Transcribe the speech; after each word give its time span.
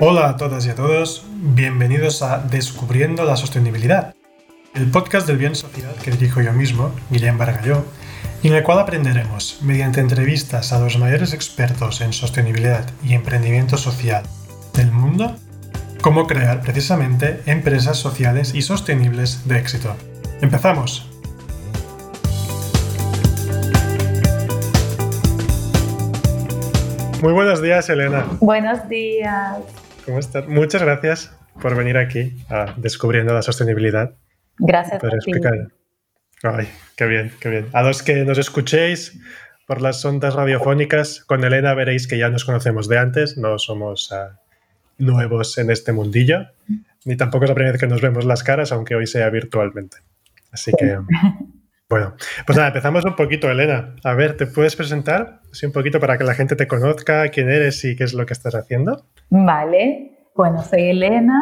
Hola 0.00 0.28
a 0.28 0.36
todas 0.36 0.66
y 0.66 0.70
a 0.70 0.74
todos, 0.74 1.24
bienvenidos 1.32 2.22
a 2.22 2.38
Descubriendo 2.38 3.24
la 3.24 3.36
Sostenibilidad, 3.36 4.14
el 4.74 4.90
podcast 4.90 5.26
del 5.26 5.38
bien 5.38 5.54
social 5.54 5.94
que 6.02 6.10
dirijo 6.10 6.40
yo 6.40 6.52
mismo, 6.52 6.92
Guillem 7.10 7.38
Bargalló, 7.38 7.84
y 8.42 8.48
en 8.48 8.54
el 8.54 8.64
cual 8.64 8.80
aprenderemos, 8.80 9.60
mediante 9.62 10.00
entrevistas 10.00 10.72
a 10.72 10.80
los 10.80 10.98
mayores 10.98 11.32
expertos 11.32 12.00
en 12.00 12.12
sostenibilidad 12.12 12.90
y 13.04 13.14
emprendimiento 13.14 13.76
social 13.78 14.24
del 14.74 14.90
mundo, 14.90 15.36
cómo 16.02 16.26
crear 16.26 16.60
precisamente 16.60 17.40
empresas 17.46 17.96
sociales 17.96 18.52
y 18.54 18.62
sostenibles 18.62 19.48
de 19.48 19.58
éxito. 19.58 19.96
¡Empezamos! 20.40 21.13
Muy 27.24 27.32
buenos 27.32 27.62
días, 27.62 27.88
Elena. 27.88 28.26
Buenos 28.38 28.86
días. 28.86 29.56
¿Cómo 30.04 30.18
estás? 30.18 30.46
Muchas 30.46 30.82
gracias 30.82 31.34
por 31.58 31.74
venir 31.74 31.96
aquí 31.96 32.36
a 32.50 32.74
Descubriendo 32.76 33.32
la 33.32 33.40
Sostenibilidad. 33.40 34.12
Gracias 34.58 35.00
por 35.00 35.14
explicar. 35.14 35.54
Ay, 36.42 36.68
qué 36.98 37.06
bien, 37.06 37.32
qué 37.40 37.48
bien. 37.48 37.68
A 37.72 37.82
los 37.82 38.02
que 38.02 38.26
nos 38.26 38.36
escuchéis 38.36 39.18
por 39.66 39.80
las 39.80 40.04
ondas 40.04 40.34
radiofónicas, 40.34 41.24
con 41.24 41.44
Elena 41.44 41.72
veréis 41.72 42.06
que 42.06 42.18
ya 42.18 42.28
nos 42.28 42.44
conocemos 42.44 42.88
de 42.88 42.98
antes, 42.98 43.38
no 43.38 43.58
somos 43.58 44.12
ah, 44.12 44.42
nuevos 44.98 45.56
en 45.56 45.70
este 45.70 45.92
mundillo, 45.92 46.48
ni 47.06 47.16
tampoco 47.16 47.46
es 47.46 47.48
la 47.48 47.54
primera 47.54 47.72
vez 47.72 47.80
que 47.80 47.86
nos 47.86 48.02
vemos 48.02 48.26
las 48.26 48.42
caras, 48.42 48.70
aunque 48.70 48.96
hoy 48.96 49.06
sea 49.06 49.30
virtualmente. 49.30 49.96
Así 50.52 50.72
que, 50.76 50.98
bueno, 51.94 52.14
pues 52.44 52.56
nada, 52.56 52.70
empezamos 52.70 53.04
un 53.04 53.14
poquito, 53.14 53.48
Elena. 53.48 53.94
A 54.02 54.14
ver, 54.14 54.36
¿te 54.36 54.48
puedes 54.48 54.74
presentar? 54.74 55.42
Así 55.52 55.64
un 55.64 55.70
poquito 55.70 56.00
para 56.00 56.18
que 56.18 56.24
la 56.24 56.34
gente 56.34 56.56
te 56.56 56.66
conozca, 56.66 57.28
quién 57.28 57.48
eres 57.48 57.84
y 57.84 57.94
qué 57.94 58.02
es 58.02 58.14
lo 58.14 58.26
que 58.26 58.32
estás 58.32 58.56
haciendo. 58.56 59.06
Vale, 59.30 60.28
bueno, 60.34 60.60
soy 60.64 60.90
Elena, 60.90 61.38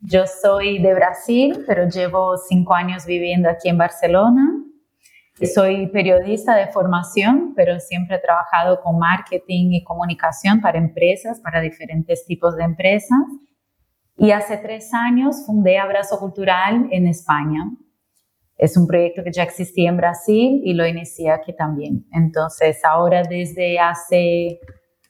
yo 0.00 0.24
soy 0.26 0.82
de 0.82 0.94
Brasil, 0.94 1.64
pero 1.64 1.88
llevo 1.88 2.36
cinco 2.38 2.74
años 2.74 3.06
viviendo 3.06 3.48
aquí 3.48 3.68
en 3.68 3.78
Barcelona. 3.78 4.52
Soy 5.54 5.86
periodista 5.86 6.56
de 6.56 6.66
formación, 6.72 7.52
pero 7.54 7.78
siempre 7.78 8.16
he 8.16 8.20
trabajado 8.20 8.80
con 8.80 8.98
marketing 8.98 9.74
y 9.74 9.84
comunicación 9.84 10.60
para 10.60 10.76
empresas, 10.76 11.38
para 11.38 11.60
diferentes 11.60 12.26
tipos 12.26 12.56
de 12.56 12.64
empresas. 12.64 13.20
Y 14.16 14.32
hace 14.32 14.56
tres 14.56 14.92
años 14.92 15.46
fundé 15.46 15.78
Abrazo 15.78 16.18
Cultural 16.18 16.88
en 16.90 17.06
España. 17.06 17.70
Es 18.58 18.76
un 18.76 18.86
proyecto 18.86 19.22
que 19.22 19.32
ya 19.32 19.44
existía 19.44 19.88
en 19.88 19.96
Brasil 19.96 20.60
y 20.64 20.74
lo 20.74 20.86
inicié 20.86 21.30
aquí 21.30 21.54
también. 21.54 22.04
Entonces, 22.12 22.84
ahora 22.84 23.22
desde 23.22 23.78
hace 23.78 24.58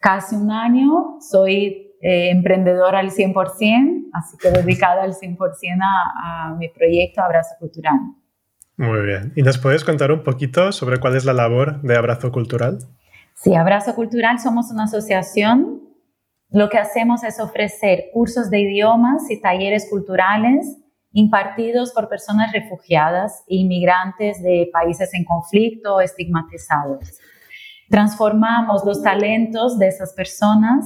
casi 0.00 0.36
un 0.36 0.50
año 0.50 1.16
soy 1.20 1.96
eh, 2.02 2.30
emprendedora 2.30 2.98
al 2.98 3.10
100%, 3.10 4.10
así 4.12 4.36
que 4.36 4.50
dedicada 4.50 5.02
al 5.02 5.14
100% 5.14 5.38
a, 5.82 6.50
a 6.50 6.54
mi 6.56 6.68
proyecto 6.68 7.22
Abrazo 7.22 7.56
Cultural. 7.58 7.98
Muy 8.76 9.00
bien. 9.00 9.32
¿Y 9.34 9.42
nos 9.42 9.58
puedes 9.58 9.82
contar 9.82 10.12
un 10.12 10.22
poquito 10.22 10.70
sobre 10.70 10.98
cuál 10.98 11.16
es 11.16 11.24
la 11.24 11.32
labor 11.32 11.82
de 11.82 11.96
Abrazo 11.96 12.30
Cultural? 12.30 12.78
Sí, 13.34 13.54
Abrazo 13.54 13.94
Cultural 13.94 14.38
somos 14.38 14.70
una 14.70 14.84
asociación. 14.84 15.80
Lo 16.50 16.68
que 16.68 16.78
hacemos 16.78 17.24
es 17.24 17.40
ofrecer 17.40 18.04
cursos 18.12 18.50
de 18.50 18.60
idiomas 18.60 19.30
y 19.30 19.40
talleres 19.40 19.88
culturales 19.90 20.76
impartidos 21.12 21.92
por 21.92 22.08
personas 22.08 22.52
refugiadas 22.52 23.42
e 23.48 23.56
inmigrantes 23.56 24.42
de 24.42 24.68
países 24.72 25.12
en 25.14 25.24
conflicto 25.24 25.96
o 25.96 26.00
estigmatizados. 26.00 27.18
Transformamos 27.88 28.84
los 28.84 29.02
talentos 29.02 29.78
de 29.78 29.88
esas 29.88 30.12
personas 30.12 30.84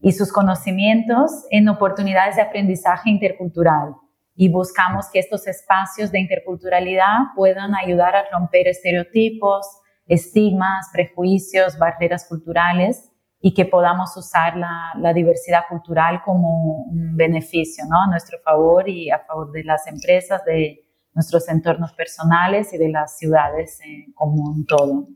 y 0.00 0.12
sus 0.12 0.32
conocimientos 0.32 1.30
en 1.50 1.68
oportunidades 1.68 2.36
de 2.36 2.42
aprendizaje 2.42 3.10
intercultural 3.10 3.94
y 4.36 4.48
buscamos 4.48 5.06
que 5.12 5.18
estos 5.18 5.46
espacios 5.46 6.10
de 6.12 6.20
interculturalidad 6.20 7.34
puedan 7.34 7.74
ayudar 7.74 8.16
a 8.16 8.24
romper 8.30 8.68
estereotipos, 8.68 9.66
estigmas, 10.06 10.88
prejuicios, 10.92 11.78
barreras 11.78 12.26
culturales 12.28 13.10
y 13.46 13.52
que 13.52 13.66
podamos 13.66 14.16
usar 14.16 14.54
la, 14.56 15.12
diversidad 15.12 15.64
cultural 15.68 16.22
como 16.24 16.84
un 16.84 17.14
beneficio 17.14 17.84
¿no? 17.86 18.00
a 18.00 18.06
nuestro 18.06 18.38
favor 18.42 18.88
y 18.88 19.10
a 19.10 19.18
favor 19.18 19.52
de 19.52 19.62
las 19.64 19.86
empresas, 19.86 20.42
de 20.46 20.82
nuestros 21.12 21.46
entornos 21.50 21.92
personales 21.92 22.72
y 22.72 22.78
de 22.78 22.88
las 22.88 23.18
ciudades 23.18 23.80
como 24.14 24.50
un 24.50 24.64
todo. 24.64 25.08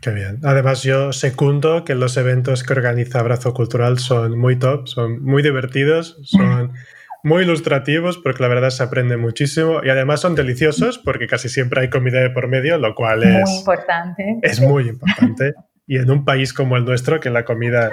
Qué 0.00 0.10
bien. 0.10 0.38
Además, 0.44 0.84
yo 0.84 1.12
secundo 1.12 1.84
que 1.84 1.96
los 1.96 2.16
eventos 2.16 2.62
que 2.62 2.74
organiza 2.74 3.18
Abrazo 3.18 3.52
Cultural 3.52 3.98
son 3.98 4.38
muy 4.38 4.56
top, 4.56 4.86
son 4.86 5.20
muy 5.24 5.42
divertidos, 5.42 6.16
son 6.22 6.70
muy 7.24 7.42
ilustrativos 7.42 8.18
porque 8.18 8.40
la 8.40 8.50
verdad 8.50 8.70
se 8.70 8.84
aprende 8.84 9.16
muchísimo 9.16 9.80
y 9.82 9.90
además 9.90 10.20
son 10.20 10.36
deliciosos 10.36 10.96
porque 10.96 11.26
casi 11.26 11.48
siempre 11.48 11.80
hay 11.80 11.90
comida 11.90 12.20
de 12.20 12.30
por 12.30 12.46
medio, 12.46 12.78
lo 12.78 12.94
cual 12.94 13.24
es 13.24 13.50
muy 13.50 13.58
importante. 13.58 14.38
Es 14.42 14.60
muy 14.60 14.88
importante. 14.88 15.54
Y 15.88 15.96
en 15.96 16.10
un 16.10 16.24
país 16.24 16.52
como 16.52 16.76
el 16.76 16.84
nuestro, 16.84 17.18
que 17.18 17.30
la 17.30 17.44
comida 17.44 17.90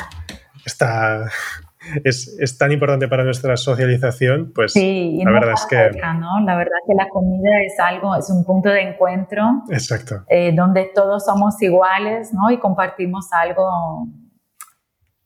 está, 0.65 1.31
es, 2.03 2.37
es 2.39 2.57
tan 2.57 2.73
importante 2.73 3.07
para 3.07 3.23
nuestra 3.23 3.55
socialización, 3.55 4.51
pues 4.53 4.73
sí, 4.73 5.21
la 5.23 5.31
verdad 5.31 5.53
es 5.53 5.65
que... 5.65 6.01
¿no? 6.19 6.41
La 6.45 6.57
verdad 6.57 6.77
que 6.85 6.93
la 6.93 7.07
comida 7.07 7.49
es 7.65 7.79
algo, 7.79 8.15
es 8.15 8.29
un 8.29 8.43
punto 8.43 8.69
de 8.69 8.81
encuentro. 8.81 9.63
Exacto. 9.71 10.25
Eh, 10.27 10.51
donde 10.53 10.91
todos 10.93 11.23
somos 11.23 11.61
iguales, 11.61 12.33
¿no? 12.33 12.51
Y 12.51 12.59
compartimos 12.59 13.31
algo 13.31 14.07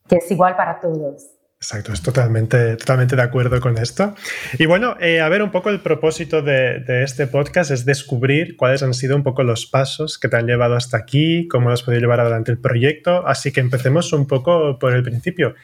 que 0.08 0.16
es 0.16 0.30
igual 0.30 0.56
para 0.56 0.78
todos. 0.78 1.39
Exacto, 1.62 1.92
es 1.92 2.00
totalmente, 2.00 2.76
totalmente 2.76 3.16
de 3.16 3.22
acuerdo 3.22 3.60
con 3.60 3.76
esto. 3.76 4.14
Y 4.58 4.64
bueno, 4.64 4.96
eh, 4.98 5.20
a 5.20 5.28
ver, 5.28 5.42
un 5.42 5.50
poco 5.50 5.68
el 5.68 5.80
propósito 5.80 6.40
de, 6.40 6.82
este 7.04 7.26
podcast 7.26 7.70
es 7.70 7.84
descubrir 7.84 8.56
cuáles 8.56 8.82
han 8.82 8.94
sido 8.94 9.14
un 9.14 9.22
poco 9.22 9.42
los 9.42 9.66
pasos 9.66 10.18
que 10.18 10.28
te 10.28 10.38
han 10.38 10.46
llevado 10.46 10.74
hasta 10.74 10.96
aquí, 10.96 11.46
cómo 11.48 11.68
has 11.70 11.82
podido 11.82 12.00
llevar 12.00 12.20
adelante 12.20 12.50
el 12.50 12.58
proyecto. 12.58 13.26
Así 13.26 13.52
que 13.52 13.60
empecemos 13.60 14.14
un 14.14 14.26
poco 14.26 14.78
por 14.78 14.94
el 14.94 15.02
principio. 15.02 15.54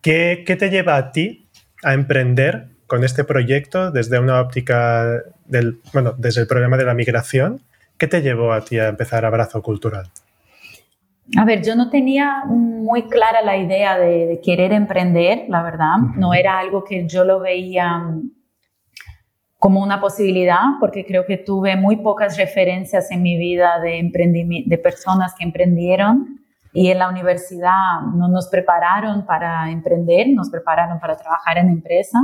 ¿Qué, 0.00 0.42
qué 0.46 0.56
te 0.56 0.70
lleva 0.70 0.96
a 0.96 1.12
ti 1.12 1.50
a 1.82 1.92
emprender 1.92 2.68
con 2.86 3.04
este 3.04 3.24
proyecto 3.24 3.90
desde 3.90 4.18
una 4.18 4.40
óptica 4.40 5.22
del, 5.44 5.80
bueno, 5.92 6.14
desde 6.16 6.40
el 6.40 6.46
problema 6.46 6.78
de 6.78 6.86
la 6.86 6.94
migración? 6.94 7.60
¿Qué 7.98 8.06
te 8.06 8.22
llevó 8.22 8.54
a 8.54 8.64
ti 8.64 8.78
a 8.78 8.88
empezar 8.88 9.26
Abrazo 9.26 9.60
Cultural? 9.60 10.10
A 11.36 11.44
ver, 11.44 11.62
yo 11.62 11.74
no 11.74 11.88
tenía 11.88 12.44
muy 12.46 13.04
clara 13.08 13.40
la 13.42 13.56
idea 13.56 13.98
de, 13.98 14.40
querer 14.44 14.72
emprender, 14.72 15.46
la 15.48 15.62
verdad. 15.62 15.96
No 16.16 16.34
era 16.34 16.58
algo 16.58 16.84
que 16.84 17.08
yo 17.08 17.24
lo 17.24 17.40
veía 17.40 18.10
como 19.58 19.82
una 19.82 20.00
posibilidad, 20.00 20.60
porque 20.78 21.06
creo 21.06 21.24
que 21.24 21.38
tuve 21.38 21.76
muy 21.76 21.96
pocas 21.96 22.36
referencias 22.36 23.10
en 23.10 23.22
mi 23.22 23.38
vida 23.38 23.80
de, 23.80 24.10
de 24.66 24.78
personas 24.78 25.34
que 25.38 25.44
emprendieron 25.44 26.40
y 26.74 26.90
en 26.90 26.98
la 26.98 27.08
universidad 27.08 28.02
no 28.14 28.28
nos 28.28 28.48
prepararon 28.48 29.24
para 29.24 29.70
emprender, 29.70 30.28
nos 30.28 30.50
prepararon 30.50 31.00
para 31.00 31.16
trabajar 31.16 31.56
en 31.56 31.68
empresa. 31.68 32.18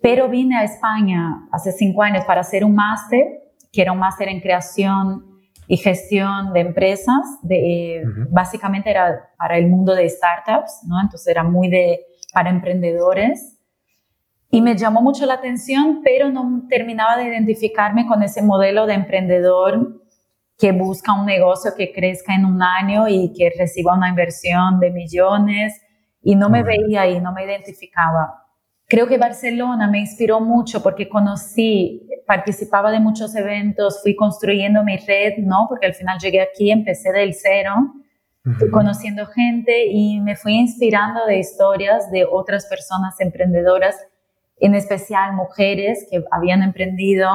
Pero 0.00 0.28
vine 0.28 0.56
a 0.56 0.64
España 0.64 1.46
hace 1.52 1.72
cinco 1.72 2.02
años 2.02 2.24
para 2.24 2.40
hacer 2.40 2.64
un 2.64 2.74
máster, 2.74 3.52
que 3.70 3.82
era 3.82 3.92
un 3.92 3.98
máster 3.98 4.28
en 4.28 4.40
creación 4.40 5.35
y 5.68 5.76
gestión 5.76 6.52
de 6.52 6.60
empresas, 6.60 7.38
de, 7.42 8.04
básicamente 8.30 8.90
era 8.90 9.30
para 9.36 9.58
el 9.58 9.66
mundo 9.66 9.94
de 9.94 10.08
startups, 10.08 10.82
¿no? 10.86 11.00
Entonces 11.00 11.26
era 11.26 11.42
muy 11.42 11.68
de, 11.68 12.00
para 12.32 12.50
emprendedores. 12.50 13.58
Y 14.50 14.62
me 14.62 14.76
llamó 14.76 15.02
mucho 15.02 15.26
la 15.26 15.34
atención, 15.34 16.02
pero 16.04 16.30
no 16.30 16.66
terminaba 16.68 17.16
de 17.16 17.24
identificarme 17.24 18.06
con 18.06 18.22
ese 18.22 18.42
modelo 18.42 18.86
de 18.86 18.94
emprendedor 18.94 20.02
que 20.56 20.72
busca 20.72 21.12
un 21.12 21.26
negocio 21.26 21.72
que 21.76 21.92
crezca 21.92 22.34
en 22.34 22.46
un 22.46 22.62
año 22.62 23.08
y 23.08 23.32
que 23.32 23.52
reciba 23.58 23.94
una 23.94 24.08
inversión 24.08 24.78
de 24.78 24.90
millones. 24.90 25.82
Y 26.22 26.36
no 26.36 26.48
me 26.48 26.62
veía 26.62 27.02
ahí, 27.02 27.20
no 27.20 27.32
me 27.32 27.44
identificaba. 27.44 28.45
Creo 28.88 29.08
que 29.08 29.18
Barcelona 29.18 29.88
me 29.88 29.98
inspiró 29.98 30.40
mucho 30.40 30.80
porque 30.80 31.08
conocí, 31.08 32.08
participaba 32.24 32.92
de 32.92 33.00
muchos 33.00 33.34
eventos, 33.34 34.00
fui 34.00 34.14
construyendo 34.14 34.84
mi 34.84 34.96
red, 34.96 35.38
¿no? 35.38 35.66
Porque 35.68 35.86
al 35.86 35.94
final 35.94 36.18
llegué 36.20 36.40
aquí, 36.40 36.70
empecé 36.70 37.10
del 37.10 37.34
cero, 37.34 37.74
fui 38.58 38.70
conociendo 38.70 39.26
gente 39.26 39.86
y 39.90 40.20
me 40.20 40.36
fui 40.36 40.54
inspirando 40.54 41.26
de 41.26 41.38
historias 41.38 42.12
de 42.12 42.24
otras 42.30 42.66
personas 42.66 43.20
emprendedoras, 43.20 43.96
en 44.60 44.76
especial 44.76 45.32
mujeres 45.32 46.06
que 46.08 46.22
habían 46.30 46.62
emprendido 46.62 47.28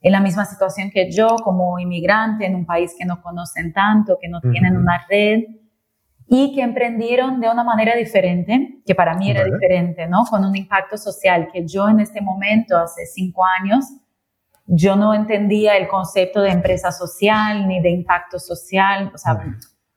en 0.00 0.12
la 0.12 0.20
misma 0.20 0.44
situación 0.44 0.90
que 0.92 1.10
yo 1.10 1.34
como 1.42 1.78
inmigrante 1.80 2.46
en 2.46 2.54
un 2.54 2.66
país 2.66 2.94
que 2.96 3.04
no 3.04 3.20
conocen 3.20 3.72
tanto, 3.72 4.16
que 4.20 4.28
no 4.28 4.40
tienen 4.40 4.76
una 4.76 5.04
red 5.08 5.40
y 6.26 6.54
que 6.54 6.62
emprendieron 6.62 7.40
de 7.40 7.50
una 7.50 7.64
manera 7.64 7.94
diferente, 7.94 8.80
que 8.86 8.94
para 8.94 9.14
mí 9.14 9.30
era 9.30 9.44
diferente, 9.44 10.06
¿no? 10.06 10.24
Con 10.24 10.44
un 10.44 10.56
impacto 10.56 10.96
social 10.96 11.48
que 11.52 11.66
yo 11.66 11.88
en 11.88 12.00
este 12.00 12.20
momento, 12.20 12.78
hace 12.78 13.06
cinco 13.06 13.44
años, 13.60 13.84
yo 14.66 14.96
no 14.96 15.12
entendía 15.12 15.76
el 15.76 15.88
concepto 15.88 16.40
de 16.40 16.50
empresa 16.50 16.90
social 16.90 17.68
ni 17.68 17.82
de 17.82 17.90
impacto 17.90 18.38
social, 18.38 19.10
o 19.14 19.18
sea, 19.18 19.38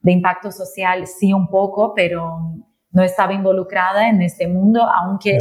de 0.02 0.12
impacto 0.12 0.52
social 0.52 1.08
sí 1.08 1.32
un 1.32 1.48
poco, 1.50 1.94
pero 1.96 2.40
no 2.92 3.04
estaba 3.04 3.34
involucrada 3.34 4.10
en 4.10 4.22
este 4.22 4.48
mundo, 4.48 4.82
aunque 4.84 5.38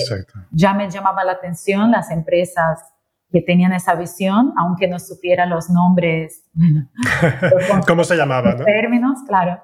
ya 0.52 0.74
me 0.74 0.88
llamaba 0.88 1.24
la 1.24 1.32
atención 1.32 1.90
las 1.90 2.10
empresas 2.10 2.92
que 3.30 3.42
tenían 3.42 3.72
esa 3.72 3.94
visión, 3.96 4.52
aunque 4.56 4.86
no 4.86 4.98
supiera 4.98 5.46
los 5.46 5.68
nombres. 5.68 6.44
¿Cómo 7.86 8.04
se 8.04 8.16
llamaban? 8.16 8.64
Términos, 8.64 9.18
claro. 9.26 9.60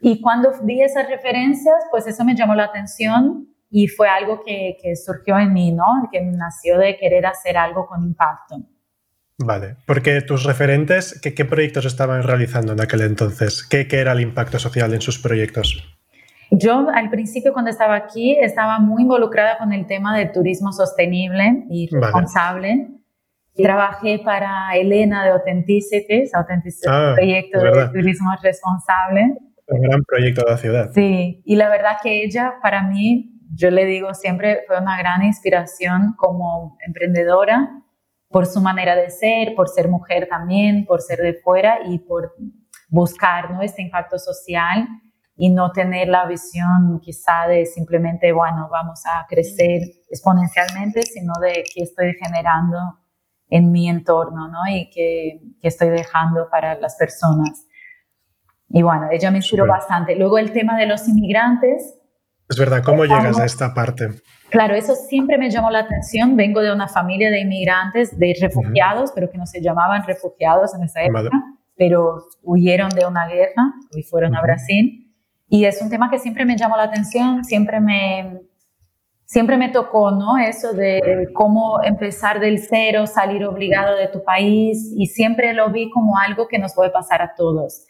Y 0.00 0.20
cuando 0.20 0.50
vi 0.62 0.82
esas 0.82 1.08
referencias, 1.08 1.76
pues 1.90 2.06
eso 2.06 2.24
me 2.24 2.34
llamó 2.34 2.54
la 2.54 2.64
atención 2.64 3.48
y 3.70 3.86
fue 3.86 4.08
algo 4.08 4.42
que, 4.44 4.76
que 4.82 4.96
surgió 4.96 5.38
en 5.38 5.52
mí, 5.52 5.72
¿no? 5.72 5.84
Que 6.10 6.20
nació 6.22 6.78
de 6.78 6.96
querer 6.96 7.26
hacer 7.26 7.56
algo 7.56 7.86
con 7.86 8.02
impacto. 8.02 8.56
Vale, 9.42 9.76
porque 9.86 10.20
tus 10.20 10.44
referentes, 10.44 11.18
¿qué, 11.22 11.34
qué 11.34 11.44
proyectos 11.44 11.86
estaban 11.86 12.22
realizando 12.22 12.72
en 12.72 12.80
aquel 12.80 13.00
entonces? 13.02 13.66
¿Qué, 13.66 13.88
¿Qué, 13.88 14.00
era 14.00 14.12
el 14.12 14.20
impacto 14.20 14.58
social 14.58 14.92
en 14.92 15.00
sus 15.00 15.18
proyectos? 15.18 15.82
Yo 16.50 16.88
al 16.92 17.10
principio 17.10 17.52
cuando 17.52 17.70
estaba 17.70 17.94
aquí 17.94 18.36
estaba 18.38 18.80
muy 18.80 19.02
involucrada 19.02 19.56
con 19.56 19.72
el 19.72 19.86
tema 19.86 20.16
del 20.18 20.32
turismo 20.32 20.72
sostenible 20.72 21.64
y 21.70 21.88
responsable. 21.90 22.88
Trabajé 23.54 24.20
para 24.24 24.74
Elena 24.74 25.24
de 25.24 25.30
Authenticity, 25.30 26.28
Authenticity 26.32 26.88
ah, 26.88 27.12
proyecto 27.14 27.60
de 27.60 27.88
turismo 27.88 28.32
responsable. 28.42 29.36
Un 29.70 29.82
gran 29.82 30.02
proyecto 30.04 30.42
de 30.44 30.50
la 30.50 30.58
ciudad. 30.58 30.90
Sí, 30.92 31.42
y 31.44 31.56
la 31.56 31.68
verdad 31.68 31.98
que 32.02 32.24
ella 32.24 32.54
para 32.62 32.82
mí, 32.82 33.40
yo 33.54 33.70
le 33.70 33.84
digo 33.84 34.14
siempre, 34.14 34.60
fue 34.66 34.78
una 34.80 34.98
gran 34.98 35.22
inspiración 35.22 36.14
como 36.16 36.76
emprendedora 36.86 37.70
por 38.28 38.46
su 38.46 38.60
manera 38.60 38.96
de 38.96 39.10
ser, 39.10 39.54
por 39.54 39.68
ser 39.68 39.88
mujer 39.88 40.28
también, 40.28 40.86
por 40.86 41.00
ser 41.02 41.18
de 41.18 41.34
fuera 41.34 41.78
y 41.84 41.98
por 41.98 42.34
buscar 42.88 43.50
¿no? 43.50 43.62
este 43.62 43.82
impacto 43.82 44.18
social 44.18 44.86
y 45.36 45.50
no 45.50 45.72
tener 45.72 46.08
la 46.08 46.26
visión 46.26 47.00
quizá 47.00 47.46
de 47.48 47.64
simplemente, 47.64 48.32
bueno, 48.32 48.68
vamos 48.70 49.02
a 49.06 49.26
crecer 49.28 49.82
exponencialmente, 50.10 51.02
sino 51.02 51.32
de 51.40 51.64
qué 51.74 51.82
estoy 51.82 52.14
generando 52.14 52.78
en 53.48 53.72
mi 53.72 53.88
entorno 53.88 54.48
¿no? 54.48 54.60
y 54.70 54.90
qué, 54.90 55.40
estoy 55.62 55.88
dejando 55.88 56.48
para 56.50 56.74
las 56.76 56.96
personas. 56.96 57.66
Y 58.70 58.82
bueno, 58.82 59.08
ella 59.10 59.30
me 59.30 59.38
inspiró 59.38 59.66
bastante. 59.66 60.14
Luego 60.14 60.38
el 60.38 60.52
tema 60.52 60.78
de 60.78 60.86
los 60.86 61.08
inmigrantes. 61.08 61.96
Es 62.48 62.58
verdad, 62.58 62.82
¿cómo 62.84 63.04
llegas 63.04 63.38
a 63.38 63.44
esta 63.44 63.74
parte? 63.74 64.08
Claro, 64.48 64.74
eso 64.74 64.94
siempre 64.94 65.38
me 65.38 65.50
llamó 65.50 65.70
la 65.70 65.80
atención. 65.80 66.36
Vengo 66.36 66.60
de 66.60 66.72
una 66.72 66.88
familia 66.88 67.30
de 67.30 67.40
inmigrantes, 67.40 68.16
de 68.18 68.36
refugiados, 68.40 69.12
pero 69.14 69.30
que 69.30 69.38
no 69.38 69.46
se 69.46 69.60
llamaban 69.60 70.04
refugiados 70.06 70.74
en 70.74 70.84
esa 70.84 71.02
época, 71.02 71.30
pero 71.76 72.24
huyeron 72.42 72.90
de 72.90 73.06
una 73.06 73.26
guerra 73.26 73.72
y 73.92 74.02
fueron 74.02 74.36
a 74.36 74.42
Brasil. 74.42 75.12
Y 75.48 75.64
es 75.64 75.82
un 75.82 75.90
tema 75.90 76.10
que 76.10 76.18
siempre 76.18 76.44
me 76.44 76.56
llamó 76.56 76.76
la 76.76 76.84
atención, 76.84 77.44
siempre 77.44 77.80
me, 77.80 78.40
siempre 79.24 79.56
me 79.56 79.68
tocó, 79.68 80.12
¿no? 80.12 80.38
Eso 80.38 80.72
de 80.72 81.28
cómo 81.34 81.82
empezar 81.82 82.38
del 82.38 82.60
cero, 82.60 83.08
salir 83.08 83.44
obligado 83.44 83.96
de 83.96 84.06
tu 84.06 84.22
país, 84.22 84.92
y 84.96 85.06
siempre 85.06 85.54
lo 85.54 85.70
vi 85.70 85.90
como 85.90 86.18
algo 86.18 86.46
que 86.46 86.58
nos 86.58 86.74
puede 86.74 86.90
pasar 86.90 87.20
a 87.20 87.34
todos. 87.34 87.84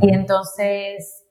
Y 0.00 0.14
entonces 0.14 1.24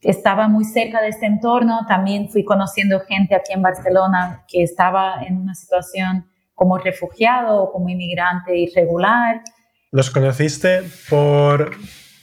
estaba 0.00 0.48
muy 0.48 0.64
cerca 0.64 1.00
de 1.00 1.08
este 1.08 1.26
entorno, 1.26 1.86
también 1.88 2.28
fui 2.28 2.44
conociendo 2.44 3.00
gente 3.00 3.34
aquí 3.34 3.52
en 3.52 3.62
Barcelona 3.62 4.44
que 4.48 4.62
estaba 4.62 5.22
en 5.26 5.38
una 5.38 5.54
situación 5.54 6.26
como 6.54 6.78
refugiado 6.78 7.62
o 7.62 7.72
como 7.72 7.88
inmigrante 7.88 8.56
irregular. 8.56 9.42
¿Los 9.90 10.10
conociste 10.10 10.82
por, 11.08 11.72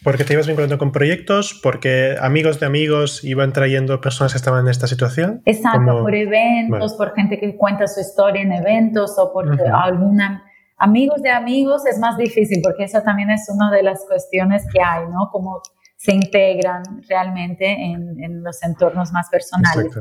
porque 0.04 0.24
te 0.24 0.34
ibas 0.34 0.48
vinculando 0.48 0.78
con 0.78 0.92
proyectos, 0.92 1.60
porque 1.62 2.16
amigos 2.22 2.60
de 2.60 2.66
amigos 2.66 3.24
iban 3.24 3.54
trayendo 3.54 4.00
personas 4.02 4.34
que 4.34 4.38
estaban 4.38 4.66
en 4.66 4.72
esta 4.72 4.88
situación? 4.88 5.42
Exacto, 5.46 6.02
por 6.02 6.16
eventos, 6.16 6.94
por 6.96 7.14
gente 7.16 7.40
que 7.40 7.56
cuenta 7.58 7.88
su 7.88 8.00
historia 8.02 8.42
en 8.42 8.52
eventos 8.52 9.18
o 9.18 9.34
por 9.34 9.48
alguna... 9.74 10.44
Amigos 10.84 11.22
de 11.22 11.30
amigos 11.30 11.86
es 11.86 11.98
más 11.98 12.18
difícil 12.18 12.60
porque 12.62 12.84
eso 12.84 13.02
también 13.02 13.30
es 13.30 13.48
una 13.50 13.72
de 13.72 13.84
las 13.84 14.06
cuestiones 14.06 14.66
que 14.70 14.82
hay, 14.82 15.06
¿no? 15.08 15.30
Como 15.32 15.62
se 15.96 16.14
integran 16.14 16.84
realmente 17.08 17.66
en, 17.72 18.44
los 18.44 18.62
entornos 18.64 19.14
más 19.14 19.30
personales. 19.30 19.98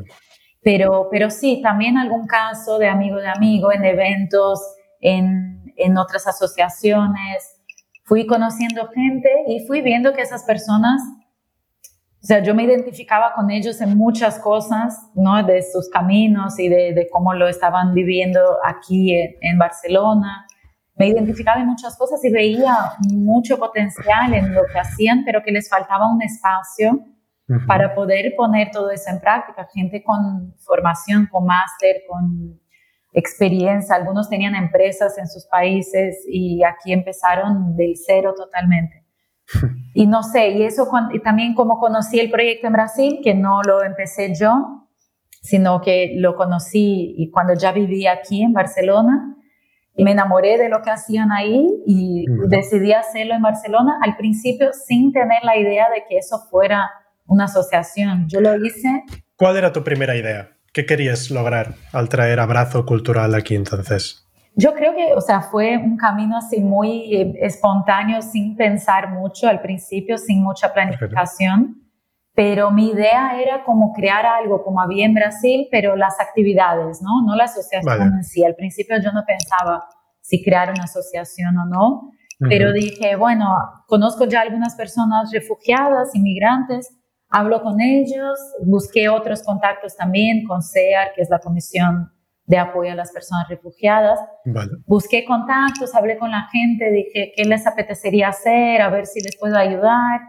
Pero, 0.61 1.07
pero 1.09 1.31
sí, 1.31 1.61
también 1.63 1.97
algún 1.97 2.27
caso 2.27 2.81
de 2.81 2.89
amigo 2.89 3.19
de 3.19 3.29
amigo 3.29 3.73
en 3.73 3.85
eventos, 3.85 4.61
en, 5.01 5.73
en 5.77 5.97
otras 5.97 6.27
asociaciones. 6.27 7.61
Fui 8.03 8.27
conociendo 8.27 8.89
gente 8.89 9.31
y 9.47 9.65
fui 9.69 9.83
viendo 9.83 10.13
que 10.13 10.23
esas 10.23 10.43
personas 10.43 11.01
o 12.23 12.25
sea, 12.25 12.41
yo 12.41 12.57
me 12.57 12.65
identificaba 12.65 13.35
con 13.35 13.51
ellos 13.51 13.81
en 13.81 13.97
muchas 13.97 14.39
cosas, 14.41 14.97
¿no? 15.15 15.43
De 15.45 15.61
sus 15.63 15.89
caminos 15.89 16.59
y 16.59 16.69
de, 16.69 16.93
de 16.93 17.09
cómo 17.09 17.35
lo 17.35 17.49
estaban 17.49 17.95
viviendo 17.95 18.41
aquí 18.65 19.15
en, 19.15 19.35
en, 19.41 19.59
Barcelona 19.59 20.47
me 20.95 21.09
identificaba 21.09 21.61
en 21.61 21.67
muchas 21.67 21.97
cosas 21.97 22.23
y 22.25 22.31
veía 22.31 22.75
mucho 23.11 23.59
potencial 23.59 24.35
en 24.35 24.55
lo 24.55 24.63
que 24.73 24.79
hacían, 24.79 25.25
pero 25.25 25.43
que 25.43 25.53
les 25.53 25.69
faltaba 25.69 26.13
un 26.13 26.23
espacio 26.23 27.07
para 27.67 27.95
poder 27.95 28.35
poner 28.37 28.71
todo 28.71 28.91
eso 28.91 29.11
en 29.11 29.21
práctica. 29.21 29.69
Gente 29.73 30.03
con 30.03 30.55
formación, 30.59 31.29
con 31.31 31.45
máster, 31.47 32.03
con 32.09 32.61
experiencia, 33.13 33.95
algunos 33.95 34.29
tenían 34.29 34.55
empresas 34.55 35.19
en 35.19 35.29
sus 35.29 35.47
países 35.47 36.25
y 36.27 36.63
aquí 36.65 36.93
empezaron 36.93 37.77
del 37.77 37.95
cero 37.97 38.35
totalmente. 38.37 39.05
Y 39.95 40.07
no 40.07 40.23
sé, 40.23 40.49
y 40.53 40.63
eso 40.63 40.89
y 41.13 41.21
también 41.21 41.55
como 41.55 41.79
conocí 41.79 42.19
el 42.19 42.31
proyecto 42.31 42.67
en 42.67 42.73
Brasil, 42.73 43.21
que 43.23 43.35
no 43.35 43.61
lo 43.63 43.83
empecé 43.83 44.35
yo, 44.35 44.89
sino 45.43 45.83
que 45.83 46.15
lo 46.17 46.35
conocí 46.35 47.15
y 47.19 47.31
cuando 47.31 47.53
ya 47.53 47.73
vivía 47.73 48.13
aquí 48.13 48.43
en 48.43 48.55
Barcelona, 48.55 49.37
me 49.97 50.13
enamoré 50.13 50.59
de 50.59 50.69
lo 50.69 50.83
que 50.83 50.91
hacían 50.91 51.33
ahí 51.33 51.69
y 51.87 52.25
decidí 52.49 52.93
hacerlo 52.93 53.35
en 53.35 53.43
Barcelona 53.43 53.99
al 54.03 54.17
principio 54.17 54.71
sin 54.73 55.13
tener 55.13 55.43
la 55.45 55.57
idea 55.57 55.89
de 55.91 56.05
que 56.09 56.19
eso 56.19 56.39
fuera 56.51 56.91
una 57.27 57.45
asociación. 57.45 58.27
Yo 58.29 58.41
lo 58.41 58.55
hice. 58.57 59.05
¿Cuál 59.37 59.57
era 59.57 59.73
tu 59.73 59.85
primera 59.85 60.17
idea? 60.17 60.51
¿Qué 60.73 60.87
querías 60.87 61.31
lograr 61.31 61.75
al 61.93 62.09
traer 62.09 62.41
abrazo 62.41 62.87
cultural 62.87 63.35
aquí 63.35 63.55
entonces? 63.55 64.27
Yo 64.55 64.75
creo 64.75 64.95
que, 64.95 65.15
o 65.15 65.21
sea, 65.21 65.41
fue 65.41 65.79
un 65.79 65.97
camino 65.97 66.37
así 66.37 66.61
muy 66.61 67.15
eh, 67.15 67.35
espontáneo, 67.41 68.21
sin 68.21 68.57
pensar 68.57 69.11
mucho 69.11 69.49
al 69.49 69.61
principio, 69.61 70.19
sin 70.19 70.43
mucha 70.43 70.73
planificación 70.73 71.82
pero 72.35 72.71
mi 72.71 72.91
idea 72.91 73.41
era 73.41 73.63
como 73.65 73.93
crear 73.93 74.25
algo 74.25 74.63
como 74.63 74.81
había 74.81 75.05
en 75.05 75.15
Brasil, 75.15 75.69
pero 75.71 75.97
las 75.97 76.19
actividades, 76.19 77.03
¿no? 77.03 77.23
No 77.27 77.37
la 77.37 77.45
asociación 77.45 78.15
en 78.15 78.25
sí. 78.25 78.45
Al 78.45 78.55
principio 78.55 78.97
yo 79.03 79.13
no 79.13 79.23
pensaba 79.27 79.85
si 80.21 80.43
crear 80.43 80.71
una 80.71 80.85
asociación 80.85 81.57
o 81.59 81.67
no, 81.67 82.11
pero 82.49 82.73
dije, 82.73 83.15
bueno, 83.17 83.47
conozco 83.87 84.25
ya 84.25 84.41
algunas 84.41 84.75
personas 84.75 85.31
refugiadas, 85.33 86.15
inmigrantes, 86.15 86.99
hablo 87.29 87.63
con 87.63 87.81
ellos, 87.81 88.39
busqué 88.65 89.09
otros 89.09 89.45
contactos 89.45 89.97
también 89.97 90.45
con 90.47 90.61
CEAR, 90.63 91.13
que 91.15 91.23
es 91.23 91.31
la 91.31 91.39
Comisión 91.39 92.11
de 92.47 92.59
Apoyo 92.59 92.91
a 92.91 92.97
las 92.97 93.13
Personas 93.13 93.49
Refugiadas. 93.49 94.19
Busqué 94.87 95.25
contactos, 95.25 95.95
hablé 95.95 96.19
con 96.19 96.33
la 96.33 96.49
gente, 96.51 96.91
dije, 96.91 97.33
¿qué 97.37 97.45
les 97.45 97.67
apetecería 97.67 98.29
hacer? 98.29 98.83
A 98.83 98.91
ver 98.91 99.07
si 99.07 99.21
les 99.21 99.39
puedo 99.39 99.57
ayudar 99.57 100.21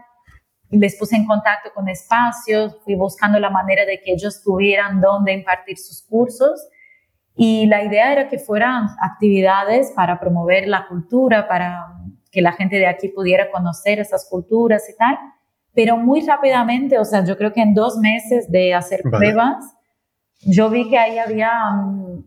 les 0.78 0.96
puse 0.96 1.16
en 1.16 1.26
contacto 1.26 1.70
con 1.74 1.88
espacios, 1.88 2.76
fui 2.84 2.94
buscando 2.94 3.38
la 3.38 3.50
manera 3.50 3.84
de 3.84 4.00
que 4.00 4.12
ellos 4.12 4.42
tuvieran 4.42 5.00
dónde 5.00 5.32
impartir 5.32 5.78
sus 5.78 6.02
cursos. 6.02 6.68
Y 7.36 7.66
la 7.66 7.82
idea 7.82 8.12
era 8.12 8.28
que 8.28 8.38
fueran 8.38 8.88
actividades 9.00 9.92
para 9.92 10.20
promover 10.20 10.68
la 10.68 10.86
cultura, 10.86 11.48
para 11.48 11.86
que 12.30 12.42
la 12.42 12.52
gente 12.52 12.76
de 12.76 12.86
aquí 12.86 13.08
pudiera 13.08 13.50
conocer 13.50 14.00
esas 14.00 14.28
culturas 14.28 14.88
y 14.90 14.96
tal, 14.96 15.16
pero 15.74 15.96
muy 15.96 16.20
rápidamente, 16.26 16.98
o 16.98 17.04
sea, 17.04 17.24
yo 17.24 17.36
creo 17.36 17.52
que 17.52 17.62
en 17.62 17.74
dos 17.74 17.96
meses 17.96 18.50
de 18.50 18.74
hacer 18.74 19.02
pruebas, 19.02 19.64
yo 20.40 20.70
vi 20.70 20.88
que 20.88 20.98
ahí 20.98 21.18
había, 21.18 21.52
mm, 21.70 22.24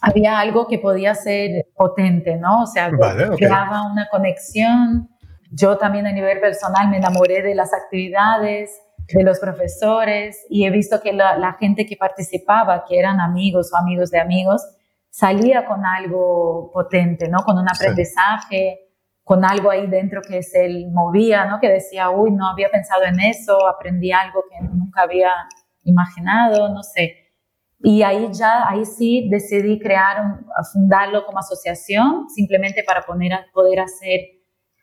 había 0.00 0.38
algo 0.38 0.66
que 0.66 0.78
podía 0.78 1.14
ser 1.14 1.66
potente, 1.76 2.36
¿no? 2.36 2.62
O 2.62 2.66
sea, 2.66 2.90
creaba 3.36 3.90
una 3.90 4.08
conexión, 4.08 5.08
yo 5.50 5.78
también 5.78 6.06
a 6.06 6.12
nivel 6.12 6.40
personal 6.40 6.88
me 6.88 6.98
enamoré 6.98 7.42
de 7.42 7.54
las 7.54 7.72
actividades, 7.72 8.70
de 9.14 9.22
los 9.22 9.38
profesores 9.38 10.44
y 10.50 10.66
he 10.66 10.70
visto 10.70 11.00
que 11.00 11.12
la, 11.12 11.56
gente 11.58 11.86
que 11.86 11.96
participaba, 11.96 12.84
que 12.86 12.98
eran 12.98 13.20
amigos 13.20 13.70
o 13.72 13.76
amigos 13.78 14.10
de 14.10 14.20
amigos, 14.20 14.62
salía 15.08 15.64
con 15.64 15.86
algo 15.86 16.70
potente, 16.72 17.28
¿no? 17.28 17.38
Con 17.38 17.58
un 17.58 17.68
aprendizaje, 17.68 18.80
con 19.24 19.44
algo 19.44 19.70
ahí 19.70 19.86
dentro 19.86 20.20
que 20.20 20.42
se 20.42 20.68
movía, 20.92 21.46
¿no? 21.46 21.58
Que 21.58 21.70
decía, 21.70 22.10
uy, 22.10 22.30
no 22.32 22.48
había 22.48 22.68
pensado 22.68 23.04
en 23.04 23.18
eso, 23.20 23.66
aprendí 23.66 24.12
algo 24.12 24.44
que 24.50 24.62
nunca 24.66 25.02
había 25.02 25.32
imaginado, 25.84 26.68
no 26.68 26.82
sé. 26.82 27.28
Y 27.80 28.02
ahí 28.02 28.28
ya, 28.32 28.68
ahí 28.68 28.84
sí 28.84 29.28
decidí 29.30 29.78
crear, 29.78 30.40
fundarlo 30.72 31.24
como 31.24 31.38
asociación, 31.38 32.28
simplemente 32.28 32.82
para 32.84 33.02
poner, 33.02 33.32
poder 33.52 33.80
hacer 33.80 34.20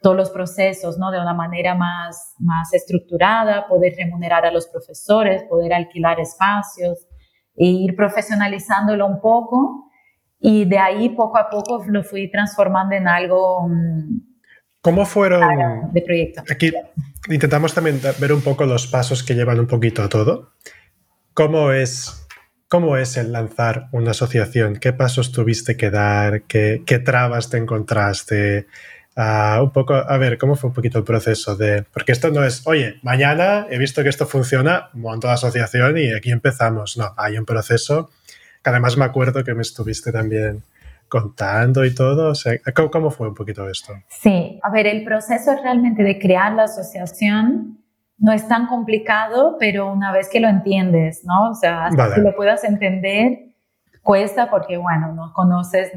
todos 0.05 0.15
los 0.15 0.29
procesos 0.29 0.99
¿no? 0.99 1.09
de 1.09 1.19
una 1.19 1.33
manera 1.33 1.73
más, 1.73 2.35
más 2.37 2.71
estructurada, 2.75 3.67
poder 3.67 3.95
remunerar 3.97 4.45
a 4.45 4.51
los 4.51 4.67
profesores, 4.67 5.41
poder 5.49 5.73
alquilar 5.73 6.19
espacios 6.19 7.07
e 7.55 7.65
ir 7.65 7.95
profesionalizándolo 7.95 9.07
un 9.07 9.19
poco. 9.19 9.89
Y 10.39 10.65
de 10.65 10.77
ahí 10.77 11.09
poco 11.09 11.39
a 11.39 11.49
poco 11.49 11.83
lo 11.87 12.03
fui 12.03 12.29
transformando 12.29 12.93
en 12.93 13.07
algo... 13.07 13.67
Mm, 13.67 14.19
¿Cómo 14.79 15.07
fueron? 15.07 15.41
De 15.91 16.03
proyecto. 16.03 16.43
Aquí 16.51 16.71
intentamos 17.27 17.73
también 17.73 17.99
ver 18.19 18.31
un 18.31 18.41
poco 18.41 18.67
los 18.67 18.85
pasos 18.85 19.23
que 19.23 19.33
llevan 19.33 19.59
un 19.59 19.65
poquito 19.65 20.03
a 20.03 20.09
todo. 20.09 20.51
¿Cómo 21.33 21.71
es, 21.71 22.27
cómo 22.67 22.95
es 22.95 23.17
el 23.17 23.31
lanzar 23.31 23.87
una 23.91 24.11
asociación? 24.11 24.75
¿Qué 24.75 24.93
pasos 24.93 25.31
tuviste 25.31 25.75
que 25.75 25.89
dar? 25.89 26.43
¿Qué, 26.43 26.83
qué 26.85 26.99
trabas 26.99 27.49
te 27.49 27.57
encontraste? 27.57 28.67
Un 29.15 29.71
poco, 29.71 29.93
a 29.93 30.17
ver, 30.17 30.37
¿cómo 30.37 30.55
fue 30.55 30.69
un 30.69 30.73
poquito 30.73 30.97
el 30.97 31.03
proceso 31.03 31.55
de...? 31.55 31.83
Porque 31.93 32.11
esto 32.11 32.31
no 32.31 32.43
es, 32.43 32.65
oye, 32.67 32.99
mañana 33.01 33.65
he 33.69 33.77
visto 33.77 34.03
que 34.03 34.09
esto 34.09 34.25
funciona, 34.25 34.89
monto 34.93 35.27
la 35.27 35.33
asociación 35.33 35.97
y 35.97 36.13
aquí 36.13 36.31
empezamos. 36.31 36.97
No, 36.97 37.13
hay 37.17 37.37
un 37.37 37.45
proceso 37.45 38.09
que 38.63 38.69
además 38.69 38.97
me 38.97 39.05
acuerdo 39.05 39.43
que 39.43 39.53
me 39.53 39.61
estuviste 39.61 40.11
también 40.11 40.63
contando 41.07 41.85
y 41.85 41.93
todo. 41.93 42.33
¿cómo, 42.75 42.91
¿cómo, 42.91 43.11
fue 43.11 43.29
un 43.29 43.35
poquito 43.35 43.69
esto? 43.69 43.93
Sí, 44.09 44.59
a 44.63 44.69
ver, 44.69 44.87
el 44.87 45.03
proceso 45.03 45.55
realmente 45.61 46.03
de 46.03 46.19
crear 46.19 46.53
la 46.53 46.63
asociación 46.63 47.79
no 48.17 48.31
es 48.31 48.47
tan 48.47 48.67
complicado, 48.67 49.57
pero 49.59 49.91
una 49.91 50.11
vez 50.11 50.29
que 50.29 50.39
lo 50.39 50.47
entiendes, 50.47 51.23
¿no? 51.25 51.51
O 51.51 51.53
sea, 51.53 51.85
hasta 51.87 52.15
que 52.15 52.21
lo 52.21 52.35
puedas 52.35 52.63
entender, 52.63 53.49
cuesta 54.01 54.49
porque, 54.49 54.77
bueno, 54.77 55.13
no 55.13 55.33
conoces, 55.33 55.91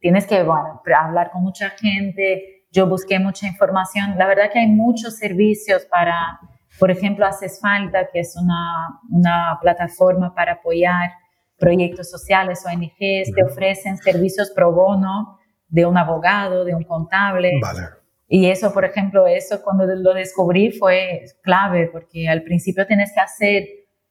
tienes 0.00 0.26
que, 0.26 0.42
bueno, 0.42 0.82
hablar 0.96 1.30
con 1.30 1.42
mucha 1.42 1.70
gente, 1.70 2.53
yo 2.74 2.88
busqué 2.88 3.18
mucha 3.20 3.46
información. 3.46 4.18
La 4.18 4.26
verdad 4.26 4.50
que 4.52 4.58
hay 4.58 4.66
muchos 4.66 5.16
servicios 5.16 5.86
para, 5.86 6.40
por 6.78 6.90
ejemplo, 6.90 7.24
Haces 7.24 7.60
Falta, 7.60 8.08
que 8.12 8.20
es 8.20 8.34
una, 8.36 9.00
una 9.10 9.58
plataforma 9.62 10.34
para 10.34 10.54
apoyar 10.54 11.12
proyectos 11.56 12.10
sociales, 12.10 12.64
ONGs, 12.66 13.32
te 13.32 13.44
ofrecen 13.44 13.96
servicios 13.96 14.50
pro 14.50 14.72
bono 14.72 15.38
de 15.68 15.86
un 15.86 15.96
abogado, 15.96 16.64
de 16.64 16.74
un 16.74 16.82
contable. 16.82 17.52
Vale. 17.62 17.80
Y 18.26 18.46
eso, 18.46 18.72
por 18.72 18.84
ejemplo, 18.84 19.28
eso 19.28 19.62
cuando 19.62 19.86
lo 19.86 20.12
descubrí 20.12 20.72
fue 20.72 21.22
clave, 21.42 21.88
porque 21.92 22.28
al 22.28 22.42
principio 22.42 22.86
tienes 22.86 23.12
que 23.14 23.20
hacer, 23.20 23.64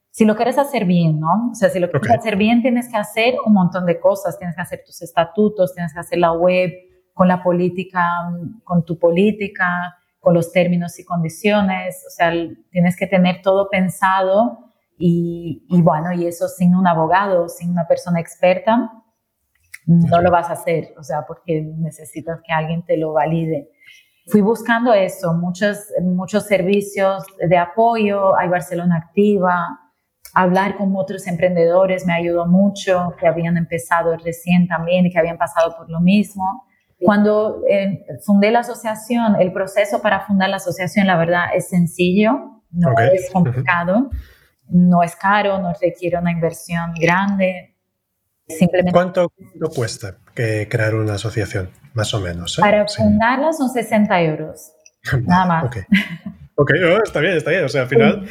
si 0.10 0.24
lo 0.24 0.38
quieres 0.38 0.58
hacer 0.58 0.86
bien, 0.86 1.20
¿no? 1.20 1.50
O 1.52 1.56
sea, 1.56 1.70
si 1.70 1.80
lo 1.80 1.90
quieres 1.90 2.12
hacer 2.12 2.38
bien, 2.38 2.62
tienes 2.62 2.90
que 2.90 2.96
hacer 2.96 3.36
un 3.46 3.54
montón 3.54 3.86
de 3.86 4.00
cosas, 4.00 4.38
tienes 4.38 4.56
que 4.56 4.62
hacer 4.62 4.84
tus 4.86 5.02
estatutos, 5.02 5.74
tienes 5.74 5.94
que 5.94 6.00
hacer 6.00 6.20
la 6.20 6.32
web, 6.32 6.72
con 7.14 7.28
la 7.28 7.44
política, 7.44 8.02
con 8.64 8.84
tu 8.84 8.98
política, 8.98 9.98
con 10.20 10.34
los 10.34 10.52
términos 10.52 10.98
y 11.00 11.06
condiciones, 11.06 12.04
o 12.08 12.10
sea, 12.10 12.32
tienes 12.72 12.96
que 12.98 13.08
tener 13.08 13.42
todo 13.42 13.70
pensado 13.70 14.74
y, 14.98 15.66
bueno, 15.82 16.14
y 16.14 16.26
eso 16.26 16.48
sin 16.48 16.76
un 16.76 16.88
abogado, 16.88 17.50
sin 17.50 17.72
una 17.72 17.86
persona 17.88 18.22
experta, 18.22 18.92
no 19.86 20.22
lo 20.22 20.32
vas 20.32 20.50
a 20.50 20.54
hacer, 20.54 20.94
o 20.98 21.04
sea, 21.04 21.26
porque 21.28 21.62
necesitas 21.62 22.40
que 22.46 22.54
alguien 22.54 22.86
te 22.86 22.96
lo 22.96 23.12
valide. 23.12 23.70
Fui 24.28 24.40
buscando 24.40 24.94
eso, 24.94 25.34
muchos, 25.34 25.78
muchos 26.02 26.46
servicios 26.46 27.26
de 27.38 27.58
apoyo, 27.58 28.38
hay 28.38 28.48
Barcelona 28.48 29.04
Activa, 29.06 29.78
hablar 30.34 30.78
con 30.78 30.96
otros 30.96 31.28
emprendedores 31.28 32.06
me 32.06 32.14
ayudó 32.14 32.46
mucho, 32.46 33.14
que 33.20 33.28
habían 33.28 33.58
empezado 33.58 34.16
recién 34.18 34.68
también 34.68 35.06
y 35.06 35.12
que 35.12 35.20
habían 35.20 35.38
pasado 35.38 35.76
por 35.78 35.90
lo 35.90 36.00
mismo. 36.00 36.66
Cuando 37.04 37.64
eh, 37.70 38.06
fundé 38.26 38.52
la 38.52 38.60
asociación, 38.60 39.36
el 39.40 39.52
proceso 39.52 40.02
para 40.02 40.26
fundar 40.26 40.50
la 40.50 40.58
asociación, 40.58 41.08
la 41.08 41.18
verdad, 41.18 41.46
es 41.56 41.70
sencillo, 41.70 42.62
no 42.72 42.94
es 43.00 43.30
complicado, 43.32 44.10
no 44.70 45.04
es 45.04 45.16
caro, 45.16 45.60
no 45.60 45.74
requiere 45.80 46.18
una 46.18 46.32
inversión 46.32 46.94
grande. 47.00 47.76
Simplemente 48.48 48.92
¿Cuánto, 48.92 49.32
cuesta 49.74 50.18
que 50.36 50.68
crear 50.70 50.96
una 50.96 51.14
asociación, 51.14 51.70
más 51.94 52.14
o 52.14 52.20
menos? 52.20 52.58
Eh? 52.58 52.62
Para 52.62 52.88
fundarla 52.88 53.54
son 53.54 53.70
60 53.70 54.22
euros, 54.22 54.74
nada 55.26 55.46
más. 55.46 55.66
Ok, 55.66 55.78
okay. 56.56 56.84
Oh, 56.84 57.04
está 57.04 57.20
bien, 57.20 57.38
está 57.38 57.52
bien. 57.52 57.64
O 57.64 57.70
sea, 57.70 57.84
al 57.84 57.88
final, 57.88 58.28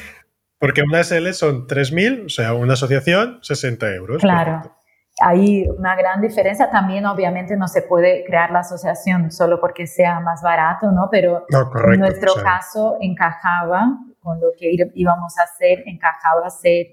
porque 0.58 0.82
una 0.82 1.02
SL 1.02 1.32
son 1.32 1.66
3.000, 1.66 2.26
o 2.26 2.28
sea, 2.28 2.54
una 2.54 2.74
asociación, 2.74 3.38
60 3.42 3.94
euros. 3.94 4.20
Claro 4.20 4.81
hay 5.20 5.68
una 5.68 5.94
gran 5.96 6.20
diferencia. 6.20 6.70
También, 6.70 7.06
obviamente, 7.06 7.56
no 7.56 7.68
se 7.68 7.82
puede 7.82 8.24
crear 8.24 8.50
la 8.50 8.60
asociación 8.60 9.30
solo 9.30 9.60
porque 9.60 9.86
sea 9.86 10.20
más 10.20 10.42
barato, 10.42 10.90
¿no? 10.90 11.08
Pero 11.10 11.46
en 11.92 12.00
nuestro 12.00 12.34
caso 12.42 12.96
encajaba 13.00 13.98
con 14.20 14.40
lo 14.40 14.48
que 14.58 14.70
íbamos 14.94 15.38
a 15.38 15.42
hacer, 15.42 15.82
encajaba 15.86 16.48
ser, 16.50 16.86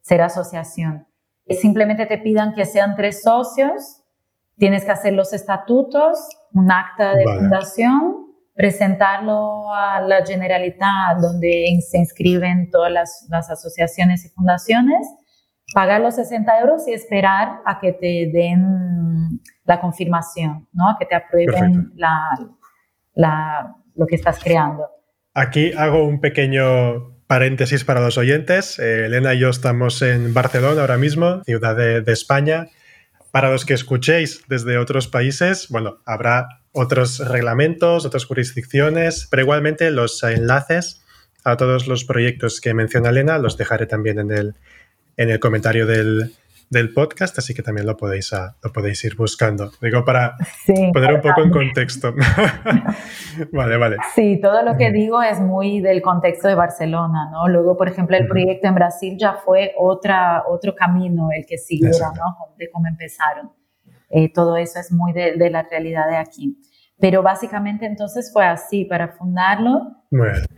ser 0.00 0.22
asociación. 0.22 1.06
Simplemente 1.48 2.06
te 2.06 2.18
pidan 2.18 2.54
que 2.54 2.64
sean 2.64 2.96
tres 2.96 3.22
socios, 3.22 4.02
tienes 4.56 4.84
que 4.84 4.92
hacer 4.92 5.12
los 5.12 5.32
estatutos, 5.32 6.28
un 6.52 6.70
acta 6.70 7.14
de 7.14 7.24
fundación, 7.24 8.26
presentarlo 8.54 9.72
a 9.72 10.00
la 10.00 10.24
Generalitat, 10.24 11.18
donde 11.20 11.78
se 11.88 11.98
inscriben 11.98 12.70
todas 12.70 12.90
las, 12.90 13.26
las 13.28 13.50
asociaciones 13.50 14.24
y 14.24 14.30
fundaciones 14.30 15.06
pagar 15.72 16.00
los 16.00 16.14
60 16.16 16.60
euros 16.60 16.88
y 16.88 16.92
esperar 16.92 17.60
a 17.64 17.78
que 17.80 17.92
te 17.92 18.30
den 18.32 19.40
la 19.64 19.80
confirmación, 19.80 20.68
¿no? 20.72 20.90
A 20.90 20.96
que 20.98 21.06
te 21.06 21.14
aprueben 21.14 21.92
la, 21.96 23.74
lo 23.94 24.06
que 24.06 24.14
estás 24.14 24.38
creando. 24.42 24.88
Aquí 25.34 25.72
hago 25.72 26.04
un 26.04 26.20
pequeño 26.20 27.16
paréntesis 27.26 27.84
para 27.84 28.00
los 28.00 28.16
oyentes. 28.16 28.78
Eh, 28.78 29.06
Elena 29.06 29.34
y 29.34 29.40
yo 29.40 29.50
estamos 29.50 30.00
en 30.02 30.32
Barcelona 30.32 30.80
ahora 30.80 30.96
mismo, 30.96 31.42
ciudad 31.44 31.76
de, 31.76 32.00
de 32.00 32.12
España. 32.12 32.68
Para 33.32 33.50
los 33.50 33.66
que 33.66 33.74
escuchéis 33.74 34.44
desde 34.48 34.78
otros 34.78 35.08
países, 35.08 35.68
bueno, 35.68 35.98
habrá 36.06 36.48
otros 36.72 37.18
reglamentos, 37.18 38.06
otras 38.06 38.24
jurisdicciones, 38.24 39.26
pero 39.30 39.42
igualmente 39.42 39.90
los 39.90 40.22
enlaces 40.22 41.02
a 41.44 41.56
todos 41.56 41.86
los 41.86 42.04
proyectos 42.04 42.60
que 42.60 42.74
menciona 42.74 43.10
Elena 43.10 43.38
los 43.38 43.56
dejaré 43.56 43.86
también 43.86 44.18
en 44.18 44.30
el, 44.30 44.54
en 45.16 45.30
el 45.30 45.40
comentario 45.40 45.86
del, 45.86 46.32
podcast, 46.94 47.38
así 47.38 47.54
que 47.54 47.62
también 47.62 47.86
lo 47.86 47.96
podéis, 47.96 48.32
ah, 48.32 48.56
lo 48.62 48.72
podéis 48.72 49.02
ir 49.04 49.16
buscando. 49.16 49.70
Digo, 49.80 50.04
para 50.04 50.36
poner 50.92 51.14
un 51.14 51.20
poco 51.20 51.42
en 51.42 51.50
contexto. 51.50 52.14
vale, 53.52 53.76
vale. 53.76 53.96
Sí, 54.14 54.38
todo 54.42 54.62
lo 54.62 54.76
que 54.76 54.90
digo 54.90 55.22
es 55.22 55.40
muy 55.40 55.80
del 55.80 56.02
contexto 56.02 56.48
de 56.48 56.54
Barcelona, 56.54 57.30
¿no? 57.30 57.48
Luego, 57.48 57.76
por 57.76 57.88
ejemplo, 57.88 58.16
el 58.16 58.26
proyecto 58.26 58.68
en 58.68 58.74
Brasil 58.74 59.16
ya 59.18 59.34
fue 59.34 59.72
otra, 59.78 60.44
otro 60.46 60.74
camino 60.74 61.28
el 61.34 61.46
que 61.46 61.56
siguieron, 61.56 62.12
¿no? 62.14 62.54
De 62.58 62.68
cómo 62.70 62.86
empezaron. 62.88 63.52
Eh, 64.10 64.32
todo 64.32 64.56
eso 64.56 64.78
es 64.78 64.92
muy 64.92 65.12
de, 65.12 65.36
de 65.36 65.50
la 65.50 65.62
realidad 65.62 66.08
de 66.08 66.16
aquí. 66.16 66.56
Pero 66.98 67.22
básicamente 67.22 67.84
entonces 67.84 68.30
fue 68.32 68.46
así, 68.46 68.84
para 68.84 69.08
fundarlo. 69.08 69.96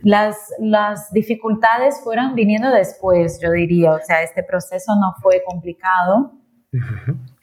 Las, 0.03 0.37
las 0.59 1.11
dificultades 1.11 1.99
fueron 2.03 2.33
viniendo 2.33 2.71
después, 2.71 3.39
yo 3.41 3.51
diría. 3.51 3.91
O 3.91 3.99
sea, 3.99 4.23
este 4.23 4.43
proceso 4.43 4.95
no 4.95 5.13
fue 5.21 5.43
complicado, 5.45 6.33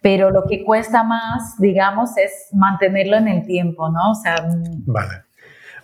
pero 0.00 0.30
lo 0.30 0.44
que 0.44 0.64
cuesta 0.64 1.02
más, 1.02 1.56
digamos, 1.58 2.16
es 2.16 2.48
mantenerlo 2.52 3.16
en 3.16 3.28
el 3.28 3.46
tiempo, 3.46 3.90
¿no? 3.90 4.12
O 4.12 4.14
sea... 4.14 4.36
Mm, 4.36 4.84
vale. 4.86 5.22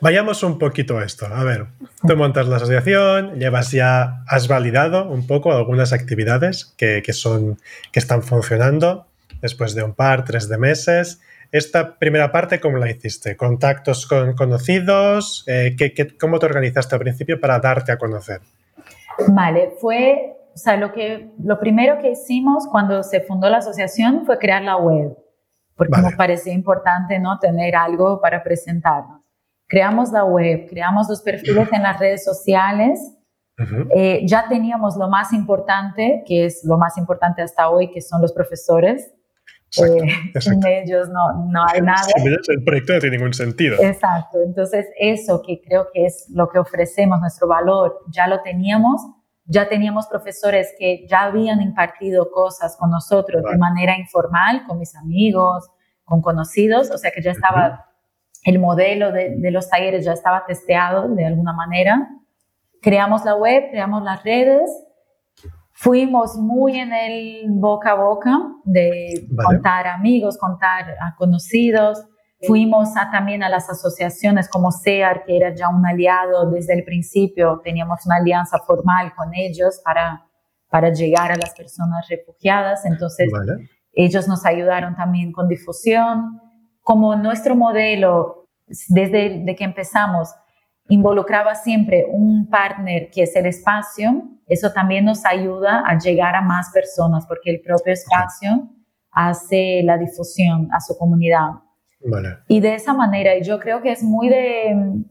Vayamos 0.01 0.43
un 0.43 0.59
poquito 0.59 0.99
a 0.99 1.05
esto. 1.05 1.27
A 1.27 1.45
ver, 1.45 1.67
tú 2.07 2.17
montas 2.17 2.49
la 2.49 2.57
asociación, 2.57 3.35
llevas 3.39 3.71
ya, 3.71 4.25
has 4.27 4.49
validado 4.49 5.09
un 5.09 5.29
poco 5.29 5.53
algunas 5.53 5.93
actividades 5.93 6.75
que, 6.77 7.03
que 7.05 7.13
son, 7.13 7.59
que 7.93 8.01
están 8.01 8.23
funcionando 8.23 9.07
después 9.41 9.77
de 9.77 9.85
un 9.85 9.95
par, 9.95 10.25
tres 10.25 10.49
de 10.49 10.59
meses 10.59 11.21
esta 11.53 11.99
primera 11.99 12.33
parte, 12.33 12.59
¿cómo 12.61 12.79
la 12.79 12.91
hiciste? 12.91 13.37
¿Contactos 13.37 14.07
con 14.07 14.33
conocidos? 14.33 15.45
Eh, 15.47 15.77
cómo 16.19 16.39
te 16.39 16.47
organizaste 16.47 16.95
al 16.95 17.03
principio 17.03 17.39
para 17.39 17.61
darte 17.61 17.93
a 17.93 17.99
conocer? 17.99 18.41
Vale, 19.29 19.75
fue, 19.79 20.35
o 20.55 20.57
sea, 20.57 20.79
lo, 20.79 20.93
que, 20.93 21.31
lo 21.45 21.61
primero 21.61 21.99
que 21.99 22.13
hicimos 22.13 22.67
cuando 22.67 23.03
se 23.03 23.21
fundó 23.21 23.51
la 23.51 23.59
asociación 23.59 24.25
fue 24.25 24.39
crear 24.39 24.63
la 24.63 24.79
web, 24.79 25.15
porque 25.77 26.01
nos 26.01 26.15
parecía 26.15 26.55
importante 26.55 27.19
¿no? 27.19 27.39
tener 27.39 27.77
algo 27.77 28.19
para 28.23 28.43
presentarnos. 28.43 29.21
Creamos 29.69 30.11
la 30.11 30.25
web, 30.25 30.67
creamos 30.71 31.07
los 31.11 31.21
perfiles 31.21 31.69
en 31.71 31.83
las 31.83 32.01
redes 32.01 32.25
sociales. 32.25 32.99
Eh, 33.95 34.23
ya 34.27 34.49
teníamos 34.49 34.97
lo 34.97 35.09
más 35.09 35.35
importante, 35.35 36.25
que 36.27 36.47
es 36.47 36.65
lo 36.65 36.79
más 36.79 36.97
importante 36.97 37.43
hasta 37.43 37.69
hoy, 37.69 37.91
que 37.91 38.01
son 38.01 38.23
los 38.23 38.33
profesores 38.33 39.13
eh, 39.79 40.41
sin 40.41 40.67
ellos 40.67 41.09
no, 41.09 41.47
no 41.51 41.65
hay 41.67 41.81
nada. 41.81 42.03
El 42.49 42.65
proyecto 42.65 42.95
no 42.95 43.01
tiene 43.01 43.17
ningún 43.17 43.35
sentido. 43.35 43.77
Exacto. 43.81 44.39
Entonces, 44.45 44.87
eso 44.99 45.43
que 45.47 45.61
creo 45.63 45.89
que 45.93 46.07
es 46.07 46.27
lo 46.31 46.49
que 46.49 46.59
ofrecemos, 46.59 47.21
nuestro 47.21 47.49
valor, 47.49 48.01
ya 48.11 48.27
lo 48.27 48.43
teníamos. 48.43 49.01
Ya 49.45 49.69
teníamos 49.69 50.07
profesores 50.07 50.73
que 50.79 51.07
ya 51.09 51.23
habían 51.23 51.61
impartido 51.61 52.31
cosas 52.31 52.77
con 52.77 52.91
nosotros 52.91 53.43
de 53.43 53.59
manera 53.59 53.99
informal, 53.99 54.63
con 54.69 54.79
mis 54.79 54.95
amigos, 54.95 55.69
con 56.05 56.23
conocidos, 56.23 56.91
o 56.93 56.99
sea 56.99 57.11
que 57.11 57.23
ya 57.23 57.33
estaba 57.33 57.87
el 58.45 58.59
modelo 58.61 59.11
de, 59.11 59.37
de 59.37 59.51
los 59.51 59.69
talleres 59.69 60.05
ya 60.05 60.13
estaba 60.13 60.45
testeado 60.47 61.09
de 61.09 61.25
alguna 61.27 61.53
manera. 61.53 62.09
Creamos 62.81 63.25
la 63.25 63.35
web, 63.35 63.65
creamos 63.71 64.03
las 64.05 64.23
redes 64.23 64.71
fuimos 65.83 66.37
muy 66.37 66.79
en 66.79 66.93
el 66.93 67.47
boca 67.49 67.91
a 67.91 67.95
boca 67.95 68.39
de 68.65 69.27
contar 69.45 69.89
a 69.89 69.95
amigos, 69.95 70.39
contar 70.39 70.95
a 71.01 71.17
conocidos. 71.17 72.07
Fuimos 72.47 72.97
a, 72.97 73.11
también 73.11 73.43
a 73.43 73.49
las 73.49 73.69
asociaciones 73.69 74.49
como 74.49 74.71
CEAR, 74.71 75.25
que 75.25 75.37
era 75.37 75.55
ya 75.55 75.69
un 75.69 75.85
aliado 75.85 76.51
desde 76.51 76.75
el 76.75 76.85
principio. 76.85 77.61
Teníamos 77.65 78.07
una 78.07 78.17
alianza 78.17 78.59
formal 78.61 79.13
con 79.17 79.35
ellos 79.35 79.81
para, 79.85 80.25
para 80.69 80.93
llegar 80.93 81.33
a 81.33 81.37
las 81.37 81.53
personas 81.55 82.07
refugiadas. 82.09 82.85
Entonces, 82.85 83.31
ellos 83.93 84.29
nos 84.29 84.47
ayudaron 84.47 84.95
también 84.95 85.33
con 85.33 85.49
difusión. 85.49 86.41
Como 86.81 87.17
nuestro 87.17 87.57
modelo, 87.57 88.49
desde 88.89 89.43
de 89.45 89.57
que 89.57 89.65
empezamos, 89.65 90.33
involucraba 90.93 91.55
siempre 91.55 92.05
un 92.09 92.49
partner 92.49 93.11
que 93.11 93.23
es 93.23 93.35
el 93.35 93.47
espacio, 93.47 94.29
eso 94.47 94.73
también 94.73 95.07
nos 95.07 95.25
ayuda 95.25 95.83
a 95.87 95.97
llegar 95.99 96.35
a 96.35 96.43
más 96.43 96.71
personas 96.71 97.27
porque 97.27 97.51
el 97.51 97.61
propio 97.63 97.95
espacio 97.95 98.69
hace 99.11 99.83
la 99.85 99.97
difusión 99.97 100.69
a 100.71 100.81
su 100.81 100.97
comunidad. 100.99 101.51
Y 102.49 102.61
de 102.61 102.75
esa 102.75 102.93
manera, 102.93 103.39
yo 103.41 103.59
creo 103.59 103.81
que 103.81 103.93
es 103.93 104.03
muy 104.03 104.29
de 104.29 105.05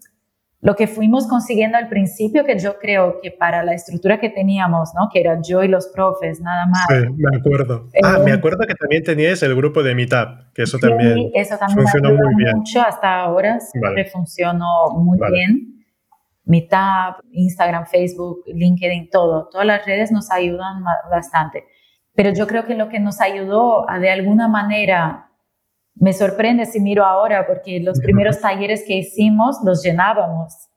lo 0.62 0.76
que 0.76 0.86
fuimos 0.86 1.28
consiguiendo 1.28 1.78
al 1.78 1.90
principio, 1.90 2.46
que 2.46 2.58
yo 2.60 2.78
creo 2.78 3.20
que 3.22 3.32
para 3.32 3.64
la 3.64 3.74
estructura 3.74 4.20
que 4.20 4.30
teníamos, 4.30 4.92
¿no? 4.96 5.10
que 5.12 5.20
era 5.20 5.42
yo 5.42 5.64
y 5.64 5.68
los 5.68 5.88
profes, 5.88 6.40
nada 6.40 6.68
más. 6.68 6.86
Sí, 6.88 7.08
me 7.18 7.36
acuerdo. 7.36 7.88
ah, 8.04 8.20
me 8.24 8.30
eh, 8.30 8.34
acuerdo 8.36 8.66
que 8.68 8.76
también 8.76 9.04
teníais 9.04 9.42
el 9.42 9.56
grupo 9.56 9.82
de 9.82 9.96
Meetup, 9.96 10.54
que 10.54 10.62
eso 10.62 10.78
también, 10.78 11.16
sí, 11.16 11.32
eso 11.34 11.58
también 11.58 11.80
funcionó 11.80 12.10
muy 12.10 12.36
bien. 12.36 12.58
Mucho, 12.58 12.82
hasta 12.82 13.22
ahora 13.22 13.60
siempre 13.60 14.06
funcionó 14.06 14.92
muy 14.94 15.18
bien. 15.32 15.84
Meetup, 16.46 17.24
Instagram, 17.32 17.88
Facebook, 17.88 18.44
LinkedIn, 18.46 19.10
todo, 19.10 19.50
todas 19.52 19.66
las 19.66 19.84
redes 19.86 20.12
nos 20.12 20.32
ayudan 20.32 20.84
bastante. 21.10 21.66
Pero 22.14 22.34
yo 22.34 22.46
creo 22.46 22.66
que 22.66 22.76
lo 22.76 22.88
que 22.88 23.00
nos 23.00 23.20
ayudó 23.20 23.90
a 23.90 23.98
de 23.98 24.12
alguna 24.12 24.48
manera 24.48 25.31
me 25.96 26.14
sorprende 26.14 26.66
si 26.66 26.80
miro 26.80 27.06
ahora, 27.06 27.46
porque 27.46 27.80
los 27.80 28.00
primeros 28.00 28.40
talleres 28.40 28.84
que 28.86 28.98
hicimos 28.98 29.58
los 29.64 29.84
llenábamos. 29.84 30.70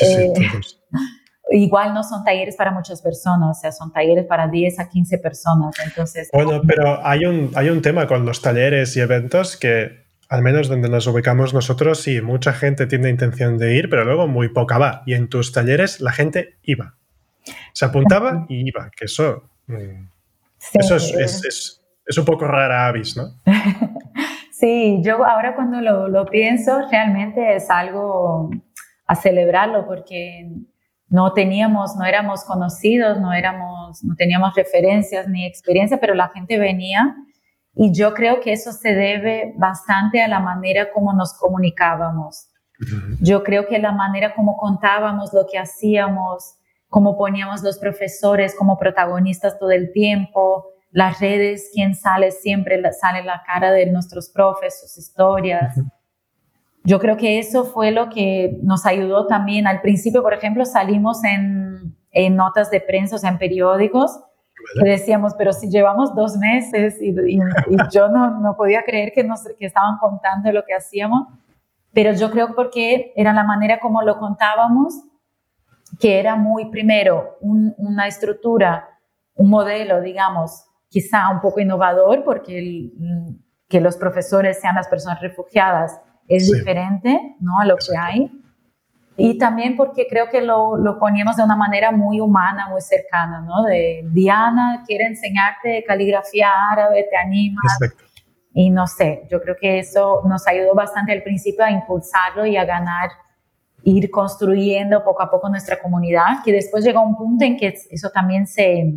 Eh, 0.00 0.32
igual 1.50 1.94
no 1.94 2.02
son 2.02 2.24
talleres 2.24 2.56
para 2.56 2.70
muchas 2.70 3.02
personas, 3.02 3.58
o 3.58 3.60
sea, 3.60 3.72
son 3.72 3.92
talleres 3.92 4.26
para 4.26 4.48
10 4.48 4.78
a 4.78 4.88
15 4.88 5.18
personas. 5.18 5.74
Entonces, 5.84 6.28
bueno, 6.32 6.62
pero 6.66 7.04
hay 7.04 7.24
un, 7.24 7.50
hay 7.54 7.70
un 7.70 7.82
tema 7.82 8.06
con 8.06 8.24
los 8.24 8.42
talleres 8.42 8.96
y 8.96 9.00
eventos 9.00 9.56
que, 9.56 10.04
al 10.28 10.42
menos 10.42 10.68
donde 10.68 10.88
nos 10.88 11.06
ubicamos 11.06 11.52
nosotros, 11.52 12.00
sí, 12.00 12.20
mucha 12.20 12.52
gente 12.52 12.86
tiene 12.86 13.10
intención 13.10 13.58
de 13.58 13.74
ir, 13.74 13.90
pero 13.90 14.04
luego 14.04 14.28
muy 14.28 14.48
poca 14.48 14.78
va. 14.78 15.02
Y 15.06 15.14
en 15.14 15.28
tus 15.28 15.52
talleres 15.52 16.00
la 16.00 16.12
gente 16.12 16.56
iba. 16.62 16.94
Se 17.72 17.84
apuntaba 17.84 18.46
y 18.48 18.68
iba, 18.68 18.90
que 18.96 19.06
eso, 19.06 19.50
mm, 19.66 20.06
eso 20.74 20.96
es, 20.96 21.14
es, 21.14 21.82
es, 22.06 22.18
un 22.18 22.24
poco 22.24 22.46
rara 22.46 22.86
avis, 22.86 23.16
¿no? 23.16 23.40
Sí, 24.60 25.00
yo 25.02 25.24
ahora 25.24 25.54
cuando 25.54 25.80
lo, 25.80 26.08
lo, 26.08 26.26
pienso, 26.26 26.82
realmente 26.90 27.56
es 27.56 27.70
algo 27.70 28.50
a 29.06 29.14
celebrarlo 29.14 29.86
porque 29.86 30.50
no 31.08 31.32
teníamos, 31.32 31.96
no 31.96 32.04
éramos 32.04 32.44
conocidos, 32.44 33.18
no 33.18 33.32
éramos, 33.32 34.04
no 34.04 34.14
teníamos 34.16 34.54
referencias 34.54 35.26
ni 35.28 35.46
experiencia, 35.46 35.98
pero 35.98 36.14
la 36.14 36.28
gente 36.28 36.58
venía 36.58 37.16
y 37.74 37.90
yo 37.94 38.12
creo 38.12 38.40
que 38.40 38.52
eso 38.52 38.72
se 38.72 38.94
debe 38.94 39.54
bastante 39.56 40.22
a 40.22 40.28
la 40.28 40.40
manera 40.40 40.92
como 40.92 41.14
nos 41.14 41.32
comunicábamos. 41.38 42.48
Yo 43.20 43.42
creo 43.42 43.66
que 43.66 43.78
la 43.78 43.92
manera 43.92 44.34
como 44.34 44.58
contábamos 44.58 45.32
lo 45.32 45.46
que 45.50 45.58
hacíamos, 45.58 46.56
como 46.88 47.16
poníamos 47.16 47.62
los 47.62 47.78
profesores 47.78 48.54
como 48.54 48.78
protagonistas 48.78 49.58
todo 49.58 49.70
el 49.70 49.90
tiempo, 49.92 50.66
las 50.92 51.20
redes, 51.20 51.70
quien 51.72 51.94
sale 51.94 52.30
siempre, 52.32 52.80
sale 52.92 53.22
la 53.22 53.42
cara 53.46 53.70
de 53.70 53.86
nuestros 53.86 54.28
profes, 54.28 54.80
sus 54.80 54.98
historias. 54.98 55.76
Yo 56.82 56.98
creo 56.98 57.16
que 57.16 57.38
eso 57.38 57.64
fue 57.64 57.90
lo 57.90 58.08
que 58.08 58.58
nos 58.62 58.86
ayudó 58.86 59.26
también. 59.26 59.66
Al 59.66 59.80
principio, 59.80 60.22
por 60.22 60.34
ejemplo, 60.34 60.64
salimos 60.64 61.22
en, 61.24 61.94
en 62.10 62.36
notas 62.36 62.70
de 62.70 62.80
prensa, 62.80 63.16
o 63.16 63.18
sea, 63.18 63.30
en 63.30 63.38
periódicos, 63.38 64.18
que 64.74 64.88
decíamos, 64.88 65.34
pero 65.36 65.52
si 65.52 65.70
llevamos 65.70 66.14
dos 66.14 66.36
meses 66.36 67.00
y, 67.00 67.14
yo 67.92 68.08
no, 68.08 68.40
no, 68.40 68.56
podía 68.56 68.82
creer 68.82 69.12
que, 69.12 69.24
nos, 69.24 69.42
que 69.58 69.66
estaban 69.66 69.98
contando 69.98 70.50
lo 70.52 70.64
que 70.64 70.74
hacíamos, 70.74 71.28
pero 71.92 72.12
yo 72.12 72.30
creo 72.30 72.54
porque 72.54 73.12
era 73.16 73.32
la 73.32 73.44
manera 73.44 73.80
como 73.80 74.02
lo 74.02 74.18
contábamos, 74.18 74.94
que 75.98 76.18
era 76.18 76.36
muy, 76.36 76.70
primero, 76.70 77.36
una 77.40 78.06
estructura, 78.06 79.00
un 79.34 79.50
modelo, 79.50 80.00
digamos, 80.00 80.69
quizá 80.90 81.30
un 81.30 81.40
poco 81.40 81.60
innovador 81.60 82.22
porque 82.24 82.90
que 83.68 83.80
los 83.80 83.96
profesores 83.96 84.60
sean 84.60 84.74
las 84.74 84.88
personas 84.88 85.20
refugiadas 85.22 85.98
es 86.28 86.50
diferente 86.50 87.36
¿no? 87.40 87.60
a 87.60 87.64
lo 87.64 87.76
que 87.76 87.96
hay. 87.96 88.30
Y 89.16 89.36
también 89.38 89.76
porque 89.76 90.06
creo 90.08 90.28
que 90.30 90.40
lo, 90.40 90.76
lo, 90.76 90.98
poníamos 90.98 91.36
de 91.36 91.42
una 91.44 91.56
manera 91.56 91.92
muy 91.92 92.20
humana, 92.20 92.68
muy 92.70 92.80
cercana, 92.80 93.42
¿no? 93.42 93.64
De 93.64 94.02
Diana 94.12 94.82
quiere 94.86 95.04
enseñarte 95.04 95.84
caligrafía 95.86 96.48
árabe, 96.72 97.06
te 97.10 97.16
anima. 97.16 97.60
Y 98.54 98.70
no 98.70 98.86
sé, 98.86 99.26
yo 99.30 99.42
creo 99.42 99.56
que 99.60 99.78
eso 99.78 100.22
nos 100.26 100.46
ayudó 100.48 100.74
bastante 100.74 101.12
al 101.12 101.22
principio 101.22 101.64
a 101.64 101.70
impulsarlo 101.70 102.46
y 102.46 102.56
a 102.56 102.64
ganar, 102.64 103.10
ir 103.84 104.10
construyendo 104.10 105.04
poco 105.04 105.22
a 105.22 105.30
poco 105.30 105.50
nuestra 105.50 105.78
comunidad, 105.78 106.42
que 106.42 106.52
después 106.52 106.82
llegó 106.82 107.02
un 107.02 107.16
punto 107.16 107.44
en 107.44 107.58
que 107.58 107.74
eso 107.90 108.08
también 108.10 108.46
se, 108.46 108.90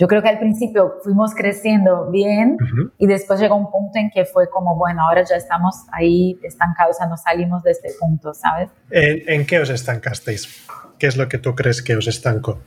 yo 0.00 0.08
creo 0.08 0.22
que 0.22 0.30
al 0.30 0.38
principio 0.38 0.94
fuimos 1.02 1.34
creciendo 1.34 2.10
bien 2.10 2.56
y 2.96 3.06
después 3.06 3.38
llegó 3.38 3.54
un 3.54 3.70
punto 3.70 3.98
en 3.98 4.10
que 4.10 4.24
fue 4.24 4.48
como, 4.48 4.74
bueno, 4.74 5.06
ahora 5.06 5.24
ya 5.24 5.36
estamos 5.36 5.74
ahí 5.92 6.40
estancados, 6.42 6.96
o 6.96 6.98
sea, 7.00 7.06
no 7.06 7.18
salimos 7.18 7.62
de 7.62 7.72
este 7.72 7.90
punto, 8.00 8.32
¿sabes? 8.32 8.70
¿En, 8.88 9.44
qué 9.44 9.60
os 9.60 9.68
estancasteis? 9.68 10.66
¿Qué 10.98 11.06
es 11.06 11.18
lo 11.18 11.28
que 11.28 11.36
tú 11.36 11.54
crees 11.54 11.82
que 11.82 11.96
os 11.96 12.08
estancó 12.08 12.60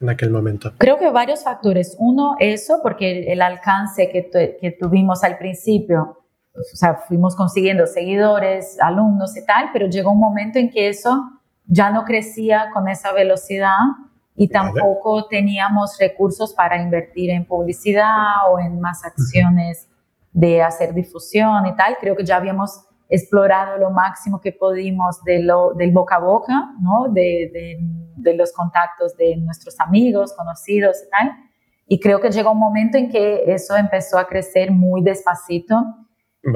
en 0.00 0.08
aquel 0.08 0.30
momento? 0.30 0.72
Creo 0.78 1.00
que 1.00 1.10
varios 1.10 1.42
factores. 1.42 1.96
Uno, 1.98 2.36
eso, 2.38 2.78
porque 2.80 3.24
el 3.32 3.42
alcance 3.42 4.08
que, 4.10 4.56
que 4.60 4.70
tuvimos 4.70 5.24
al 5.24 5.36
principio, 5.36 6.22
o 6.54 6.76
sea, 6.76 6.94
fuimos 6.94 7.34
consiguiendo 7.34 7.88
seguidores, 7.88 8.78
alumnos 8.80 9.36
y 9.36 9.44
tal, 9.44 9.70
pero 9.72 9.88
llegó 9.88 10.12
un 10.12 10.20
momento 10.20 10.60
en 10.60 10.70
que 10.70 10.88
eso 10.88 11.28
ya 11.66 11.90
no 11.90 12.04
crecía 12.04 12.70
con 12.72 12.86
esa 12.86 13.12
velocidad 13.12 13.78
y 14.40 14.46
tampoco 14.48 15.26
teníamos 15.26 15.98
recursos 15.98 16.54
para 16.54 16.80
invertir 16.80 17.30
en 17.30 17.44
publicidad 17.44 18.48
o 18.48 18.60
en 18.60 18.80
más 18.80 19.04
acciones 19.04 19.88
de 20.32 20.62
hacer 20.62 20.94
difusión 20.94 21.66
y 21.66 21.74
tal. 21.74 21.96
Creo 22.00 22.14
que 22.14 22.24
ya 22.24 22.36
habíamos 22.36 22.86
explorado 23.08 23.78
lo 23.78 23.90
máximo 23.90 24.40
que 24.40 24.52
pudimos 24.52 25.24
de 25.24 25.42
lo, 25.42 25.74
del 25.74 25.90
boca 25.90 26.16
a 26.16 26.20
boca, 26.20 26.70
¿no? 26.80 27.08
de, 27.08 27.80
de, 28.16 28.34
los 28.34 28.52
contactos 28.52 29.16
de 29.16 29.36
nuestros 29.38 29.80
amigos, 29.80 30.32
conocidos 30.34 30.98
y 31.04 31.10
tal. 31.10 31.32
Y 31.88 31.98
creo 31.98 32.20
que 32.20 32.30
llegó 32.30 32.52
un 32.52 32.60
momento 32.60 32.96
en 32.96 33.10
que 33.10 33.42
eso 33.52 33.76
empezó 33.76 34.18
a 34.18 34.28
crecer 34.28 34.70
muy 34.70 35.02
despacito 35.02 35.82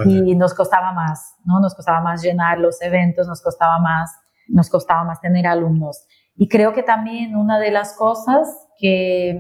y 0.07 0.37
nos 0.37 0.55
costaba 0.55 0.93
más, 0.93 1.35
¿no? 1.45 1.59
Nos 1.59 1.75
costaba 1.75 2.01
más 2.01 2.23
llenar 2.23 2.59
los 2.59 2.81
eventos, 2.81 3.27
nos 3.27 3.43
costaba 3.43 3.81
más, 3.81 4.13
nos 4.47 4.71
costaba 4.71 5.03
más 5.03 5.21
tener 5.21 5.47
alumnos. 5.49 6.07
Y 6.35 6.49
creo 6.49 6.73
que 6.73 6.83
también 6.83 7.37
una 7.37 7.59
de 7.59 7.71
las 7.71 7.95
cosas 7.97 8.69
que, 8.79 9.39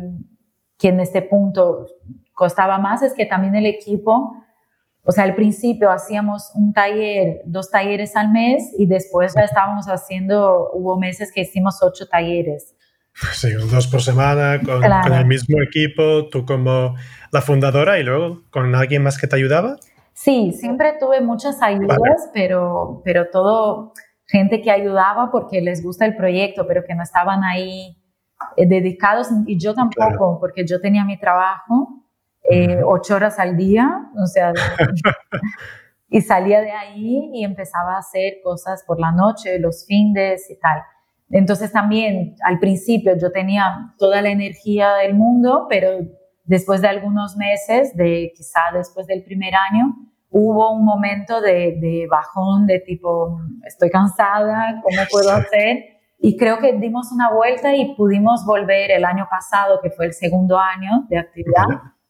que 0.78 0.88
en 0.88 1.00
este 1.00 1.22
punto 1.22 1.86
costaba 2.32 2.78
más 2.78 3.02
es 3.02 3.14
que 3.14 3.26
también 3.26 3.54
el 3.54 3.66
equipo, 3.66 4.36
o 5.04 5.10
sea, 5.10 5.24
al 5.24 5.34
principio 5.34 5.90
hacíamos 5.90 6.52
un 6.54 6.72
taller, 6.72 7.42
dos 7.44 7.70
talleres 7.70 8.14
al 8.14 8.30
mes 8.30 8.72
y 8.78 8.86
después 8.86 9.34
ya 9.34 9.42
estábamos 9.42 9.86
haciendo, 9.86 10.70
hubo 10.72 10.98
meses 10.98 11.32
que 11.34 11.40
hicimos 11.40 11.82
ocho 11.82 12.06
talleres. 12.06 12.76
Sí, 13.32 13.52
dos 13.52 13.88
por 13.88 14.00
semana 14.00 14.60
con, 14.64 14.82
el 15.12 15.26
mismo 15.26 15.60
equipo, 15.60 16.28
tú 16.30 16.46
como 16.46 16.94
la 17.30 17.42
fundadora 17.42 17.98
y 17.98 18.04
luego 18.04 18.42
con 18.50 18.74
alguien 18.74 19.02
más 19.02 19.18
que 19.18 19.26
te 19.26 19.36
ayudaba. 19.36 19.76
Sí, 20.14 20.52
siempre 20.52 20.94
tuve 21.00 21.20
muchas 21.20 21.60
ayudas, 21.62 22.30
pero, 22.32 23.02
pero 23.04 23.28
todo, 23.30 23.92
gente 24.32 24.60
que 24.62 24.70
ayudaba 24.70 25.30
porque 25.30 25.60
les 25.60 25.84
gusta 25.84 26.06
el 26.06 26.16
proyecto, 26.16 26.66
pero 26.66 26.82
que 26.84 26.94
no 26.94 27.02
estaban 27.02 27.44
ahí 27.44 27.96
eh, 28.56 28.66
dedicados, 28.66 29.28
y 29.46 29.58
yo 29.58 29.74
tampoco, 29.74 30.40
porque 30.40 30.66
yo 30.66 30.80
tenía 30.80 31.04
mi 31.04 31.18
trabajo 31.18 32.02
eh, 32.50 32.80
ocho 32.84 33.14
horas 33.14 33.38
al 33.38 33.56
día, 33.56 34.10
o 34.20 34.26
sea, 34.26 34.52
y 36.08 36.20
salía 36.20 36.60
de 36.60 36.72
ahí 36.72 37.30
y 37.32 37.44
empezaba 37.44 37.94
a 37.94 37.98
hacer 37.98 38.34
cosas 38.42 38.82
por 38.86 38.98
la 38.98 39.12
noche, 39.12 39.58
los 39.58 39.86
fines 39.86 40.50
y 40.50 40.58
tal. 40.58 40.82
Entonces 41.30 41.72
también 41.72 42.34
al 42.44 42.58
principio 42.58 43.16
yo 43.16 43.30
tenía 43.30 43.94
toda 43.96 44.20
la 44.20 44.30
energía 44.30 44.94
del 44.96 45.14
mundo, 45.14 45.66
pero 45.68 45.88
después 46.44 46.82
de 46.82 46.88
algunos 46.88 47.36
meses, 47.36 47.96
de 47.96 48.32
quizá 48.36 48.60
después 48.74 49.06
del 49.06 49.22
primer 49.22 49.54
año, 49.54 49.94
hubo 50.32 50.72
un 50.72 50.84
momento 50.84 51.40
de, 51.40 51.76
de 51.80 52.08
bajón, 52.10 52.66
de 52.66 52.80
tipo, 52.80 53.38
estoy 53.66 53.90
cansada, 53.90 54.80
¿cómo 54.82 55.02
puedo 55.10 55.30
hacer? 55.30 55.92
Y 56.18 56.36
creo 56.36 56.58
que 56.58 56.72
dimos 56.78 57.12
una 57.12 57.30
vuelta 57.32 57.74
y 57.76 57.94
pudimos 57.94 58.44
volver 58.46 58.90
el 58.92 59.04
año 59.04 59.26
pasado, 59.30 59.80
que 59.82 59.90
fue 59.90 60.06
el 60.06 60.14
segundo 60.14 60.58
año 60.58 61.06
de 61.10 61.18
actividad. 61.18 61.66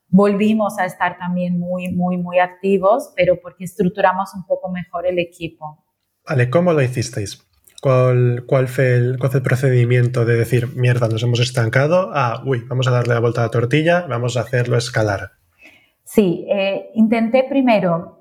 Volvimos 0.09 0.79
a 0.79 0.85
estar 0.85 1.19
también 1.19 1.59
muy, 1.59 1.91
muy, 1.93 2.19
muy 2.19 2.39
activos, 2.39 3.13
pero 3.17 3.41
porque 3.41 3.65
estructuramos 3.65 4.35
un 4.35 4.47
poco 4.47 4.71
mejor 4.71 5.07
el 5.07 5.19
equipo. 5.19 5.85
Vale, 6.29 6.51
¿cómo 6.51 6.73
lo 6.75 6.83
hicisteis? 6.83 7.43
¿Cuál, 7.81 8.45
cuál, 8.47 8.69
fue 8.69 8.95
el, 8.95 9.19
¿Cuál 9.19 9.31
fue 9.33 9.39
el 9.39 9.45
procedimiento 9.45 10.25
de 10.25 10.37
decir, 10.37 10.77
mierda, 10.77 11.09
nos 11.09 11.23
hemos 11.23 11.41
estancado? 11.41 12.11
Ah, 12.13 12.43
uy, 12.45 12.63
vamos 12.69 12.87
a 12.87 12.93
darle 12.93 13.15
la 13.15 13.21
vuelta 13.21 13.41
a 13.41 13.45
la 13.45 13.51
tortilla, 13.51 14.07
vamos 14.07 14.37
a 14.37 14.43
hacerlo 14.43 14.77
escalar. 14.77 15.42
Sí, 16.15 16.47
eh, 16.47 16.91
intenté 16.93 17.43
primero 17.45 18.19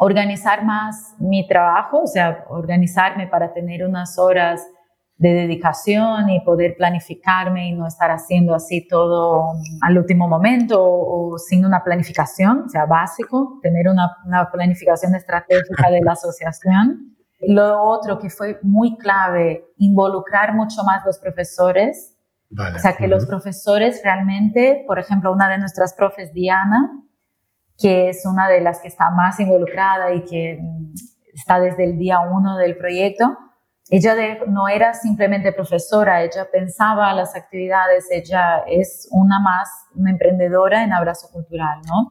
organizar 0.00 0.64
más 0.64 1.14
mi 1.20 1.46
trabajo, 1.46 2.02
o 2.02 2.06
sea, 2.08 2.44
organizarme 2.48 3.28
para 3.28 3.52
tener 3.52 3.86
unas 3.86 4.18
horas 4.18 4.66
de 5.16 5.34
dedicación 5.34 6.28
y 6.28 6.40
poder 6.40 6.74
planificarme 6.76 7.68
y 7.68 7.72
no 7.72 7.86
estar 7.86 8.10
haciendo 8.10 8.52
así 8.52 8.88
todo 8.88 9.44
al 9.80 9.96
último 9.96 10.26
momento 10.26 10.82
o, 10.82 11.38
sin 11.38 11.64
una 11.64 11.84
planificación, 11.84 12.64
o 12.66 12.68
sea, 12.68 12.84
básico, 12.86 13.60
tener 13.62 13.86
una, 13.86 14.10
una, 14.26 14.50
planificación 14.50 15.14
estratégica 15.14 15.88
de 15.88 16.00
la 16.00 16.12
asociación. 16.12 17.16
Lo 17.42 17.80
otro 17.80 18.18
que 18.18 18.28
fue 18.28 18.58
muy 18.62 18.98
clave, 18.98 19.66
involucrar 19.76 20.52
mucho 20.52 20.82
más 20.82 21.06
los 21.06 21.20
profesores. 21.20 22.16
O 22.50 22.78
sea, 22.80 22.96
que 22.96 23.06
los 23.06 23.26
profesores 23.26 24.00
realmente, 24.02 24.82
por 24.84 24.98
ejemplo, 24.98 25.32
una 25.32 25.48
de 25.48 25.58
nuestras 25.58 25.94
profes, 25.94 26.32
Diana, 26.32 26.90
que 27.80 28.10
es 28.10 28.26
una 28.26 28.48
de 28.48 28.60
las 28.60 28.80
que 28.80 28.88
está 28.88 29.10
más 29.10 29.40
involucrada 29.40 30.12
y 30.12 30.24
que 30.24 30.60
está 31.32 31.58
desde 31.58 31.84
el 31.84 31.98
día 31.98 32.20
uno 32.20 32.56
del 32.58 32.76
proyecto, 32.76 33.36
ella 33.92 34.14
no 34.46 34.68
era 34.68 34.94
simplemente 34.94 35.52
profesora, 35.52 36.22
ella 36.22 36.46
pensaba 36.52 37.12
las 37.12 37.34
actividades, 37.34 38.06
ella 38.10 38.62
es 38.68 39.08
una 39.10 39.40
más, 39.40 39.68
una 39.96 40.12
emprendedora 40.12 40.84
en 40.84 40.92
abrazo 40.92 41.28
cultural, 41.32 41.80
¿no? 41.88 42.06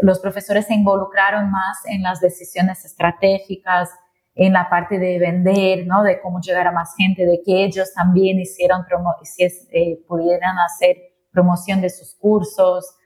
Los 0.00 0.20
profesores 0.20 0.66
se 0.66 0.74
involucraron 0.74 1.50
más 1.50 1.78
en 1.84 2.02
las 2.02 2.20
decisiones 2.20 2.86
estratégicas, 2.86 3.90
en 4.34 4.54
la 4.54 4.70
parte 4.70 4.98
de 4.98 5.18
vender, 5.18 5.86
¿no? 5.86 6.02
De 6.02 6.18
cómo 6.18 6.40
llegar 6.40 6.66
a 6.66 6.72
más 6.72 6.94
gente, 6.96 7.26
de 7.26 7.42
que 7.44 7.64
ellos 7.64 7.92
también 7.92 8.40
hicieron 8.40 8.86
si 9.24 9.44
eh, 9.44 9.98
pudieran 10.08 10.56
hacer 10.60 10.96
promoción 11.30 11.82
de 11.82 11.90
sus 11.90 12.14
cursos, 12.14 12.96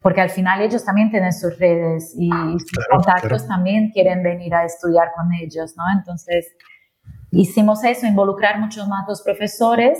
porque 0.00 0.20
al 0.20 0.30
final 0.30 0.62
ellos 0.62 0.84
también 0.84 1.10
tienen 1.10 1.32
sus 1.32 1.58
redes 1.58 2.14
y 2.16 2.30
sus 2.30 2.86
contactos 2.90 3.46
también 3.46 3.90
quieren 3.90 4.22
venir 4.22 4.54
a 4.54 4.64
estudiar 4.64 5.08
con 5.14 5.32
ellos, 5.34 5.74
¿no? 5.76 5.84
Entonces, 5.96 6.46
hicimos 7.30 7.84
eso, 7.84 8.06
involucrar 8.06 8.58
muchos 8.58 8.88
más 8.88 9.06
los 9.06 9.22
profesores 9.22 9.98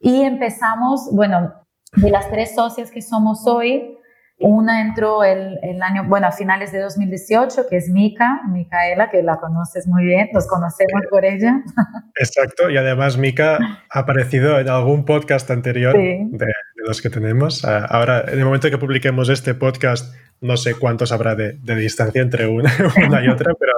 y 0.00 0.22
empezamos, 0.22 1.08
bueno, 1.12 1.54
de 1.94 2.10
las 2.10 2.28
tres 2.30 2.54
socias 2.54 2.90
que 2.90 3.00
somos 3.00 3.46
hoy, 3.46 3.96
una 4.40 4.82
entró 4.82 5.24
el, 5.24 5.58
el, 5.62 5.82
año, 5.82 6.04
bueno, 6.06 6.28
a 6.28 6.32
finales 6.32 6.70
de 6.70 6.80
2018, 6.80 7.66
que 7.68 7.76
es 7.76 7.88
Mica, 7.88 8.40
Micaela, 8.48 9.10
que 9.10 9.22
la 9.22 9.38
conoces 9.38 9.88
muy 9.88 10.04
bien, 10.04 10.28
nos 10.32 10.46
conocemos 10.46 11.02
por 11.10 11.24
ella. 11.24 11.60
Exacto, 12.14 12.70
y 12.70 12.76
además 12.76 13.18
Mica 13.18 13.58
ha 13.90 13.98
aparecido 13.98 14.60
en 14.60 14.68
algún 14.68 15.04
podcast 15.04 15.50
anterior 15.50 15.92
de, 15.92 16.28
de, 16.78 16.86
los 16.86 17.02
que 17.02 17.10
tenemos. 17.10 17.64
Ahora, 17.64 18.24
en 18.28 18.38
el 18.38 18.44
momento 18.44 18.70
que 18.70 18.78
publiquemos 18.78 19.28
este 19.28 19.54
podcast, 19.54 20.14
no 20.40 20.56
sé 20.56 20.74
cuántos 20.74 21.12
habrá 21.12 21.34
de, 21.34 21.58
distancia 21.76 22.22
entre 22.22 22.46
una, 22.46 22.72
una, 23.06 23.24
y 23.24 23.28
otra, 23.28 23.52
pero 23.58 23.72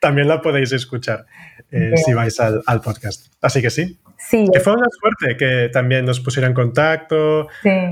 también 0.00 0.28
la 0.28 0.40
podéis 0.40 0.72
escuchar 0.72 1.26
eh, 1.70 1.92
si 1.96 2.14
vais 2.14 2.38
al, 2.40 2.80
podcast. 2.82 3.26
Así 3.40 3.60
que 3.60 3.70
sí. 3.70 3.98
Sí. 4.18 4.48
Que 4.50 4.60
fue 4.60 4.72
una 4.72 4.86
suerte 4.90 5.36
que 5.36 5.68
también 5.70 6.06
nos 6.06 6.20
pusiera 6.20 6.48
en 6.48 6.54
contacto, 6.54 7.48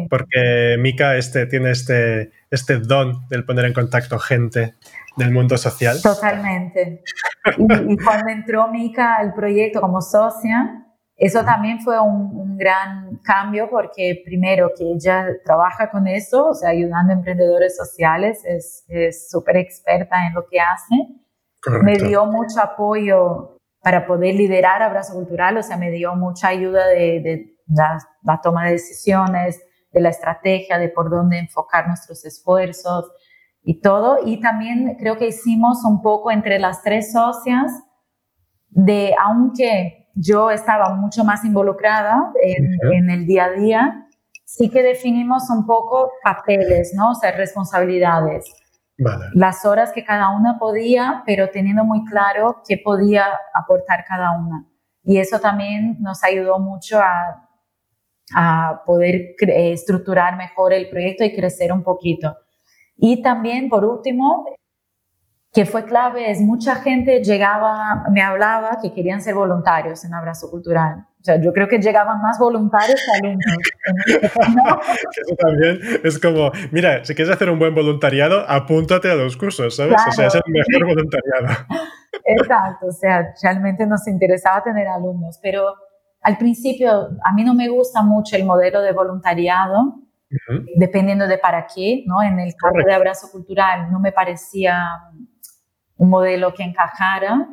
porque 0.09 0.77
Mika 0.79 1.16
este, 1.16 1.46
tiene 1.46 1.70
este, 1.70 2.31
este 2.50 2.79
don 2.79 3.29
del 3.29 3.44
poner 3.44 3.66
en 3.66 3.74
contacto 3.74 4.18
gente 4.18 4.74
del 5.16 5.31
mundo 5.31 5.59
social. 5.59 6.00
Totalmente. 6.03 7.03
Y, 7.59 7.92
y 7.92 7.96
cuando 7.98 8.31
entró 8.31 8.68
Mika 8.68 9.16
al 9.16 9.35
proyecto 9.35 9.83
como 9.83 10.00
socia, 10.00 10.85
eso 11.16 11.44
también 11.44 11.81
fue 11.81 12.00
un, 12.00 12.44
gran 12.57 13.16
cambio 13.24 13.68
porque 13.68 14.22
primero 14.24 14.70
que 14.79 14.92
ella 14.92 15.27
trabaja 15.44 15.90
con 15.90 16.07
eso, 16.07 16.50
o 16.50 16.55
sea, 16.55 16.70
ayudando 16.70 17.12
a 17.12 17.16
emprendedores 17.16 17.77
sociales, 17.77 18.44
es 18.44 19.29
súper 19.29 19.57
experta 19.57 20.24
en 20.29 20.35
lo 20.35 20.46
que 20.46 20.61
hace. 20.61 20.94
Me 21.83 21.98
dio 21.98 22.27
mucho 22.27 22.61
apoyo 22.61 23.59
para 23.85 24.07
poder 24.07 24.35
liderar 24.35 24.83
Abrazo 24.83 25.12
Cultural, 25.12 25.59
o 25.59 25.62
sea, 25.62 25.77
me 25.77 25.90
dio 25.90 26.14
mucha 26.14 26.48
ayuda 26.48 26.87
de, 26.87 27.55
la, 27.66 28.40
toma 28.42 28.64
de 28.64 28.72
decisiones, 28.72 29.62
de 29.92 30.00
la 30.00 30.09
estrategia, 30.09 30.79
de 30.79 30.88
por 30.88 31.11
dónde 31.11 31.38
enfocar 31.38 31.87
nuestros 31.87 32.24
esfuerzos 32.24 33.11
y 33.62 33.81
todo. 33.81 34.18
Y 34.24 34.40
también 34.40 34.96
creo 34.98 35.18
que 35.18 35.29
hicimos 35.29 35.85
un 35.85 36.03
poco 36.03 36.31
entre 36.31 36.59
las 36.59 36.83
tres 36.83 37.12
socias 37.12 37.70
de, 38.70 39.14
aunque 39.22 40.04
yo 40.14 40.50
estaba 40.50 40.94
mucho 40.94 41.24
más 41.24 41.44
involucrada 41.44 42.33
en, 42.42 43.11
el 43.11 43.27
día 43.27 43.46
a 43.46 43.50
día, 43.50 44.09
sí 44.44 44.70
que 44.70 44.83
definimos 44.83 45.50
un 45.50 45.66
poco 45.66 46.12
papeles, 46.22 46.92
¿no? 46.94 47.11
O 47.11 47.14
sea, 47.14 47.33
responsabilidades. 47.33 48.44
Las 49.33 49.64
horas 49.64 49.90
que 49.92 50.05
cada 50.05 50.31
una 50.31 50.59
podía, 50.59 51.22
pero 51.27 51.50
teniendo 51.50 51.85
muy 51.85 52.05
claro 52.05 52.62
qué 52.66 52.79
podía 52.79 53.27
aportar 53.53 54.05
cada 54.07 54.38
una. 54.38 54.66
Y 55.03 55.18
eso 55.18 55.40
también 55.40 55.96
nos 56.00 56.22
ayudó 56.22 56.61
mucho 56.61 57.00
a, 57.00 57.48
a 58.35 58.83
poder 58.87 59.35
estructurar 59.38 60.37
mejor 60.37 60.72
el 60.72 60.88
proyecto 60.88 61.24
y 61.24 61.35
crecer 61.35 61.72
un 61.72 61.83
poquito. 61.83 62.37
Y 62.96 63.20
también, 63.20 63.68
por 63.68 63.85
último, 63.85 64.46
que 65.55 65.64
fue 65.64 65.85
clave 65.85 66.33
es 66.33 66.40
mucha 66.40 66.75
gente 66.75 67.23
llegaba, 67.23 68.05
me 68.11 68.21
hablaba 68.21 68.79
que 68.83 68.93
querían 68.93 69.23
ser 69.23 69.37
voluntarios 69.37 70.05
en 70.05 70.12
Abrazo 70.12 70.51
Cultural. 70.51 71.07
O 71.21 71.25
sea, 71.25 71.40
yo 71.40 71.53
creo 71.53 71.69
que 71.69 71.79
llegaban 71.79 72.21
más 72.21 72.40
voluntarios 72.40 73.01
que 73.01 73.27
alumnos. 73.27 73.57
Eso 75.17 75.37
también 75.38 75.79
es 76.03 76.19
como, 76.19 76.51
mira, 76.73 77.05
si 77.05 77.14
quieres 77.14 77.33
hacer 77.33 77.49
un 77.49 77.61
buen 77.61 77.73
voluntariado, 77.73 78.45
apúntate 78.49 79.09
a 79.09 79.14
los 79.14 79.37
cursos, 79.37 79.77
¿sabes? 79.77 79.95
O 80.09 80.12
sea, 80.12 80.27
es 80.27 80.35
el 80.35 80.43
mejor 80.49 80.88
voluntariado. 80.88 81.67
Exacto, 82.25 82.87
o 82.87 82.93
sea, 82.93 83.33
realmente 83.40 83.87
nos 83.87 84.07
interesaba 84.09 84.62
tener 84.62 84.88
alumnos, 84.88 85.38
pero 85.40 85.77
al 86.23 86.37
principio 86.37 87.11
a 87.25 87.33
mí 87.33 87.45
no 87.45 87.55
me 87.55 87.69
gusta 87.69 88.03
mucho 88.03 88.35
el 88.35 88.45
modelo 88.45 88.83
de 88.83 88.93
voluntariado, 88.93 90.01
dependiendo 90.77 91.29
de 91.29 91.38
para 91.38 91.67
qué, 91.73 92.03
¿no? 92.07 92.23
En 92.23 92.40
el 92.40 92.55
caso 92.57 92.85
de 92.85 92.93
Abrazo 92.93 93.31
Cultural 93.31 93.93
no 93.93 94.01
me 94.01 94.11
parecía 94.11 94.88
un 95.96 96.11
modelo 96.11 96.54
que 96.54 96.62
encajara, 96.62 97.48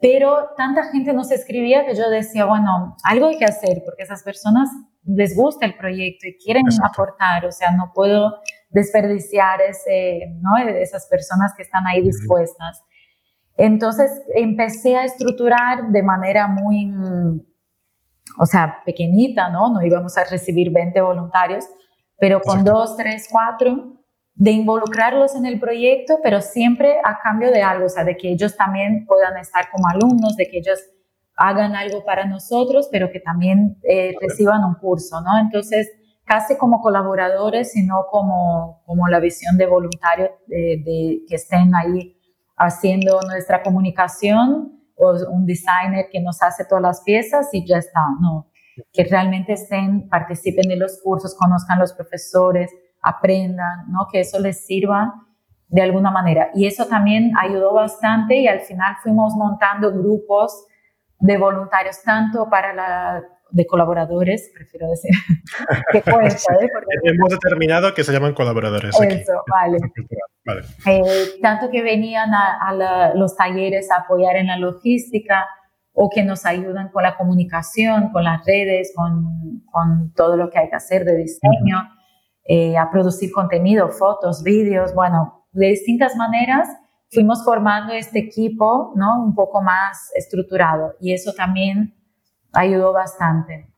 pero 0.00 0.50
tanta 0.56 0.90
gente 0.90 1.12
nos 1.12 1.30
escribía 1.30 1.86
que 1.86 1.94
yo 1.94 2.10
decía, 2.10 2.44
bueno, 2.44 2.96
algo 3.04 3.28
hay 3.28 3.38
que 3.38 3.44
hacer 3.44 3.82
porque 3.84 4.02
esas 4.02 4.22
personas 4.22 4.68
les 5.04 5.36
gusta 5.36 5.66
el 5.66 5.76
proyecto 5.76 6.26
y 6.26 6.36
quieren 6.36 6.64
aportar, 6.82 7.44
o 7.46 7.52
sea, 7.52 7.70
no 7.70 7.92
puedo 7.94 8.34
desperdiciar 8.70 9.60
ese, 9.62 10.36
¿no? 10.40 10.56
esas 10.58 11.06
personas 11.06 11.54
que 11.56 11.62
están 11.62 11.86
ahí 11.86 12.02
dispuestas. 12.02 12.82
Entonces 13.56 14.10
empecé 14.34 14.96
a 14.96 15.04
estructurar 15.04 15.90
de 15.90 16.02
manera 16.02 16.48
muy, 16.48 16.92
o 18.38 18.46
sea, 18.46 18.82
pequeñita, 18.84 19.48
¿no? 19.48 19.72
No 19.72 19.80
íbamos 19.80 20.18
a 20.18 20.24
recibir 20.24 20.72
20 20.72 21.00
voluntarios, 21.00 21.64
pero 22.18 22.40
con 22.40 22.64
dos, 22.64 22.96
tres, 22.96 23.28
cuatro 23.30 24.03
de 24.34 24.50
involucrarlos 24.50 25.36
en 25.36 25.46
el 25.46 25.60
proyecto, 25.60 26.18
pero 26.22 26.40
siempre 26.40 26.96
a 27.04 27.18
cambio 27.22 27.50
de 27.50 27.62
algo, 27.62 27.86
o 27.86 27.88
sea, 27.88 28.04
de 28.04 28.16
que 28.16 28.30
ellos 28.32 28.56
también 28.56 29.06
puedan 29.06 29.36
estar 29.36 29.70
como 29.70 29.88
alumnos, 29.88 30.36
de 30.36 30.48
que 30.48 30.58
ellos 30.58 30.80
hagan 31.36 31.74
algo 31.76 32.04
para 32.04 32.26
nosotros, 32.26 32.88
pero 32.90 33.10
que 33.10 33.20
también 33.20 33.78
eh, 33.82 34.14
reciban 34.20 34.64
un 34.64 34.74
curso, 34.74 35.20
¿no? 35.20 35.38
Entonces, 35.38 35.90
casi 36.24 36.56
como 36.56 36.80
colaboradores, 36.80 37.72
sino 37.72 38.06
como, 38.10 38.82
como 38.86 39.08
la 39.08 39.20
visión 39.20 39.56
de 39.56 39.66
voluntarios 39.66 40.30
de, 40.46 41.22
que 41.28 41.34
estén 41.34 41.74
ahí 41.74 42.16
haciendo 42.56 43.20
nuestra 43.28 43.62
comunicación 43.62 44.80
o 44.96 45.12
un 45.30 45.44
designer 45.44 46.06
que 46.10 46.20
nos 46.20 46.40
hace 46.42 46.64
todas 46.64 46.82
las 46.82 47.02
piezas 47.02 47.48
y 47.52 47.66
ya 47.66 47.78
está, 47.78 48.00
¿no? 48.20 48.50
Que 48.92 49.04
realmente 49.04 49.52
estén, 49.52 50.08
participen 50.08 50.68
de 50.68 50.76
los 50.76 51.00
cursos, 51.02 51.36
conozcan 51.36 51.78
los 51.78 51.92
profesores, 51.92 52.70
aprendan, 53.04 53.90
¿no? 53.90 54.08
que 54.10 54.20
eso 54.20 54.38
les 54.40 54.66
sirva 54.66 55.14
de 55.68 55.82
alguna 55.82 56.10
manera. 56.10 56.50
Y 56.54 56.66
eso 56.66 56.86
también 56.86 57.32
ayudó 57.38 57.72
bastante 57.74 58.36
y 58.36 58.48
al 58.48 58.60
final 58.60 58.96
fuimos 59.02 59.34
montando 59.34 59.92
grupos 59.92 60.66
de 61.18 61.36
voluntarios 61.36 62.02
tanto 62.02 62.48
para 62.48 62.72
la 62.72 63.22
de 63.54 63.66
colaboradores, 63.66 64.50
prefiero 64.52 64.90
decir, 64.90 65.12
que 65.92 66.02
cuesta. 66.02 66.54
¿eh? 66.54 66.68
Hemos 67.04 67.30
determinado 67.30 67.94
que 67.94 68.02
se 68.02 68.12
llaman 68.12 68.34
colaboradores. 68.34 68.94
Eso, 69.00 69.32
vale. 69.48 69.78
Eh, 70.86 71.38
tanto 71.40 71.70
que 71.70 71.82
venían 71.82 72.30
a, 72.34 73.12
los 73.14 73.36
talleres 73.36 73.90
a 73.92 74.02
apoyar 74.02 74.36
en 74.36 74.48
la 74.48 74.58
logística 74.58 75.46
o 75.92 76.10
que 76.10 76.24
nos 76.24 76.44
ayudan 76.44 76.88
con 76.90 77.04
la 77.04 77.16
comunicación, 77.16 78.10
con 78.10 78.24
las 78.24 78.44
redes, 78.44 78.92
con, 78.96 79.62
con 79.70 80.12
todo 80.14 80.36
lo 80.36 80.50
que 80.50 80.58
hay 80.58 80.68
que 80.68 80.74
hacer 80.74 81.04
de 81.04 81.16
diseño, 81.16 81.78
eh, 82.44 82.76
a 82.76 82.90
producir 82.90 83.32
contenido, 83.32 83.90
fotos, 83.90 84.42
vídeos, 84.42 84.94
bueno, 84.94 85.46
de 85.52 85.68
distintas 85.68 86.16
maneras 86.16 86.68
fuimos 87.10 87.44
formando 87.44 87.92
este 87.92 88.18
equipo, 88.18 88.92
¿no? 88.96 89.22
Un 89.22 89.34
poco 89.34 89.62
más 89.62 90.10
estructurado 90.14 90.94
y 91.00 91.12
eso 91.12 91.32
también 91.32 91.94
ayudó 92.52 92.92
bastante. 92.92 93.68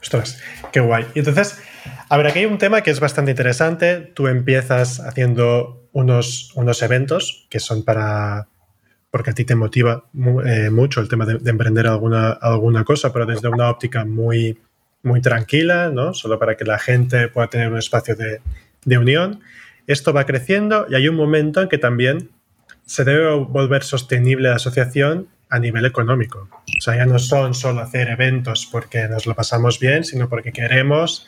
Ostras, 0.00 0.42
qué 0.72 0.80
guay. 0.80 1.06
Y 1.14 1.20
entonces, 1.20 1.62
a 2.08 2.16
ver, 2.16 2.26
aquí 2.26 2.40
hay 2.40 2.46
un 2.46 2.58
tema 2.58 2.82
que 2.82 2.90
es 2.90 3.00
bastante 3.00 3.30
interesante. 3.30 4.00
Tú 4.14 4.28
empiezas 4.28 5.00
haciendo 5.00 5.88
unos, 5.92 6.52
unos 6.54 6.82
eventos 6.82 7.46
que 7.50 7.60
son 7.60 7.84
para, 7.84 8.48
porque 9.10 9.30
a 9.30 9.32
ti 9.34 9.44
te 9.44 9.54
motiva 9.54 10.04
eh, 10.44 10.70
mucho 10.70 11.00
el 11.00 11.08
tema 11.08 11.24
de, 11.24 11.50
emprender 11.50 11.86
alguna, 11.86 12.30
alguna 12.32 12.84
cosa, 12.84 13.12
pero 13.12 13.26
desde 13.26 13.48
una 13.48 13.70
óptica 13.70 14.04
muy, 14.04 14.58
muy 15.02 15.20
tranquila, 15.20 15.90
¿no? 15.90 16.14
Solo 16.14 16.38
para 16.38 16.56
que 16.56 16.64
la 16.64 16.78
gente 16.78 17.28
pueda 17.28 17.48
tener 17.48 17.70
un 17.70 17.78
espacio 17.78 18.16
de, 18.16 18.40
de 18.84 18.98
unión. 18.98 19.40
Esto 19.86 20.12
va 20.12 20.26
creciendo 20.26 20.86
y 20.88 20.94
hay 20.94 21.08
un 21.08 21.16
momento 21.16 21.62
en 21.62 21.68
que 21.68 21.78
también 21.78 22.30
se 22.84 23.04
debe 23.04 23.34
volver 23.34 23.82
sostenible 23.82 24.48
la 24.48 24.56
asociación 24.56 25.28
a 25.48 25.58
nivel 25.58 25.84
económico. 25.84 26.48
O 26.78 26.80
sea, 26.80 26.96
ya 26.96 27.06
no 27.06 27.18
son 27.18 27.54
solo 27.54 27.80
hacer 27.80 28.08
eventos 28.08 28.68
porque 28.70 29.08
nos 29.08 29.26
lo 29.26 29.34
pasamos 29.34 29.80
bien, 29.80 30.04
sino 30.04 30.28
porque 30.28 30.52
queremos 30.52 31.26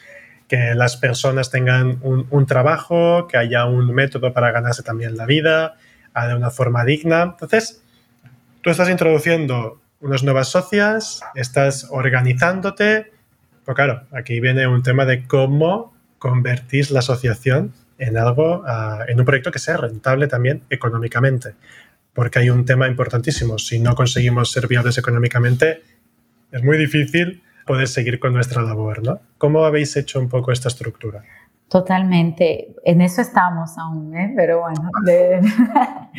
que 0.49 0.75
las 0.75 0.97
personas 0.97 1.51
tengan 1.51 1.99
un, 2.03 2.47
trabajo, 2.47 3.27
que 3.27 3.37
haya 3.37 3.65
un 3.65 3.93
método 3.95 4.33
para 4.33 4.51
ganarse 4.53 4.83
también 4.83 5.17
la 5.17 5.27
vida 5.27 5.77
de 6.15 6.35
una 6.35 6.51
forma 6.51 6.85
digna. 6.85 7.23
Entonces, 7.23 7.83
tú 8.61 8.71
estás 8.71 8.89
introduciendo 8.91 9.81
unas 10.01 10.23
nuevas 10.23 10.49
socias, 10.49 11.23
estás 11.35 11.87
organizándote. 11.91 13.13
Pero 13.65 13.75
claro, 13.75 14.03
aquí 14.13 14.41
viene 14.41 14.67
un 14.67 14.83
tema 14.83 15.05
de 15.05 15.27
cómo 15.27 15.95
convertís 16.19 16.91
la 16.91 17.01
asociación 17.01 17.73
en 17.99 18.17
algo, 18.17 18.65
ah, 18.67 19.05
en 19.09 19.19
un 19.19 19.25
proyecto 19.25 19.51
que 19.51 19.59
sea 19.59 19.77
rentable 19.77 20.27
también 20.29 20.63
económicamente 20.71 21.55
porque 22.13 22.41
hay 22.41 22.51
un 22.51 22.65
tema 22.65 22.89
importantísimo. 22.89 23.59
Si 23.59 23.79
no 23.79 23.95
conseguimos 23.95 24.51
ser 24.53 24.67
viables 24.69 24.99
económicamente, 24.99 25.83
es 26.51 26.63
muy 26.63 26.77
difícil 26.77 27.43
poder 27.67 27.89
seguir 27.89 28.19
con 28.19 28.35
nuestra 28.35 28.63
labor, 28.63 29.03
¿no? 29.03 29.21
¿Cómo 29.39 29.65
habéis 29.65 29.97
hecho 29.97 30.21
un 30.21 30.29
poco 30.29 30.53
esta 30.53 30.69
estructura? 30.69 31.23
Totalmente, 31.69 32.75
en 32.85 33.01
eso 33.01 33.23
estamos 33.23 33.79
aún, 33.79 34.15
¿eh? 34.15 34.35
pero 34.37 34.61
bueno, 34.61 34.91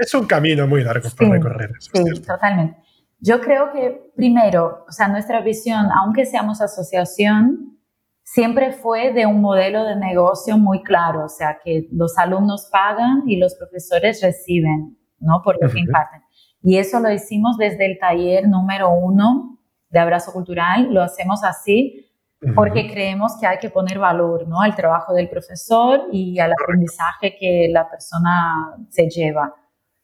es, 0.00 0.14
un, 0.14 0.26
camino 0.26 0.68
muy 0.68 0.84
largo 0.84 1.08
por 1.10 1.28
recorrer. 1.30 1.72
sí, 1.80 2.04
totalmente. 2.24 2.76
Yo 3.20 3.40
creo 3.40 3.70
que 3.72 4.12
primero, 4.16 4.84
o 4.88 4.92
sea, 4.92 5.08
nuestra 5.08 5.40
visión, 5.40 5.88
aunque 5.92 6.24
seamos 6.24 6.60
asociación, 6.60 7.78
siempre 8.22 8.72
fue 8.72 9.12
de 9.12 9.26
un 9.26 9.40
modelo 9.40 9.84
de 9.84 9.96
negocio 9.96 10.56
muy 10.56 10.82
claro, 10.82 11.24
o 11.24 11.28
sea, 11.28 11.58
que 11.62 11.88
los 11.92 12.16
alumnos 12.16 12.68
pagan 12.72 13.24
y 13.26 13.36
los 13.36 13.54
profesores 13.56 14.22
reciben, 14.22 14.98
¿no? 15.18 15.42
Por 15.42 15.58
lo 15.60 15.68
que 15.70 15.80
imparten. 15.80 16.22
Y 16.62 16.78
eso 16.78 17.00
lo 17.00 17.10
hicimos 17.10 17.58
desde 17.58 17.86
el 17.86 17.98
taller 17.98 18.48
número 18.48 18.90
uno 18.90 19.58
de 19.88 19.98
Abrazo 19.98 20.32
Cultural, 20.32 20.92
lo 20.92 21.02
hacemos 21.02 21.42
así 21.44 22.06
porque 22.54 22.90
creemos 22.90 23.36
que 23.38 23.46
hay 23.46 23.58
que 23.58 23.68
poner 23.68 23.98
valor, 23.98 24.48
¿no? 24.48 24.60
Al 24.60 24.74
trabajo 24.74 25.12
del 25.12 25.28
profesor 25.28 26.08
y 26.10 26.38
al 26.38 26.52
aprendizaje 26.52 27.36
que 27.38 27.68
la 27.70 27.88
persona 27.88 28.76
se 28.88 29.08
lleva. 29.08 29.54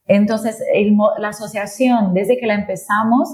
Entonces, 0.06 0.62
la 1.18 1.28
asociación, 1.28 2.14
desde 2.14 2.38
que 2.38 2.46
la 2.46 2.54
empezamos, 2.54 3.28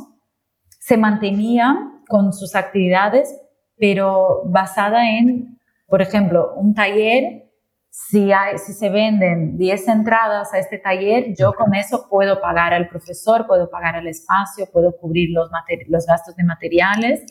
se 0.80 0.96
mantenía 0.96 1.76
con 2.08 2.32
sus 2.32 2.54
actividades, 2.54 3.38
pero 3.76 4.42
basada 4.46 5.10
en, 5.10 5.58
por 5.86 6.02
ejemplo, 6.02 6.54
un 6.56 6.74
taller, 6.74 7.50
si, 7.90 8.32
hay, 8.32 8.56
si 8.56 8.72
se 8.72 8.88
venden 8.88 9.58
10 9.58 9.88
entradas 9.88 10.54
a 10.54 10.58
este 10.58 10.78
taller, 10.78 11.34
yo 11.38 11.52
con 11.52 11.74
eso 11.74 12.06
puedo 12.08 12.40
pagar 12.40 12.72
al 12.72 12.88
profesor, 12.88 13.46
puedo 13.46 13.70
pagar 13.70 13.96
el 13.96 14.08
espacio, 14.08 14.66
puedo 14.72 14.96
cubrir 14.96 15.28
los, 15.30 15.50
los 15.88 16.06
gastos 16.06 16.34
de 16.36 16.44
materiales 16.44 17.22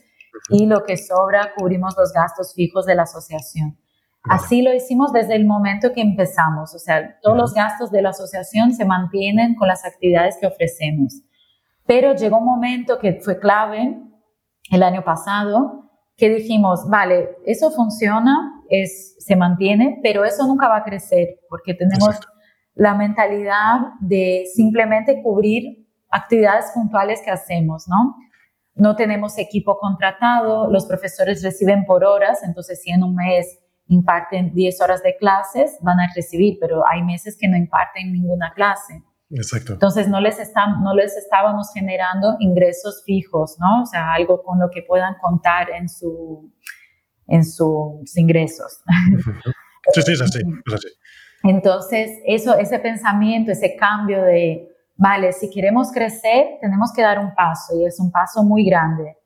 y 0.49 0.67
lo 0.67 0.84
que 0.84 0.97
sobra 0.97 1.54
cubrimos 1.58 1.95
los 1.97 2.13
gastos 2.13 2.54
fijos 2.54 2.86
de 2.86 2.95
la 2.95 3.04
asociación. 3.04 3.81
Así 4.24 4.62
lo 4.62 4.74
hicimos 4.74 5.12
desde 5.12 5.36
el 5.36 5.46
momento 5.46 5.94
que 5.94 6.02
empezamos, 6.02 6.76
o 6.76 6.80
sea, 6.80 7.20
todos 7.22 7.36
los 7.36 7.54
gastos 7.56 7.90
de 7.90 8.04
la 8.04 8.10
asociación 8.10 8.72
se 8.74 8.86
mantienen 8.86 9.56
con 9.56 9.68
las 9.68 9.84
actividades 9.84 10.38
que 10.40 10.46
ofrecemos. 10.46 11.24
Pero 11.88 12.14
llegó 12.14 12.38
un 12.38 12.46
momento 12.46 13.00
que 13.00 13.20
fue 13.22 13.40
clave 13.40 13.98
el 14.70 14.84
año 14.84 15.04
pasado, 15.04 15.90
que 16.16 16.30
dijimos, 16.30 16.88
vale, 16.88 17.32
eso 17.46 17.72
funciona, 17.72 18.64
es, 18.70 19.16
se 19.18 19.36
mantiene, 19.36 20.00
pero 20.04 20.24
eso 20.24 20.46
nunca 20.46 20.68
va 20.68 20.78
a 20.78 20.84
crecer 20.84 21.40
porque 21.50 21.74
tenemos 21.74 22.20
la 22.76 22.94
mentalidad 22.94 23.80
de 24.02 24.46
simplemente 24.54 25.22
cubrir 25.24 25.88
actividades 26.12 26.72
puntuales 26.76 27.22
que 27.26 27.32
hacemos, 27.32 27.88
¿no? 27.88 28.16
No 28.76 28.96
tenemos 28.96 29.38
equipo 29.40 29.80
contratado, 29.80 30.70
los 30.70 30.86
profesores 30.86 31.44
reciben 31.44 31.86
por 31.86 32.06
horas, 32.06 32.44
entonces 32.44 32.82
si 32.82 32.92
en 32.92 33.04
un 33.04 33.16
mes 33.16 33.61
imparten 33.91 34.54
10 34.54 34.82
horas 34.82 35.04
de 35.04 35.15
clases, 35.17 35.77
van 35.82 35.99
a 35.99 36.08
recibir, 36.15 36.58
pero 36.60 36.84
hay 36.89 37.04
meses 37.04 37.38
que 37.39 37.47
no 37.47 37.58
imparten 37.58 38.13
ninguna 38.13 38.54
clase. 38.54 39.04
Exacto. 39.30 39.73
Entonces 39.73 40.08
no 40.08 40.19
les, 40.21 40.39
están, 40.39 40.82
no 40.82 40.93
les 40.93 41.15
estábamos 41.17 41.71
generando 41.73 42.38
ingresos 42.39 43.04
fijos, 43.06 43.58
¿no? 43.60 43.84
O 43.84 43.86
sea, 43.86 44.13
algo 44.13 44.41
con 44.43 44.60
lo 44.60 44.69
que 44.69 44.82
puedan 44.82 45.15
contar 45.21 45.69
en, 45.71 45.89
su, 45.89 46.51
en 47.27 47.43
sus 47.43 48.17
ingresos. 48.17 48.82
Sí, 49.93 50.01
sí, 50.01 50.12
es 50.13 50.21
así, 50.21 50.39
es 50.67 50.73
así. 50.73 50.88
Entonces, 51.43 52.12
eso, 52.25 52.58
ese 52.58 52.80
pensamiento, 52.80 53.51
ese 53.51 53.75
cambio 53.75 54.21
de, 54.23 54.69
vale, 54.95 55.34
si 55.34 55.49
queremos 55.49 55.91
crecer, 55.91 56.60
tenemos 56.62 56.91
que 56.95 57.01
dar 57.01 57.19
un 57.19 57.34
paso 57.34 57.75
y 57.77 57.86
es 57.86 57.99
un 57.99 58.12
paso 58.12 58.43
muy 58.43 58.65
grande. 58.65 59.17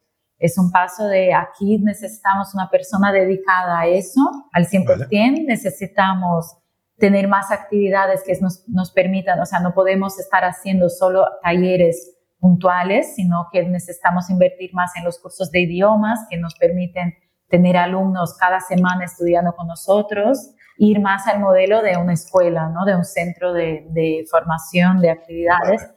Es 0.46 0.60
un 0.60 0.72
paso 0.72 1.08
de 1.08 1.34
aquí 1.34 1.80
necesitamos 1.80 2.54
una 2.54 2.70
persona 2.70 3.12
dedicada 3.12 3.80
a 3.80 3.88
eso 3.88 4.22
al 4.54 4.68
100%, 4.68 5.46
necesitamos 5.48 6.58
tener 6.98 7.28
más 7.28 7.50
actividades 7.50 8.22
que 8.24 8.38
nos, 8.40 8.64
nos 8.70 8.92
permitan, 8.92 9.40
o 9.40 9.46
sea, 9.48 9.60
no 9.60 9.74
podemos 9.74 10.20
estar 10.20 10.44
haciendo 10.46 10.90
solo 10.90 11.26
talleres 11.42 12.16
puntuales, 12.40 13.16
sino 13.16 13.48
que 13.52 13.64
necesitamos 13.64 14.30
invertir 14.30 14.72
más 14.74 14.92
en 14.98 15.04
los 15.04 15.18
cursos 15.20 15.50
de 15.50 15.62
idiomas 15.62 16.20
que 16.30 16.38
nos 16.38 16.54
permiten 16.54 17.16
tener 17.50 17.76
alumnos 17.76 18.38
cada 18.38 18.60
semana 18.60 19.06
estudiando 19.06 19.56
con 19.56 19.66
nosotros, 19.66 20.52
ir 20.78 21.00
más 21.02 21.26
al 21.26 21.40
modelo 21.40 21.82
de 21.82 21.98
una 21.98 22.14
escuela, 22.14 22.70
¿no? 22.70 22.86
de 22.86 22.96
un 22.96 23.04
centro 23.04 23.52
de, 23.52 23.88
de 23.90 24.26
formación 24.30 25.00
de 25.02 25.10
actividades. 25.10 25.90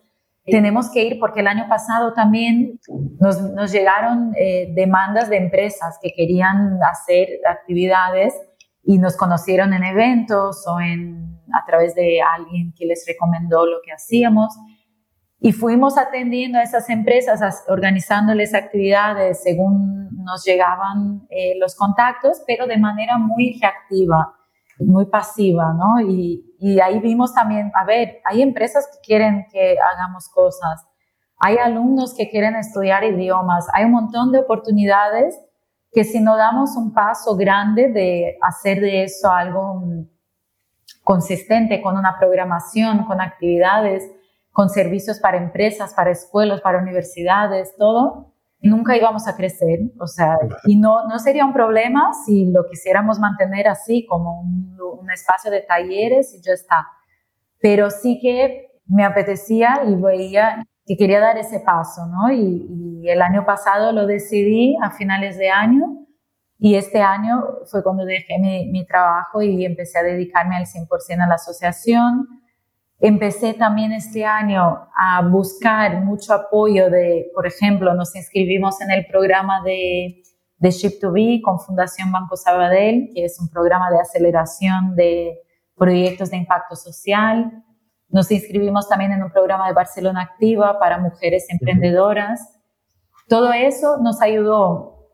Tenemos 0.50 0.90
que 0.90 1.04
ir 1.04 1.18
porque 1.18 1.40
el 1.40 1.46
año 1.46 1.66
pasado 1.68 2.12
también 2.12 2.80
nos, 3.20 3.40
nos 3.40 3.72
llegaron 3.72 4.32
eh, 4.36 4.72
demandas 4.74 5.28
de 5.28 5.36
empresas 5.36 5.98
que 6.02 6.12
querían 6.14 6.78
hacer 6.82 7.28
actividades 7.48 8.34
y 8.82 8.98
nos 8.98 9.16
conocieron 9.16 9.72
en 9.74 9.84
eventos 9.84 10.66
o 10.66 10.80
en, 10.80 11.40
a 11.52 11.64
través 11.66 11.94
de 11.94 12.20
alguien 12.20 12.72
que 12.76 12.86
les 12.86 13.04
recomendó 13.06 13.66
lo 13.66 13.78
que 13.84 13.92
hacíamos. 13.92 14.56
Y 15.40 15.52
fuimos 15.52 15.98
atendiendo 15.98 16.58
a 16.58 16.62
esas 16.62 16.90
empresas, 16.90 17.64
organizándoles 17.68 18.54
actividades 18.54 19.42
según 19.42 20.08
nos 20.24 20.44
llegaban 20.44 21.26
eh, 21.30 21.54
los 21.58 21.74
contactos, 21.76 22.42
pero 22.46 22.66
de 22.66 22.78
manera 22.78 23.18
muy 23.18 23.58
reactiva, 23.60 24.37
muy 24.78 25.06
pasiva, 25.06 25.74
¿no? 25.74 26.00
Y, 26.00 26.54
y 26.58 26.80
ahí 26.80 27.00
vimos 27.00 27.34
también, 27.34 27.70
a 27.74 27.84
ver, 27.84 28.20
hay 28.24 28.42
empresas 28.42 28.88
que 28.92 29.06
quieren 29.06 29.46
que 29.50 29.76
hagamos 29.78 30.28
cosas, 30.28 30.86
hay 31.38 31.56
alumnos 31.56 32.14
que 32.14 32.28
quieren 32.30 32.56
estudiar 32.56 33.04
idiomas, 33.04 33.66
hay 33.72 33.84
un 33.84 33.92
montón 33.92 34.32
de 34.32 34.40
oportunidades 34.40 35.40
que 35.92 36.04
si 36.04 36.20
no 36.20 36.36
damos 36.36 36.76
un 36.76 36.92
paso 36.92 37.36
grande 37.36 37.88
de 37.88 38.36
hacer 38.42 38.80
de 38.80 39.04
eso 39.04 39.30
algo 39.30 39.82
consistente 41.02 41.80
con 41.80 41.96
una 41.96 42.18
programación, 42.18 43.04
con 43.04 43.20
actividades, 43.20 44.10
con 44.52 44.68
servicios 44.68 45.20
para 45.20 45.38
empresas, 45.38 45.94
para 45.94 46.10
escuelas, 46.10 46.60
para 46.60 46.78
universidades, 46.78 47.74
todo, 47.76 48.34
nunca 48.60 48.96
íbamos 48.96 49.26
a 49.28 49.36
crecer. 49.36 49.80
O 50.00 50.06
sea, 50.06 50.36
y 50.64 50.76
no, 50.76 51.06
no 51.08 51.18
sería 51.18 51.44
un 51.44 51.52
problema 51.52 52.12
si 52.24 52.50
lo 52.50 52.64
quisiéramos 52.66 53.18
mantener 53.18 53.68
así, 53.68 54.06
como 54.06 54.40
un, 54.40 54.76
un 55.00 55.10
espacio 55.10 55.50
de 55.50 55.60
talleres 55.60 56.34
y 56.34 56.42
ya 56.42 56.52
está. 56.52 56.86
Pero 57.60 57.90
sí 57.90 58.18
que 58.20 58.80
me 58.86 59.04
apetecía 59.04 59.82
y 59.86 59.94
veía 59.94 60.64
que 60.86 60.96
quería 60.96 61.20
dar 61.20 61.36
ese 61.36 61.60
paso, 61.60 62.06
¿no? 62.06 62.32
Y, 62.32 62.66
y, 63.02 63.08
el 63.10 63.22
año 63.22 63.44
pasado 63.44 63.92
lo 63.92 64.06
decidí 64.06 64.76
a 64.82 64.90
finales 64.90 65.38
de 65.38 65.50
año 65.50 66.06
y 66.58 66.74
este 66.74 67.00
año 67.00 67.44
fue 67.70 67.82
cuando 67.82 68.04
dejé 68.04 68.38
mi, 68.38 68.66
mi 68.70 68.84
trabajo 68.86 69.40
y 69.42 69.64
empecé 69.64 69.98
a 69.98 70.02
dedicarme 70.02 70.56
al 70.56 70.64
100% 70.64 71.22
a 71.22 71.28
la 71.28 71.34
asociación. 71.34 72.26
Empecé 73.00 73.54
también 73.54 73.92
este 73.92 74.24
año 74.24 74.88
a 74.96 75.22
buscar 75.22 76.04
mucho 76.04 76.34
apoyo 76.34 76.90
de, 76.90 77.30
por 77.32 77.46
ejemplo, 77.46 77.94
nos 77.94 78.14
inscribimos 78.16 78.80
en 78.80 78.90
el 78.90 79.06
programa 79.06 79.62
de, 79.62 80.22
de 80.56 80.68
Ship2B 80.68 81.40
con 81.42 81.60
Fundación 81.60 82.10
Banco 82.10 82.36
Sabadell, 82.36 83.10
que 83.14 83.24
es 83.24 83.38
un 83.40 83.48
programa 83.48 83.90
de 83.90 84.00
aceleración 84.00 84.96
de 84.96 85.38
proyectos 85.76 86.30
de 86.30 86.38
impacto 86.38 86.74
social. 86.74 87.64
Nos 88.08 88.32
inscribimos 88.32 88.88
también 88.88 89.12
en 89.12 89.22
un 89.22 89.30
programa 89.30 89.68
de 89.68 89.74
Barcelona 89.74 90.22
Activa 90.22 90.80
para 90.80 90.98
mujeres 90.98 91.46
emprendedoras. 91.50 92.40
Todo 93.28 93.52
eso 93.52 93.98
nos 94.02 94.20
ayudó 94.20 95.08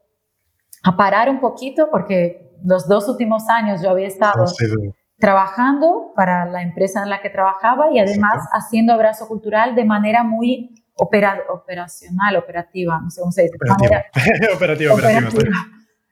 a 0.83 0.97
parar 0.97 1.29
un 1.29 1.41
poquito 1.41 1.89
porque 1.91 2.51
los 2.65 2.89
dos 2.89 3.09
últimos 3.09 3.49
años 3.51 3.83
yo 3.83 3.91
había 3.91 4.07
estado 4.07 4.47
trabajando 5.19 6.13
para 6.17 6.45
la 6.47 6.63
empresa 6.63 7.03
en 7.03 7.11
la 7.11 7.21
que 7.21 7.31
trabajaba 7.31 7.91
y 7.93 7.99
además 7.99 8.47
haciendo 8.53 8.93
abrazo 8.93 9.29
cultural 9.29 9.75
de 9.75 9.85
manera 9.85 10.25
muy 10.25 10.75
operacional, 10.97 12.37
operativa, 12.37 13.01
no 13.01 13.11
sé 13.11 13.21
cómo 13.21 13.33
se 13.33 13.43
dice. 13.43 13.57
Operativa, 14.55 14.95
operativa, 14.95 15.51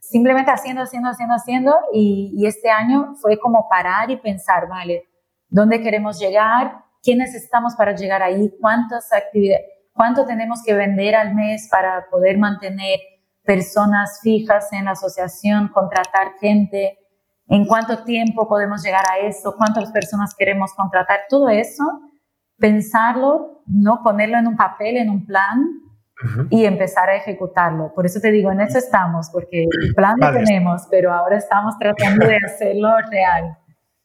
Simplemente 0.00 0.50
haciendo, 0.50 0.82
haciendo, 0.82 1.08
haciendo, 1.08 1.34
haciendo 1.34 1.76
y, 1.92 2.34
y 2.36 2.46
este 2.46 2.70
año 2.70 3.14
fue 3.20 3.38
como 3.38 3.68
parar 3.68 4.10
y 4.10 4.16
pensar, 4.16 4.68
vale, 4.68 5.04
dónde 5.48 5.80
queremos 5.80 6.18
llegar, 6.18 6.84
qué 7.02 7.16
necesitamos 7.16 7.74
para 7.76 7.94
llegar 7.94 8.22
ahí, 8.22 8.52
cuántas 8.60 9.12
actividades, 9.12 9.64
cuánto 9.92 10.26
tenemos 10.26 10.62
que 10.64 10.74
vender 10.74 11.14
al 11.14 11.34
mes 11.34 11.68
para 11.70 12.06
poder 12.10 12.38
mantener 12.38 12.98
personas 13.42 14.20
fijas 14.22 14.72
en 14.72 14.86
la 14.86 14.92
asociación, 14.92 15.68
contratar 15.68 16.34
gente, 16.40 16.98
en 17.52 17.66
cuánto 17.66 18.02
tiempo 18.04 18.48
podemos 18.48 18.82
llegar 18.82 19.04
a 19.10 19.18
eso, 19.26 19.54
cuántas 19.56 19.92
personas 19.92 20.34
queremos 20.36 20.72
contratar, 20.74 21.20
todo 21.28 21.50
eso, 21.50 21.84
pensarlo, 22.58 23.62
no 23.66 24.02
ponerlo 24.02 24.38
en 24.38 24.46
un 24.46 24.56
papel, 24.56 24.96
en 24.96 25.10
un 25.10 25.26
plan 25.26 25.60
y 26.50 26.64
empezar 26.64 27.10
a 27.10 27.16
ejecutarlo. 27.16 27.92
Por 27.94 28.06
eso 28.06 28.20
te 28.20 28.30
digo, 28.30 28.50
en 28.52 28.60
eso 28.60 28.78
estamos, 28.78 29.28
porque 29.30 29.64
el 29.64 29.94
plan 29.94 30.16
lo 30.18 30.32
tenemos, 30.32 30.86
pero 30.90 31.12
ahora 31.12 31.36
estamos 31.36 31.78
tratando 31.78 32.26
de 32.26 32.36
hacerlo 32.36 32.88
real. 33.10 33.58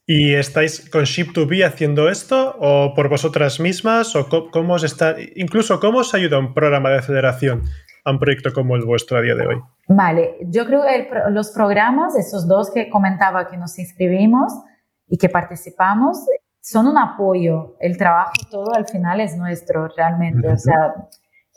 ¿Y 0.05 0.33
estáis 0.35 0.89
con 0.89 1.03
Ship2B 1.03 1.65
haciendo 1.65 2.09
esto 2.09 2.55
o 2.59 2.93
por 2.95 3.07
vosotras 3.07 3.59
mismas 3.59 4.15
o 4.15 4.27
cómo 4.51 4.73
os 4.73 4.83
está, 4.83 5.15
incluso 5.35 5.79
cómo 5.79 5.99
os 5.99 6.13
ayuda 6.13 6.39
un 6.39 6.53
programa 6.53 6.89
de 6.89 6.97
aceleración 6.97 7.63
a 8.07 8.11
un 8.11 8.19
proyecto 8.19 8.53
como 8.53 8.77
el 8.77 8.85
vuestro 8.85 9.17
a 9.17 9.21
día 9.21 9.35
de 9.35 9.45
hoy? 9.45 9.61
Vale, 9.89 10.37
yo 10.45 10.65
creo 10.65 10.81
que 10.83 11.09
los 11.29 11.51
programas, 11.51 12.15
esos 12.15 12.47
dos 12.47 12.71
que 12.71 12.89
comentaba 12.89 13.47
que 13.47 13.57
nos 13.57 13.77
inscribimos 13.77 14.53
y 15.07 15.17
que 15.17 15.27
participamos, 15.27 16.25
son 16.61 16.87
un 16.87 16.97
apoyo. 16.97 17.75
El 17.81 17.97
trabajo 17.97 18.31
todo 18.49 18.73
al 18.73 18.87
final 18.87 19.19
es 19.19 19.35
nuestro 19.35 19.89
realmente. 19.95 20.47
O 20.47 20.57
sea, 20.57 20.95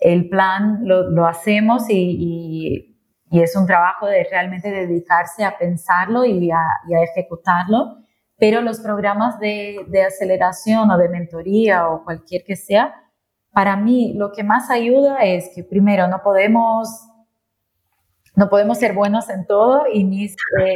el 0.01 0.29
plan 0.29 0.81
lo, 0.83 1.25
hacemos 1.27 1.89
y, 1.89 2.97
y, 3.31 3.41
es 3.41 3.55
un 3.55 3.67
trabajo 3.67 4.07
de 4.07 4.27
realmente 4.29 4.71
dedicarse 4.73 5.45
a 5.45 5.57
pensarlo 5.57 6.25
y 6.25 6.51
a, 6.51 6.63
y 6.89 6.95
a 6.95 7.03
ejecutarlo 7.03 8.01
pero 8.41 8.63
los 8.63 8.81
programas 8.81 9.39
de, 9.39 9.85
de, 9.89 10.03
aceleración 10.03 10.91
o 10.91 10.97
de 10.97 11.11
mentoría 11.11 11.89
o 11.91 12.03
cualquier 12.03 12.43
que 12.43 12.57
sea, 12.57 12.95
para 13.53 13.77
mí 13.77 14.15
lo 14.15 14.33
que 14.33 14.45
más 14.45 14.71
ayuda 14.71 15.25
es 15.25 15.51
que 15.55 15.65
primero 15.65 16.09
no 16.09 16.23
podemos, 16.23 16.89
no 18.37 18.49
podemos 18.49 18.79
ser 18.79 18.95
buenos 18.95 19.29
en 19.31 19.47
todo 19.47 19.85
y 19.93 20.05
ni 20.05 20.25
eh, 20.61 20.75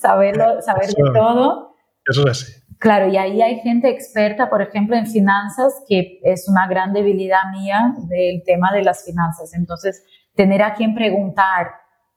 saberlo, 0.00 0.60
saber 0.62 0.88
de 0.88 1.10
todo. 1.12 1.74
Eso 2.08 2.22
es 2.22 2.30
así. 2.30 2.52
Claro, 2.78 3.08
y 3.08 3.16
ahí 3.16 3.40
hay 3.40 3.60
gente 3.60 3.88
experta, 3.88 4.50
por 4.50 4.60
ejemplo, 4.60 4.96
en 4.96 5.06
finanzas, 5.06 5.82
que 5.88 6.20
es 6.22 6.46
una 6.46 6.66
gran 6.66 6.92
debilidad 6.92 7.50
mía 7.50 7.94
del 8.08 8.42
tema 8.44 8.70
de 8.72 8.82
las 8.82 9.02
finanzas. 9.04 9.54
Entonces, 9.54 10.04
tener 10.34 10.62
a 10.62 10.74
quien 10.74 10.94
preguntar 10.94 11.68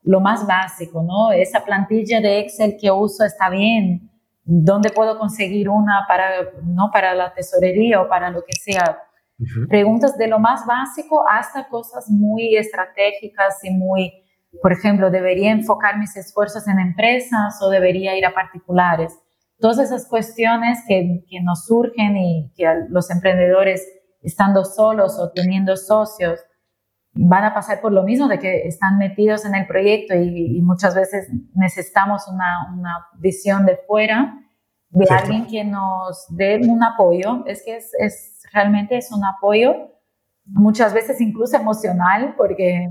lo 0.02 0.20
más 0.20 0.46
básico, 0.46 1.02
¿no? 1.02 1.32
Esa 1.32 1.64
plantilla 1.64 2.20
de 2.20 2.40
Excel 2.40 2.76
que 2.78 2.90
uso 2.90 3.24
está 3.24 3.48
bien, 3.48 4.10
¿Dónde 4.52 4.90
puedo 4.90 5.16
conseguir 5.16 5.68
una 5.68 6.06
para, 6.08 6.28
¿no? 6.64 6.90
para 6.90 7.14
la 7.14 7.32
tesorería 7.32 8.00
o 8.00 8.08
para 8.08 8.30
lo 8.30 8.42
que 8.42 8.52
sea? 8.52 8.98
Preguntas 9.68 10.16
de 10.18 10.28
lo 10.28 10.38
más 10.38 10.66
básico 10.66 11.24
hasta 11.28 11.68
cosas 11.68 12.08
muy 12.10 12.56
estratégicas 12.56 13.62
y 13.62 13.70
muy, 13.70 14.12
por 14.62 14.72
ejemplo, 14.72 15.10
¿debería 15.10 15.50
enfocar 15.50 15.98
mis 15.98 16.16
esfuerzos 16.16 16.68
en 16.68 16.78
empresas 16.78 17.60
o 17.62 17.70
debería 17.70 18.16
ir 18.16 18.26
a 18.26 18.34
particulares? 18.34 19.18
Todas 19.58 19.78
esas 19.78 20.06
cuestiones 20.06 20.80
que, 20.86 21.24
que 21.28 21.40
nos 21.42 21.66
surgen 21.66 22.16
y 22.16 22.52
que 22.56 22.66
los 22.88 23.10
emprendedores, 23.10 23.86
estando 24.22 24.64
solos 24.64 25.18
o 25.18 25.30
teniendo 25.30 25.76
socios, 25.76 26.40
van 27.12 27.44
a 27.44 27.54
pasar 27.54 27.80
por 27.80 27.92
lo 27.92 28.02
mismo 28.02 28.28
de 28.28 28.38
que 28.38 28.66
están 28.66 28.98
metidos 28.98 29.44
en 29.44 29.54
el 29.54 29.66
proyecto 29.66 30.14
y, 30.14 30.60
muchas 30.62 30.94
veces 30.94 31.28
necesitamos 31.54 32.28
una, 32.28 32.72
una, 32.76 33.06
visión 33.18 33.66
de 33.66 33.78
fuera 33.86 34.38
de 34.90 35.06
alguien 35.10 35.46
que 35.46 35.64
nos 35.64 36.26
dé 36.30 36.60
un 36.62 36.82
apoyo. 36.82 37.44
Es 37.46 37.62
que 37.64 37.76
es, 37.76 37.92
es, 37.98 38.29
realmente 38.52 38.96
es 38.96 39.10
un 39.12 39.24
apoyo, 39.24 39.90
muchas 40.44 40.92
veces 40.92 41.20
incluso 41.20 41.56
emocional, 41.56 42.34
porque... 42.36 42.86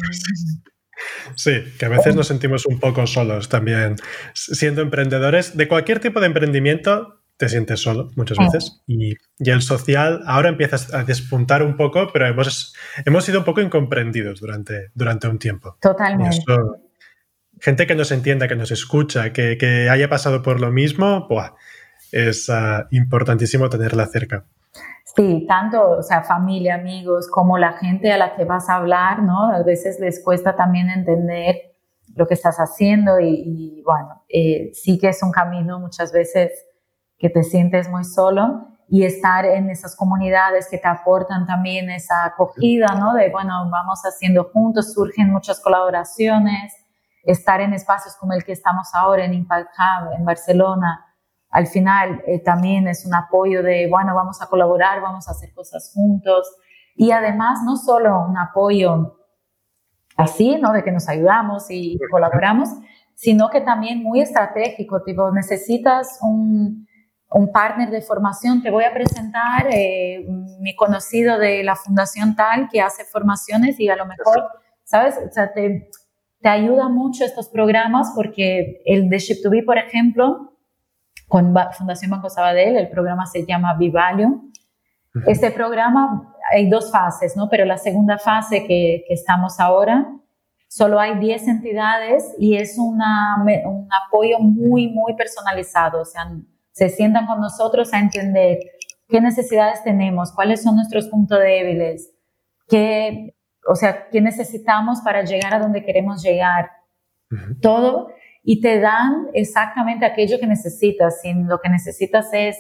Sí, 1.36 1.64
que 1.78 1.86
a 1.86 1.90
veces 1.90 2.16
nos 2.16 2.28
sentimos 2.28 2.66
un 2.66 2.80
poco 2.80 3.08
solos 3.08 3.48
también. 3.48 3.96
Siendo 4.34 4.82
emprendedores 4.82 5.56
de 5.56 5.68
cualquier 5.68 6.00
tipo 6.00 6.20
de 6.20 6.26
emprendimiento, 6.28 7.22
te 7.38 7.48
sientes 7.48 7.80
solo 7.80 8.12
muchas 8.18 8.38
veces 8.38 8.82
y, 8.86 9.14
y, 9.14 9.50
el 9.50 9.62
social 9.62 10.22
ahora 10.26 10.50
empiezas 10.50 10.94
a 10.94 11.06
despuntar 11.06 11.64
un 11.64 11.78
poco, 11.78 12.10
pero 12.12 12.28
hemos, 12.28 12.76
hemos 13.06 13.24
sido 13.24 13.40
un 13.40 13.46
poco 13.46 13.62
incomprendidos 13.62 14.42
durante, 14.42 14.90
durante 14.94 15.30
un 15.30 15.40
tiempo. 15.40 15.78
Totalmente. 15.80 16.44
gente 17.62 17.88
que 17.88 17.96
nos 17.96 18.12
entienda, 18.12 18.50
que 18.50 18.58
nos 18.58 18.72
escucha, 18.72 19.32
que, 19.32 19.58
que 19.58 19.90
haya 19.90 20.10
pasado 20.10 20.42
por 20.42 20.60
lo 20.60 20.70
mismo, 20.70 21.28
¡buah! 21.30 21.54
es 22.12 22.50
uh, 22.50 22.86
importantísimo 22.92 23.70
tenerla 23.70 24.06
cerca. 24.08 24.46
Sí, 25.16 25.46
tanto, 25.48 25.98
o 25.98 26.04
sea, 26.04 26.24
familia, 26.24 26.76
amigos, 26.76 27.30
como 27.30 27.58
la 27.58 27.74
gente 27.74 28.12
a 28.12 28.18
la 28.18 28.36
que 28.36 28.46
vas 28.46 28.70
a 28.70 28.76
hablar, 28.76 29.24
¿no? 29.24 29.52
A 29.52 29.64
veces 29.64 30.00
les 30.00 30.24
cuesta 30.24 30.56
también 30.56 30.90
entender 30.90 31.56
lo 32.16 32.28
que 32.28 32.36
estás 32.36 32.58
haciendo 32.58 33.20
y, 33.20 33.44
y 33.46 33.84
bueno, 33.84 34.24
eh, 34.30 34.72
sí 34.74 34.98
que 35.00 35.10
es 35.10 35.24
un 35.24 35.32
camino 35.32 35.80
muchas 35.80 36.12
veces 36.12 36.52
que 37.18 37.30
te 37.30 37.44
sientes 37.44 37.90
muy 37.90 38.04
solo 38.04 38.68
y 38.88 39.04
estar 39.04 39.46
en 39.46 39.70
esas 39.70 39.96
comunidades 39.96 40.68
que 40.70 40.78
te 40.78 40.88
aportan 40.88 41.46
también 41.46 41.90
esa 41.90 42.26
acogida, 42.26 42.96
¿no? 42.96 43.14
De, 43.14 43.30
bueno, 43.30 43.70
vamos 43.70 44.02
haciendo 44.04 44.46
juntos, 44.46 44.94
surgen 44.94 45.30
muchas 45.30 45.60
colaboraciones, 45.60 46.74
estar 47.24 47.62
en 47.62 47.74
espacios 47.74 48.16
como 48.16 48.34
el 48.34 48.44
que 48.44 48.54
estamos 48.54 48.90
ahora 48.94 49.26
en 49.26 49.34
Impact 49.34 49.70
Hub 49.78 50.14
en 50.14 50.26
Barcelona, 50.26 51.06
al 51.50 51.68
final 51.68 52.22
eh, 52.28 52.40
también 52.40 52.88
es 52.88 53.06
un 53.06 53.16
apoyo 53.16 53.64
de, 53.64 53.88
bueno, 53.90 54.14
vamos 54.14 54.42
a 54.42 54.48
colaborar, 54.48 55.02
vamos 55.02 55.28
a 55.28 55.32
hacer 55.32 55.54
cosas 55.54 55.92
juntos. 55.94 56.48
Y 56.96 57.12
además, 57.12 57.62
no 57.66 57.76
solo 57.76 58.26
un 58.28 58.38
apoyo 58.38 59.18
así, 60.16 60.58
¿no? 60.58 60.74
De 60.74 60.84
que 60.84 60.92
nos 60.92 61.08
ayudamos 61.10 61.68
y 61.70 61.98
colaboramos, 62.12 62.70
sino 63.16 63.50
que 63.50 63.62
también 63.62 64.04
muy 64.04 64.22
estratégico, 64.22 65.02
tipo, 65.04 65.32
necesitas 65.32 66.20
un, 66.22 66.88
un 67.32 67.52
partner 67.52 67.90
de 67.90 68.02
formación, 68.02 68.62
te 68.62 68.72
voy 68.72 68.84
a 68.84 68.94
presentar 68.94 69.68
eh, 69.72 70.26
mi 70.60 70.76
conocido 70.76 71.38
de 71.38 71.64
la 71.64 71.76
fundación 71.76 72.36
tal 72.36 72.70
que 72.70 72.82
hace 72.82 73.06
formaciones 73.06 73.80
y 73.80 73.90
a 73.90 73.96
lo 73.96 74.06
mejor, 74.06 74.50
¿sabes? 74.84 75.16
O 75.18 75.32
sea, 75.32 75.54
te, 75.54 75.90
te 76.42 76.50
ayuda 76.50 76.90
mucho 76.90 77.26
estos 77.26 77.50
programas 77.50 78.12
porque 78.16 78.82
el 78.86 79.10
de 79.10 79.18
Ship2B, 79.18 79.66
por 79.66 79.78
ejemplo, 79.78 80.54
con 81.30 81.56
Fundación 81.78 82.12
Banco 82.12 82.30
Sabadell, 82.30 82.76
el 82.76 82.90
programa 82.90 83.26
se 83.28 83.46
llama 83.46 83.76
Vivalio. 83.76 84.42
Este 85.28 85.52
programa 85.52 86.36
hay 86.52 86.70
dos 86.70 86.92
fases, 86.92 87.38
¿no? 87.38 87.48
Pero 87.50 87.66
la 87.66 87.78
segunda 87.78 88.18
fase 88.18 88.66
que, 88.66 89.06
que 89.08 89.14
estamos 89.14 89.60
ahora, 89.60 90.08
solo 90.68 91.00
hay 91.00 91.20
10 91.20 91.48
entidades 91.48 92.36
y 92.40 92.56
es 92.56 92.78
una, 92.78 93.44
un 93.66 93.88
apoyo 94.08 94.40
muy, 94.40 94.88
muy 94.88 95.16
personalizado. 95.16 96.02
O 96.02 96.06
sea, 96.06 96.32
se 96.72 96.90
sientan 96.90 97.28
con 97.28 97.40
nosotros 97.40 97.94
a 97.94 98.00
entender 98.00 98.60
qué 99.08 99.22
necesidades 99.22 99.84
tenemos, 99.84 100.32
cuáles 100.32 100.64
son 100.64 100.76
nuestros 100.76 101.08
puntos 101.10 101.40
débiles, 101.40 102.12
qué, 102.68 103.36
o 103.68 103.76
sea, 103.76 104.08
qué 104.10 104.22
necesitamos 104.22 105.02
para 105.02 105.24
llegar 105.24 105.54
a 105.54 105.60
donde 105.60 105.84
queremos 105.84 106.24
llegar. 106.24 106.72
Todo 107.62 108.10
y 108.44 108.62
te 108.62 108.80
dan 108.80 109.28
exactamente 109.34 110.06
aquello 110.06 110.40
que 110.40 110.48
necesitas. 110.48 111.22
Si 111.22 111.34
lo 111.34 111.60
que 111.60 111.70
necesitas 111.70 112.30
es 112.34 112.58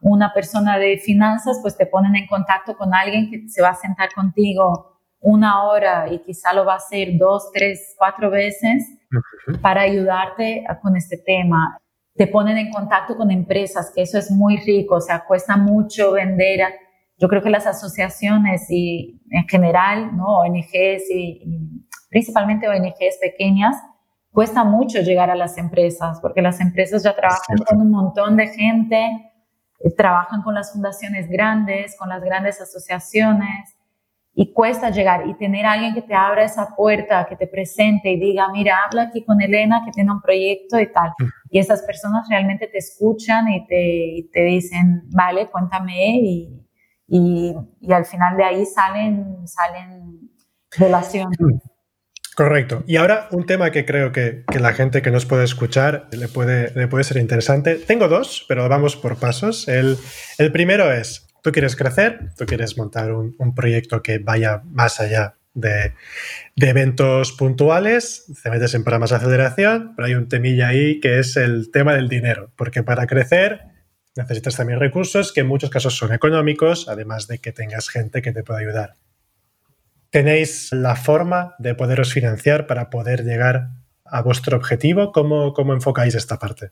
una 0.00 0.32
persona 0.32 0.78
de 0.78 0.98
finanzas, 0.98 1.58
pues 1.62 1.76
te 1.76 1.86
ponen 1.86 2.16
en 2.16 2.26
contacto 2.26 2.76
con 2.76 2.94
alguien 2.94 3.30
que 3.30 3.48
se 3.48 3.62
va 3.62 3.70
a 3.70 3.74
sentar 3.74 4.08
contigo 4.14 4.98
una 5.20 5.64
hora 5.64 6.06
y 6.10 6.20
quizá 6.20 6.52
lo 6.54 6.64
va 6.64 6.74
a 6.74 6.76
hacer 6.76 7.18
dos, 7.18 7.50
tres, 7.52 7.94
cuatro 7.98 8.30
veces 8.30 8.86
para 9.60 9.82
ayudarte 9.82 10.64
con 10.82 10.96
este 10.96 11.18
tema. 11.18 11.78
Te 12.14 12.26
ponen 12.26 12.56
en 12.56 12.70
contacto 12.70 13.16
con 13.16 13.30
empresas, 13.30 13.92
que 13.94 14.02
eso 14.02 14.18
es 14.18 14.30
muy 14.30 14.56
rico, 14.58 14.96
o 14.96 15.00
sea, 15.00 15.24
cuesta 15.26 15.56
mucho 15.56 16.12
vender. 16.12 16.60
Yo 17.18 17.28
creo 17.28 17.42
que 17.42 17.50
las 17.50 17.66
asociaciones 17.66 18.70
y 18.70 19.20
en 19.30 19.46
general, 19.46 20.16
¿no? 20.16 20.38
ONGs 20.38 21.10
y 21.14 21.42
principalmente 22.08 22.68
ONGs 22.68 23.18
pequeñas, 23.20 23.76
cuesta 24.32 24.64
mucho 24.64 25.00
llegar 25.00 25.30
a 25.30 25.34
las 25.34 25.58
empresas, 25.58 26.20
porque 26.20 26.42
las 26.42 26.60
empresas 26.60 27.02
ya 27.02 27.14
trabajan 27.14 27.58
con 27.58 27.80
un 27.80 27.90
montón 27.90 28.36
de 28.36 28.48
gente, 28.48 29.32
eh, 29.80 29.90
trabajan 29.96 30.42
con 30.42 30.54
las 30.54 30.72
fundaciones 30.72 31.28
grandes, 31.28 31.96
con 31.98 32.08
las 32.08 32.22
grandes 32.22 32.60
asociaciones, 32.60 33.76
y 34.32 34.52
cuesta 34.52 34.90
llegar 34.90 35.26
y 35.26 35.34
tener 35.34 35.66
a 35.66 35.72
alguien 35.72 35.92
que 35.92 36.02
te 36.02 36.14
abra 36.14 36.44
esa 36.44 36.74
puerta, 36.76 37.26
que 37.28 37.36
te 37.36 37.46
presente 37.46 38.10
y 38.10 38.18
diga, 38.18 38.48
mira, 38.52 38.78
habla 38.86 39.02
aquí 39.02 39.24
con 39.24 39.40
Elena 39.40 39.82
que 39.84 39.90
tiene 39.90 40.12
un 40.12 40.20
proyecto 40.20 40.78
y 40.78 40.90
tal. 40.92 41.12
Y 41.50 41.58
esas 41.58 41.82
personas 41.82 42.28
realmente 42.28 42.68
te 42.68 42.78
escuchan 42.78 43.48
y 43.48 43.66
te, 43.66 44.30
te 44.32 44.44
dicen, 44.44 45.02
vale, 45.10 45.48
cuéntame 45.48 46.20
y, 46.22 46.66
y, 47.08 47.54
y, 47.80 47.92
al 47.92 48.04
final 48.04 48.36
de 48.36 48.44
ahí 48.44 48.64
salen, 48.64 49.46
salen 49.48 50.30
relaciones. 50.70 51.36
Correcto. 52.40 52.84
Y 52.86 52.96
ahora 52.96 53.28
un 53.32 53.44
tema 53.44 53.70
que 53.70 53.84
creo 53.84 54.12
que, 54.12 54.44
la 54.58 54.72
gente 54.72 55.02
que 55.02 55.10
nos 55.10 55.26
puede 55.26 55.44
escuchar 55.44 56.08
le 56.10 56.26
puede, 56.26 56.72
le 56.74 56.88
puede 56.88 57.04
ser 57.04 57.18
interesante. 57.18 57.74
Tengo 57.74 58.08
dos, 58.08 58.46
pero 58.48 58.66
vamos 58.66 58.96
por 58.96 59.18
pasos. 59.18 59.68
El, 59.68 59.98
primero 60.50 60.90
es, 60.90 61.28
tú 61.42 61.52
quieres 61.52 61.76
crecer, 61.76 62.30
tú 62.38 62.46
quieres 62.46 62.78
montar 62.78 63.12
un, 63.12 63.54
proyecto 63.54 64.02
que 64.02 64.20
vaya 64.20 64.62
más 64.64 65.00
allá 65.00 65.34
de, 65.52 65.92
eventos 66.56 67.32
puntuales, 67.32 68.24
te 68.42 68.48
metes 68.48 68.72
en 68.72 68.84
programas 68.84 69.10
de 69.10 69.16
aceleración, 69.16 69.92
pero 69.94 70.06
hay 70.06 70.14
un 70.14 70.26
temilla 70.26 70.68
ahí 70.68 70.98
que 70.98 71.18
es 71.18 71.36
el 71.36 71.70
tema 71.70 71.94
del 71.94 72.08
dinero, 72.08 72.52
porque 72.56 72.82
para 72.82 73.06
crecer 73.06 73.64
necesitas 74.16 74.56
también 74.56 74.80
recursos 74.80 75.34
que 75.34 75.40
en 75.40 75.46
muchos 75.46 75.68
casos 75.68 75.94
son 75.94 76.14
económicos, 76.14 76.88
además 76.88 77.28
de 77.28 77.38
que 77.38 77.52
tengas 77.52 77.90
gente 77.90 78.22
que 78.22 78.32
te 78.32 78.42
pueda 78.42 78.60
ayudar 78.60 78.96
tenéis 80.10 80.72
la 80.72 80.96
forma 80.96 81.54
de 81.58 81.74
poderos 81.74 82.12
financiar 82.12 82.66
para 82.66 82.90
poder 82.90 83.24
llegar 83.24 83.70
a 84.04 84.22
vuestro 84.22 84.56
objetivo? 84.56 85.12
¿Cómo, 85.12 85.52
cómo 85.52 85.72
enfocáis 85.72 86.14
esta 86.14 86.36
parte? 86.36 86.70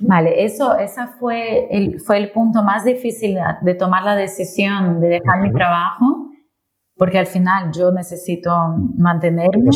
Vale, 0.00 0.44
eso 0.44 0.76
esa 0.76 1.06
fue, 1.06 1.68
el, 1.70 2.00
fue 2.00 2.18
el 2.18 2.30
punto 2.32 2.62
más 2.62 2.84
difícil 2.84 3.38
de 3.60 3.74
tomar 3.74 4.04
la 4.04 4.16
decisión 4.16 5.00
de 5.00 5.08
dejar 5.08 5.40
mi 5.40 5.52
trabajo, 5.52 6.30
porque 6.96 7.18
al 7.18 7.26
final 7.26 7.70
yo 7.72 7.92
necesito 7.92 8.50
mantenerme. 8.96 9.70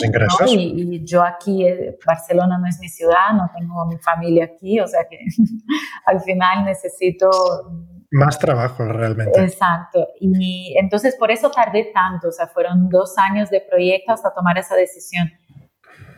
Y, 0.46 1.04
yo 1.04 1.22
aquí, 1.22 1.66
eh, 1.66 1.96
Barcelona 2.04 2.58
no 2.58 2.66
es 2.66 2.78
mi 2.80 2.88
ciudad, 2.88 3.32
no 3.34 3.50
tengo 3.56 3.86
mi 3.86 3.98
familia 3.98 4.46
aquí, 4.46 4.80
o 4.80 4.86
sea 4.86 5.06
que 5.08 5.18
al 6.06 6.20
final 6.20 6.64
necesito 6.64 7.30
más 8.16 8.38
trabajo 8.38 8.84
realmente. 8.84 9.40
Exacto. 9.42 10.08
Y 10.20 10.74
entonces 10.78 11.16
por 11.16 11.30
eso 11.30 11.50
tardé 11.50 11.90
tanto, 11.92 12.28
o 12.28 12.32
sea, 12.32 12.46
fueron 12.48 12.88
dos 12.88 13.14
años 13.18 13.50
de 13.50 13.60
proyecto 13.60 14.12
hasta 14.12 14.32
tomar 14.34 14.58
esa 14.58 14.74
decisión. 14.74 15.30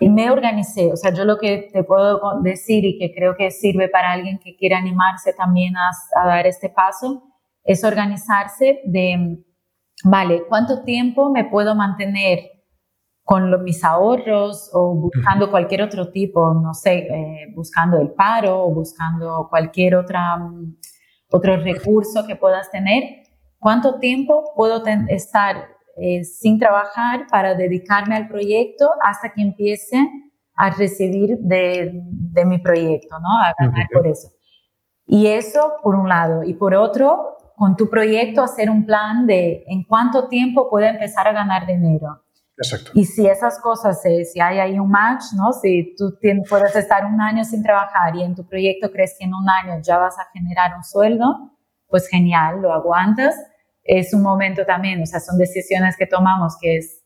Y 0.01 0.09
me 0.09 0.31
organicé, 0.31 0.93
o 0.93 0.97
sea, 0.97 1.13
yo 1.13 1.25
lo 1.25 1.39
que 1.39 1.69
te 1.73 1.83
puedo 1.83 2.41
decir 2.41 2.85
y 2.85 2.99
que 2.99 3.13
creo 3.13 3.37
que 3.37 3.51
sirve 3.51 3.89
para 3.89 4.13
alguien 4.13 4.39
que 4.39 4.57
quiera 4.57 4.79
animarse 4.79 5.33
también 5.33 5.75
a, 5.77 5.91
dar 6.25 6.47
este 6.47 6.69
paso, 6.69 7.25
es 7.65 7.83
organizarse 7.83 8.81
de, 8.85 9.45
vale, 10.05 10.45
¿cuánto 10.49 10.85
tiempo 10.85 11.31
me 11.31 11.45
puedo 11.45 11.75
mantener 11.75 12.39
con 13.25 13.63
mis 13.65 13.85
ahorros 13.85 14.71
o 14.73 14.95
buscando 14.95 15.51
cualquier 15.51 15.83
otro 15.83 16.11
tipo, 16.11 16.55
no 16.55 16.73
sé, 16.75 16.99
eh, 16.99 17.53
buscando 17.55 18.01
el 18.01 18.13
paro 18.13 18.65
o 18.65 18.73
buscando 18.73 19.49
cualquier 19.51 19.97
otra 19.97 20.39
otro 21.31 21.57
recurso 21.57 22.27
que 22.27 22.37
puedas 22.37 22.71
tener, 22.71 23.03
cuánto 23.59 23.99
tiempo 23.99 24.53
puedo 24.57 24.83
estar 25.09 25.69
eh, 25.97 26.25
sin 26.25 26.59
trabajar 26.59 27.27
para 27.31 27.55
dedicarme 27.55 28.17
al 28.17 28.29
proyecto 28.29 28.91
hasta 29.03 29.33
que 29.33 29.43
empiece 29.43 30.09
a 30.55 30.71
recibir 30.71 31.39
de, 31.39 32.03
mi 32.47 32.59
proyecto, 32.59 33.19
¿no? 33.19 33.29
A 33.45 33.55
ganar 33.59 33.87
por 33.93 34.07
eso. 34.07 34.29
Y 35.07 35.27
eso 35.27 35.75
por 35.83 35.95
un 35.95 36.09
lado. 36.09 36.43
Y 36.43 36.55
por 36.55 36.75
otro, 36.75 37.37
con 37.57 37.77
tu 37.77 37.89
proyecto 37.89 38.43
hacer 38.43 38.71
un 38.71 38.85
plan 38.85 39.27
de 39.27 39.65
en 39.67 39.85
cuánto 39.85 40.29
tiempo 40.29 40.69
puedo 40.69 40.87
empezar 40.87 41.27
a 41.27 41.33
ganar 41.33 41.67
dinero. 41.67 42.23
Exacto. 42.59 42.91
Y 42.95 43.05
si 43.05 43.27
esas 43.27 43.61
cosas, 43.61 44.05
eh, 44.05 44.25
si 44.25 44.41
hay 44.41 44.59
ahí 44.59 44.79
un 44.79 44.91
match, 44.91 45.25
¿no? 45.37 45.53
Si 45.53 45.95
tú 45.97 46.19
puedes 46.49 46.75
estar 46.75 47.05
un 47.05 47.21
año 47.21 47.45
sin 47.45 47.63
trabajar 47.63 48.17
y 48.17 48.23
en 48.23 48.35
tu 48.35 48.47
proyecto 48.47 48.91
crees 48.91 49.15
que 49.19 49.27
en 49.27 49.35
un 49.35 49.49
año 49.49 49.81
ya 49.81 49.97
vas 49.99 50.19
a 50.19 50.27
generar 50.33 50.77
un 50.77 50.83
sueldo, 50.83 51.57
pues 51.87 52.09
genial, 52.09 52.61
lo 52.61 52.73
aguantas. 52.73 53.37
Es 53.85 54.13
un 54.13 54.23
momento 54.23 54.67
también, 54.67 55.01
o 55.01 55.07
sea, 55.07 55.21
son 55.21 55.39
decisiones 55.39 55.97
que 55.97 56.07
tomamos 56.07 56.57
que 56.61 56.79
es, 56.79 57.05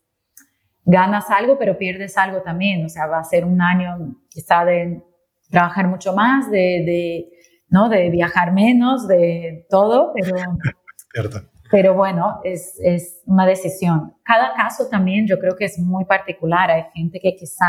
ganas 0.85 1.31
algo, 1.31 1.59
pero 1.59 1.77
pierdes 1.77 2.17
algo 2.17 2.41
también. 2.41 2.85
O 2.87 2.89
sea, 2.89 3.07
va 3.07 3.19
a 3.19 3.25
ser 3.25 3.45
un 3.45 3.61
año 3.61 4.17
quizá 4.31 4.65
de 4.65 5.03
trabajar 5.51 5.87
mucho 5.87 6.15
más, 6.15 6.51
de, 6.51 6.59
de 6.59 7.29
¿no? 7.69 7.91
De 7.91 8.09
viajar 8.09 8.53
menos, 8.53 9.07
de 9.07 9.67
todo, 9.69 10.13
pero... 10.15 10.35
Cierto 11.13 11.52
pero 11.73 11.95
bueno, 11.95 12.39
es, 12.45 12.79
es, 12.85 13.23
una 13.25 13.47
decisión. 13.47 14.15
Cada 14.25 14.55
caso 14.55 14.89
también 14.91 15.27
yo 15.27 15.39
creo 15.39 15.57
que 15.57 15.65
es 15.65 15.79
muy 15.79 16.05
particular. 16.05 16.71
Hay 16.71 16.85
gente 16.93 17.19
que 17.19 17.35
quizá 17.35 17.65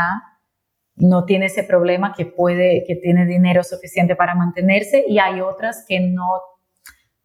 no 0.96 1.24
tiene 1.24 1.46
ese 1.46 1.64
problema, 1.64 2.12
que 2.14 2.26
puede, 2.26 2.84
que 2.86 2.96
tiene 2.96 3.24
dinero 3.24 3.64
suficiente 3.64 4.14
para 4.14 4.34
mantenerse 4.34 5.06
y 5.08 5.18
hay 5.18 5.40
otras 5.40 5.86
que 5.88 6.00
no, 6.00 6.26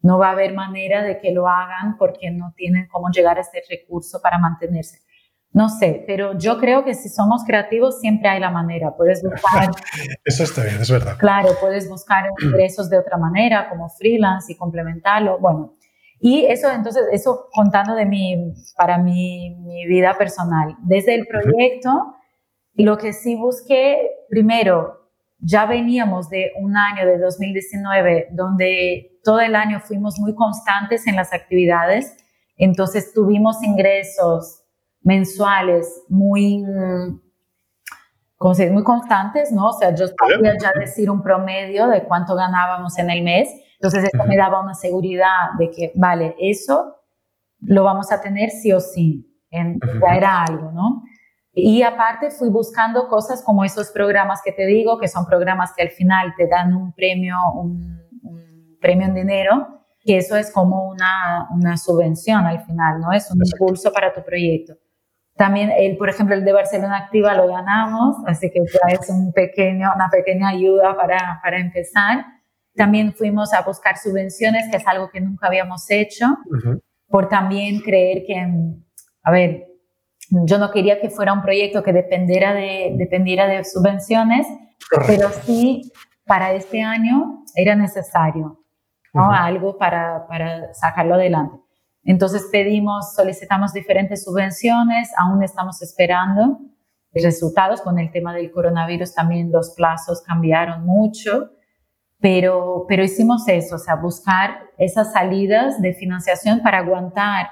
no 0.00 0.18
va 0.18 0.28
a 0.28 0.32
haber 0.32 0.54
manera 0.54 1.02
de 1.02 1.18
que 1.18 1.32
lo 1.32 1.48
hagan 1.48 1.98
porque 1.98 2.30
no 2.30 2.54
tienen 2.56 2.88
cómo 2.88 3.10
llegar 3.10 3.36
a 3.36 3.42
este 3.42 3.62
recurso 3.68 4.22
para 4.22 4.38
mantenerse. 4.38 5.00
No 5.52 5.68
sé, 5.68 6.02
pero 6.06 6.38
yo 6.38 6.58
creo 6.58 6.82
que 6.82 6.94
si 6.94 7.10
somos 7.10 7.44
creativos 7.44 8.00
siempre 8.00 8.30
hay 8.30 8.40
la 8.40 8.50
manera. 8.50 8.96
Puedes 8.96 9.22
buscar. 9.22 9.68
Eso 10.24 10.44
está 10.44 10.62
bien, 10.62 10.80
es 10.80 10.90
verdad. 10.90 11.18
Claro, 11.18 11.50
puedes 11.60 11.90
buscar 11.90 12.24
ingresos 12.40 12.88
de 12.88 12.96
otra 12.96 13.18
manera, 13.18 13.68
como 13.68 13.90
freelance 13.90 14.50
y 14.50 14.56
complementarlo. 14.56 15.38
Bueno, 15.38 15.74
y 16.20 16.44
eso, 16.44 16.70
entonces, 16.70 17.02
eso 17.12 17.48
contando 17.50 17.94
de 17.94 18.04
mi, 18.04 18.52
para 18.76 18.98
mi, 18.98 19.56
mi 19.56 19.86
vida 19.86 20.14
personal. 20.18 20.76
Desde 20.82 21.14
el 21.14 21.26
proyecto, 21.26 22.14
lo 22.74 22.98
que 22.98 23.14
sí 23.14 23.36
busqué, 23.36 24.10
primero, 24.28 25.08
ya 25.38 25.64
veníamos 25.64 26.28
de 26.28 26.52
un 26.60 26.76
año 26.76 27.06
de 27.06 27.18
2019 27.18 28.28
donde 28.32 29.18
todo 29.24 29.40
el 29.40 29.54
año 29.54 29.80
fuimos 29.80 30.18
muy 30.18 30.34
constantes 30.34 31.06
en 31.06 31.16
las 31.16 31.32
actividades, 31.32 32.14
entonces 32.58 33.14
tuvimos 33.14 33.62
ingresos 33.62 34.62
mensuales 35.00 36.04
muy, 36.10 36.62
como 38.36 38.54
se 38.54 38.70
muy 38.70 38.84
constantes, 38.84 39.50
¿no? 39.52 39.68
O 39.68 39.72
sea, 39.72 39.94
yo 39.94 40.04
podía 40.14 40.52
ya 40.60 40.72
decir 40.78 41.10
un 41.10 41.22
promedio 41.22 41.88
de 41.88 42.04
cuánto 42.04 42.34
ganábamos 42.34 42.98
en 42.98 43.08
el 43.08 43.22
mes 43.22 43.48
entonces 43.80 44.10
eso 44.12 44.24
me 44.26 44.36
daba 44.36 44.60
una 44.60 44.74
seguridad 44.74 45.54
de 45.58 45.70
que, 45.70 45.92
vale, 45.94 46.36
eso 46.38 46.96
lo 47.60 47.82
vamos 47.82 48.12
a 48.12 48.20
tener 48.20 48.50
sí 48.50 48.72
o 48.72 48.80
sí, 48.80 49.26
en, 49.50 49.80
ya 49.80 50.16
era 50.16 50.42
algo, 50.44 50.70
¿no? 50.70 51.02
Y 51.52 51.82
aparte 51.82 52.30
fui 52.30 52.50
buscando 52.50 53.08
cosas 53.08 53.42
como 53.42 53.64
esos 53.64 53.90
programas 53.90 54.42
que 54.44 54.52
te 54.52 54.66
digo, 54.66 54.98
que 54.98 55.08
son 55.08 55.24
programas 55.24 55.72
que 55.74 55.82
al 55.82 55.88
final 55.88 56.34
te 56.36 56.46
dan 56.46 56.74
un 56.74 56.92
premio, 56.92 57.36
un, 57.54 58.76
premio 58.82 59.06
en 59.06 59.14
dinero, 59.14 59.82
que 60.00 60.18
eso 60.18 60.36
es 60.36 60.52
como 60.52 60.90
una, 60.90 61.48
una, 61.50 61.78
subvención 61.78 62.44
al 62.44 62.60
final, 62.64 63.00
¿no? 63.00 63.12
Es 63.12 63.30
un 63.30 63.40
impulso 63.44 63.92
para 63.92 64.12
tu 64.12 64.22
proyecto. 64.22 64.74
También, 65.36 65.70
el, 65.70 65.96
por 65.96 66.10
ejemplo, 66.10 66.34
el 66.34 66.44
de 66.44 66.52
Barcelona 66.52 66.98
Activa 66.98 67.34
lo 67.34 67.46
ganamos, 67.46 68.16
así 68.26 68.50
que 68.50 68.60
ya 68.60 68.94
es 68.94 69.08
un 69.08 69.32
pequeño, 69.32 69.90
una 69.94 70.10
pequeña 70.10 70.48
ayuda 70.48 70.94
para, 70.96 71.40
para 71.42 71.58
empezar. 71.58 72.26
También 72.74 73.14
fuimos 73.14 73.52
a 73.52 73.62
buscar 73.62 73.98
subvenciones, 73.98 74.70
que 74.70 74.76
es 74.76 74.86
algo 74.86 75.10
que 75.10 75.20
nunca 75.20 75.48
habíamos 75.48 75.90
hecho, 75.90 76.26
por 77.08 77.28
también 77.28 77.80
creer 77.80 78.24
que, 78.26 78.46
a 79.22 79.30
ver, 79.30 79.66
yo 80.30 80.58
no 80.58 80.70
quería 80.70 81.00
que 81.00 81.10
fuera 81.10 81.32
un 81.32 81.42
proyecto 81.42 81.82
que 81.82 81.92
dependiera 81.92 82.54
de, 82.54 82.94
dependiera 82.96 83.46
de 83.48 83.64
subvenciones, 83.64 84.46
pero 85.06 85.28
sí 85.44 85.92
para 86.24 86.52
este 86.52 86.82
año 86.82 87.44
era 87.56 87.74
necesario 87.74 88.64
¿no? 89.12 89.32
algo 89.32 89.76
para, 89.76 90.26
para 90.28 90.72
sacarlo 90.74 91.14
adelante. 91.14 91.56
Entonces 92.04 92.48
pedimos, 92.50 93.14
solicitamos 93.14 93.72
diferentes 93.72 94.24
subvenciones, 94.24 95.10
aún 95.18 95.42
estamos 95.42 95.82
esperando 95.82 96.60
resultados. 97.12 97.82
Con 97.82 97.98
el 97.98 98.10
tema 98.10 98.34
del 98.34 98.50
coronavirus 98.50 99.14
también 99.14 99.50
los 99.52 99.74
plazos 99.76 100.22
cambiaron 100.22 100.84
mucho. 100.84 101.50
Pero, 102.20 102.84
pero 102.88 103.02
hicimos 103.02 103.48
eso, 103.48 103.76
o 103.76 103.78
sea, 103.78 103.96
buscar 103.96 104.62
esas 104.78 105.12
salidas 105.12 105.80
de 105.80 105.94
financiación 105.94 106.62
para 106.62 106.78
aguantar 106.78 107.46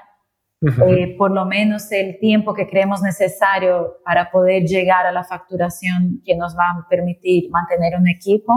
eh, 0.61 1.15
por 1.17 1.31
lo 1.31 1.45
menos 1.45 1.89
el 1.91 2.19
tiempo 2.19 2.53
que 2.53 2.67
creemos 2.67 3.01
necesario 3.01 3.99
para 4.03 4.29
poder 4.29 4.63
llegar 4.63 5.05
a 5.05 5.11
la 5.11 5.23
facturación 5.23 6.21
que 6.25 6.35
nos 6.35 6.53
va 6.57 6.65
a 6.71 6.87
permitir 6.89 7.49
mantener 7.49 7.97
un 7.97 8.09
equipo. 8.09 8.53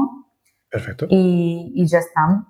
Perfecto. 0.69 1.07
Y, 1.09 1.73
y 1.77 1.87
ya 1.87 1.99
están. 1.99 2.47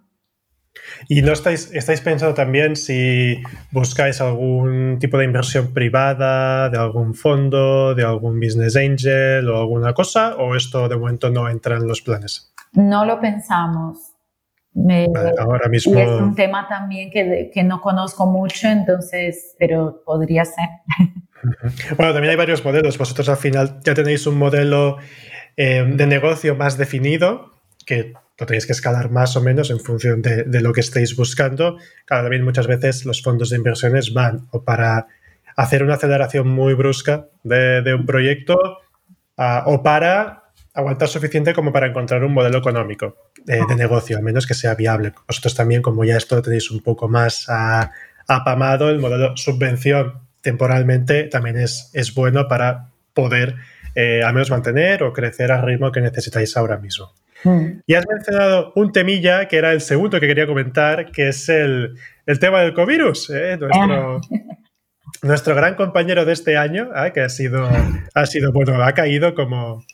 ¿Y 1.06 1.20
no 1.20 1.32
estáis, 1.32 1.70
estáis 1.74 2.00
pensando 2.00 2.32
también 2.32 2.76
si 2.76 3.42
buscáis 3.70 4.22
algún 4.22 4.98
tipo 4.98 5.18
de 5.18 5.26
inversión 5.26 5.74
privada, 5.74 6.70
de 6.70 6.78
algún 6.78 7.14
fondo, 7.14 7.94
de 7.94 8.04
algún 8.04 8.40
business 8.40 8.74
angel 8.76 9.50
o 9.50 9.60
alguna 9.60 9.92
cosa? 9.92 10.36
¿O 10.36 10.56
esto 10.56 10.88
de 10.88 10.96
momento 10.96 11.28
no 11.28 11.46
entra 11.50 11.76
en 11.76 11.86
los 11.86 12.00
planes? 12.00 12.51
No 12.72 13.04
lo 13.04 13.20
pensamos 13.20 14.12
ahora 15.38 15.68
mismo... 15.68 15.94
Y 15.94 16.00
es 16.00 16.08
un 16.08 16.34
tema 16.34 16.66
también 16.68 17.10
que, 17.10 17.50
que, 17.52 17.62
no 17.62 17.80
conozco 17.80 18.26
mucho, 18.26 18.68
entonces, 18.68 19.54
pero 19.58 20.02
podría 20.04 20.44
ser. 20.44 20.68
Bueno, 21.96 22.12
también 22.12 22.30
hay 22.30 22.36
varios 22.36 22.64
modelos. 22.64 22.96
Vosotros 22.96 23.28
al 23.28 23.36
final 23.36 23.80
ya 23.84 23.94
tenéis 23.94 24.28
un 24.28 24.38
modelo 24.38 24.98
eh, 25.56 25.84
de 25.84 26.06
negocio 26.06 26.54
más 26.54 26.78
definido 26.78 27.54
que 27.84 28.12
lo 28.38 28.46
tenéis 28.46 28.64
que 28.64 28.72
escalar 28.72 29.10
más 29.10 29.36
o 29.36 29.40
menos 29.40 29.70
en 29.70 29.80
función 29.80 30.22
de, 30.22 30.44
de, 30.44 30.60
lo 30.60 30.72
que 30.72 30.80
estéis 30.80 31.16
buscando. 31.16 31.78
Claro, 32.06 32.24
también 32.24 32.44
muchas 32.44 32.68
veces 32.68 33.04
los 33.04 33.22
fondos 33.22 33.50
de 33.50 33.56
inversiones 33.56 34.14
van 34.14 34.46
o 34.52 34.62
para 34.62 35.08
hacer 35.56 35.82
una 35.82 35.94
aceleración 35.94 36.48
muy 36.48 36.74
brusca 36.74 37.26
de, 37.42 37.82
de 37.82 37.94
un 37.94 38.06
proyecto 38.06 38.56
o 39.36 39.82
para 39.82 40.41
aguantar 40.74 41.08
suficiente 41.08 41.52
como 41.52 41.72
para 41.72 41.86
encontrar 41.86 42.24
un 42.24 42.32
modelo 42.32 42.58
económico 42.58 43.16
de, 43.44 43.62
negocio, 43.76 44.16
al 44.16 44.22
menos 44.22 44.46
que 44.46 44.54
sea 44.54 44.74
viable. 44.74 45.12
Vosotros 45.26 45.54
también, 45.54 45.82
como 45.82 46.04
ya 46.04 46.16
esto 46.16 46.36
lo 46.36 46.42
tenéis 46.42 46.70
un 46.70 46.80
poco 46.80 47.08
más 47.08 47.46
apamado, 48.26 48.90
el 48.90 48.98
modelo 48.98 49.36
subvención 49.36 50.20
temporalmente 50.40 51.24
también 51.24 51.56
es, 51.56 51.90
es 51.92 52.14
bueno 52.14 52.48
para 52.48 52.88
poder 53.14 53.56
eh, 53.94 54.22
al 54.22 54.32
menos 54.32 54.50
mantener 54.50 55.02
o 55.02 55.12
crecer 55.12 55.52
al 55.52 55.62
ritmo 55.62 55.92
que 55.92 56.00
necesitáis 56.00 56.56
ahora 56.56 56.78
mismo. 56.78 57.12
Mm. 57.44 57.80
Y 57.86 57.94
has 57.94 58.06
mencionado 58.08 58.72
un 58.74 58.92
temilla 58.92 59.48
que 59.48 59.58
era 59.58 59.72
el 59.72 59.80
segundo 59.80 60.18
que 60.20 60.26
quería 60.26 60.46
comentar, 60.46 61.10
que 61.10 61.28
es 61.28 61.48
el, 61.48 61.94
tema 62.40 62.60
del 62.60 62.72
covirus, 62.72 63.28
¿eh? 63.30 63.58
nuestro, 63.58 64.16
ah. 64.16 64.20
nuestro 65.22 65.54
gran 65.54 65.74
compañero 65.74 66.24
de 66.24 66.32
este 66.32 66.56
año, 66.56 66.90
¿eh? 66.96 67.12
que 67.12 67.20
ha 67.20 67.28
sido, 67.28 67.68
ha 68.14 68.26
sido, 68.26 68.52
bueno, 68.52 68.82
ha 68.82 68.92
caído 68.92 69.34
como, 69.34 69.84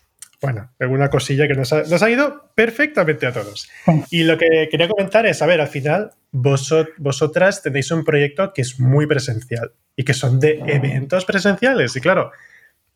bueno, 0.41 0.71
alguna 0.79 1.11
cosilla 1.11 1.49
que 1.49 1.55
nos 1.55 1.73
ha, 1.73 1.83
nos 1.83 2.03
ha, 2.03 2.11
ido 2.11 2.53
perfectamente 2.55 3.27
a 3.27 3.33
todos. 3.33 3.69
Y 4.11 4.23
lo 4.23 4.39
que 4.39 4.69
quería 4.71 4.89
comentar 4.89 5.27
es, 5.27 5.43
a 5.43 5.47
ver, 5.47 5.61
al 5.61 5.69
final 5.69 6.11
vosotras 6.31 7.63
tenéis 7.63 7.91
un 7.91 8.05
proyecto 8.05 8.53
que 8.53 8.63
es 8.63 8.79
muy 8.79 9.07
presencial 9.07 9.73
y 9.97 10.05
que 10.05 10.15
son 10.15 10.39
de 10.39 10.63
eventos 10.67 11.25
presenciales. 11.25 11.97
Y 11.97 12.01
claro, 12.01 12.31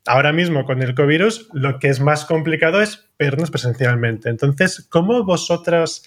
ahora 0.05 0.31
mismo 0.31 0.65
con 0.65 0.81
el 0.81 0.95
COVID 0.95 1.21
lo 1.53 1.79
que 1.79 1.89
es 1.89 1.99
más 1.99 2.25
complicado 2.25 2.81
es 2.81 3.09
vernos 3.19 3.51
presencialmente. 3.51 4.29
Entonces, 4.29 4.87
¿cómo 4.89 5.23
vosotras 5.25 6.03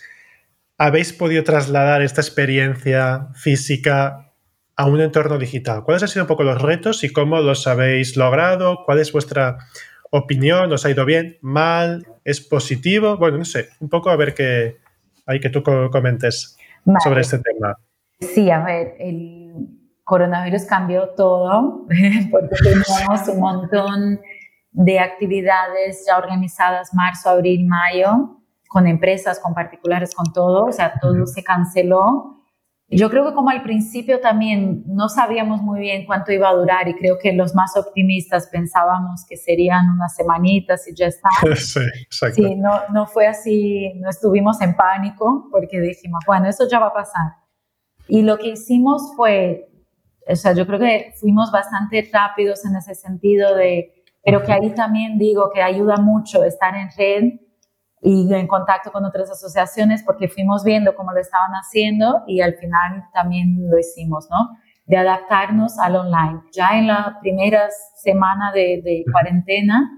habéis 0.79 1.13
podido 1.13 1.45
trasladar 1.45 2.03
esta 2.03 2.21
experiencia 2.21 3.29
física 3.35 4.33
a 4.75 4.87
un 4.87 5.01
entorno 5.01 5.39
digital? 5.39 5.83
¿Cuáles 5.85 6.03
han 6.03 6.09
sido 6.09 6.25
un 6.25 6.29
poco 6.29 6.45
los 6.45 6.61
retos 6.61 7.05
y 7.05 7.13
cómo 7.13 7.41
los 7.41 7.67
habéis 7.67 8.17
logrado? 8.17 8.85
¿Cuál 8.85 9.01
es 9.01 9.13
vuestra 9.13 9.59
opinión, 10.11 10.73
¿os 10.73 10.85
ha 10.85 10.91
ido 10.91 11.05
bien, 11.05 11.39
mal, 11.41 12.07
es 12.25 12.41
positivo? 12.41 13.17
Bueno, 13.17 13.39
no 13.39 13.45
sé, 13.45 13.69
un 13.81 13.89
poco 13.89 14.11
a 14.11 14.17
ver 14.17 14.35
qué 14.35 14.77
hay 15.27 15.41
que 15.41 15.51
tú 15.51 15.63
comentes 15.63 16.57
sobre 17.03 17.21
este 17.21 17.39
tema. 17.39 17.77
Sí, 18.21 18.51
a 18.51 18.65
ver, 18.65 18.95
el 18.99 19.53
coronavirus 20.05 20.65
cambió 20.65 21.11
todo 21.11 21.87
porque 22.31 22.57
teníamos 22.63 23.29
un 23.29 23.41
montón 23.41 24.21
de 24.71 24.99
actividades 24.99 26.05
ya 26.07 26.19
organizadas 26.19 26.95
marzo, 26.95 27.31
abril, 27.31 27.67
mayo, 27.67 28.41
con 28.69 28.87
empresas, 28.87 29.41
con 29.41 29.55
particulares, 29.55 30.15
con 30.15 30.33
todo, 30.33 30.67
o 30.67 30.73
sea, 30.73 30.95
todo 31.01 31.27
se 31.27 31.43
canceló 31.43 32.36
yo 32.89 33.11
creo 33.11 33.27
que 33.27 33.35
como 33.35 33.51
al 33.51 33.65
principio 33.65 34.21
también 34.21 34.85
no 34.87 35.09
sabíamos 35.09 35.61
muy 35.61 35.81
bien 35.81 36.07
cuánto 36.07 36.31
iba 36.31 36.49
a 36.49 36.55
durar 36.55 36.87
y 36.87 36.95
creo 36.95 37.19
que 37.21 37.33
los 37.33 37.53
más 37.55 37.77
optimistas 37.77 38.49
pensábamos 38.53 39.25
que 39.29 39.37
serían 39.37 39.91
unas 39.91 40.15
semanitas 40.15 40.87
y 40.89 40.95
ya 40.95 41.07
está. 41.07 41.29
Sí, 41.57 41.81
exacto. 42.05 42.37
Sí, 42.37 42.55
no, 42.55 42.83
no 42.93 43.07
fue 43.07 43.27
así, 43.27 43.93
no 43.97 44.09
estuvimos 44.09 44.61
en 44.61 44.77
pánico 44.77 45.49
porque 45.51 45.81
dijimos, 45.81 46.23
bueno, 46.27 46.49
eso 46.49 46.69
ya 46.71 46.79
va 46.79 46.89
a 46.89 46.93
pasar. 46.93 47.33
Y 48.07 48.23
lo 48.23 48.39
que 48.39 48.51
hicimos 48.51 49.15
fue, 49.17 49.69
o 50.29 50.37
sea, 50.37 50.53
yo 50.53 50.65
creo 50.67 50.79
que 50.79 51.13
fuimos 51.19 51.51
bastante 51.51 52.09
rápidos 52.13 52.65
en 52.65 52.77
ese 52.77 52.95
sentido 52.95 53.57
de, 53.57 54.05
pero 54.25 54.45
que 54.45 54.53
ahí 54.53 54.71
también 54.75 55.19
digo 55.19 55.51
que 55.53 55.61
ayuda 55.61 55.97
mucho 55.97 56.45
estar 56.45 56.77
en 56.77 56.89
red 56.97 57.46
y 58.03 58.33
en 58.33 58.47
contacto 58.47 58.93
con 58.93 59.05
otras 59.05 59.31
asociaciones 59.31 60.03
porque 60.03 60.29
fuimos 60.29 60.65
viendo 60.65 60.95
cómo 60.95 61.13
lo 61.13 61.21
estaban 61.21 61.53
haciendo 61.53 62.23
y 62.27 62.41
al 62.41 62.55
final 62.55 63.05
también 63.13 63.69
lo 63.71 63.79
hicimos, 63.79 64.29
¿no? 64.31 64.57
De 64.85 64.97
adaptarnos 64.97 65.79
al 65.79 65.97
online. 65.97 66.43
Ya 66.53 66.79
en 66.79 66.87
la 66.87 67.19
primera 67.21 67.69
semana 67.97 68.53
de, 68.53 68.81
de 68.85 69.05
cuarentena 69.11 69.91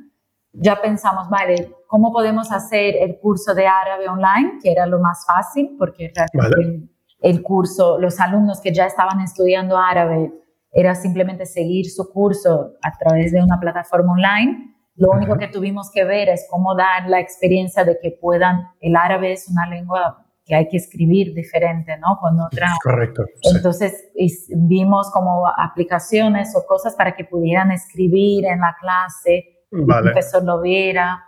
ya 0.52 0.80
pensamos, 0.80 1.28
vale, 1.28 1.72
¿cómo 1.86 2.12
podemos 2.12 2.50
hacer 2.52 2.96
el 3.00 3.18
curso 3.18 3.54
de 3.54 3.66
árabe 3.66 4.08
online? 4.08 4.58
Que 4.62 4.72
era 4.72 4.86
lo 4.86 4.98
más 4.98 5.24
fácil 5.26 5.76
porque 5.78 6.12
realmente 6.14 6.88
el 7.20 7.42
curso, 7.42 7.98
los 7.98 8.20
alumnos 8.20 8.60
que 8.60 8.72
ya 8.72 8.86
estaban 8.86 9.20
estudiando 9.20 9.76
árabe, 9.76 10.32
era 10.70 10.94
simplemente 10.94 11.46
seguir 11.46 11.90
su 11.90 12.10
curso 12.12 12.72
a 12.82 12.96
través 12.96 13.32
de 13.32 13.42
una 13.42 13.58
plataforma 13.58 14.12
online 14.12 14.67
lo 14.98 15.12
único 15.12 15.38
que 15.38 15.48
tuvimos 15.48 15.90
que 15.92 16.04
ver 16.04 16.28
es 16.28 16.46
cómo 16.50 16.74
dar 16.74 17.08
la 17.08 17.20
experiencia 17.20 17.84
de 17.84 17.98
que 18.00 18.18
puedan, 18.20 18.68
el 18.80 18.96
árabe 18.96 19.32
es 19.32 19.48
una 19.48 19.66
lengua 19.68 20.24
que 20.44 20.54
hay 20.54 20.68
que 20.68 20.78
escribir 20.78 21.34
diferente, 21.34 21.96
¿no? 21.98 22.18
Con 22.20 22.40
otra. 22.40 22.72
Correcto. 22.82 23.24
Entonces 23.54 24.10
vimos 24.56 25.10
como 25.12 25.46
aplicaciones 25.46 26.56
o 26.56 26.66
cosas 26.66 26.94
para 26.96 27.14
que 27.14 27.24
pudieran 27.24 27.70
escribir 27.70 28.46
en 28.46 28.60
la 28.60 28.74
clase, 28.80 29.44
vale. 29.70 30.08
el 30.08 30.12
profesor 30.14 30.42
lo 30.44 30.60
viera, 30.60 31.22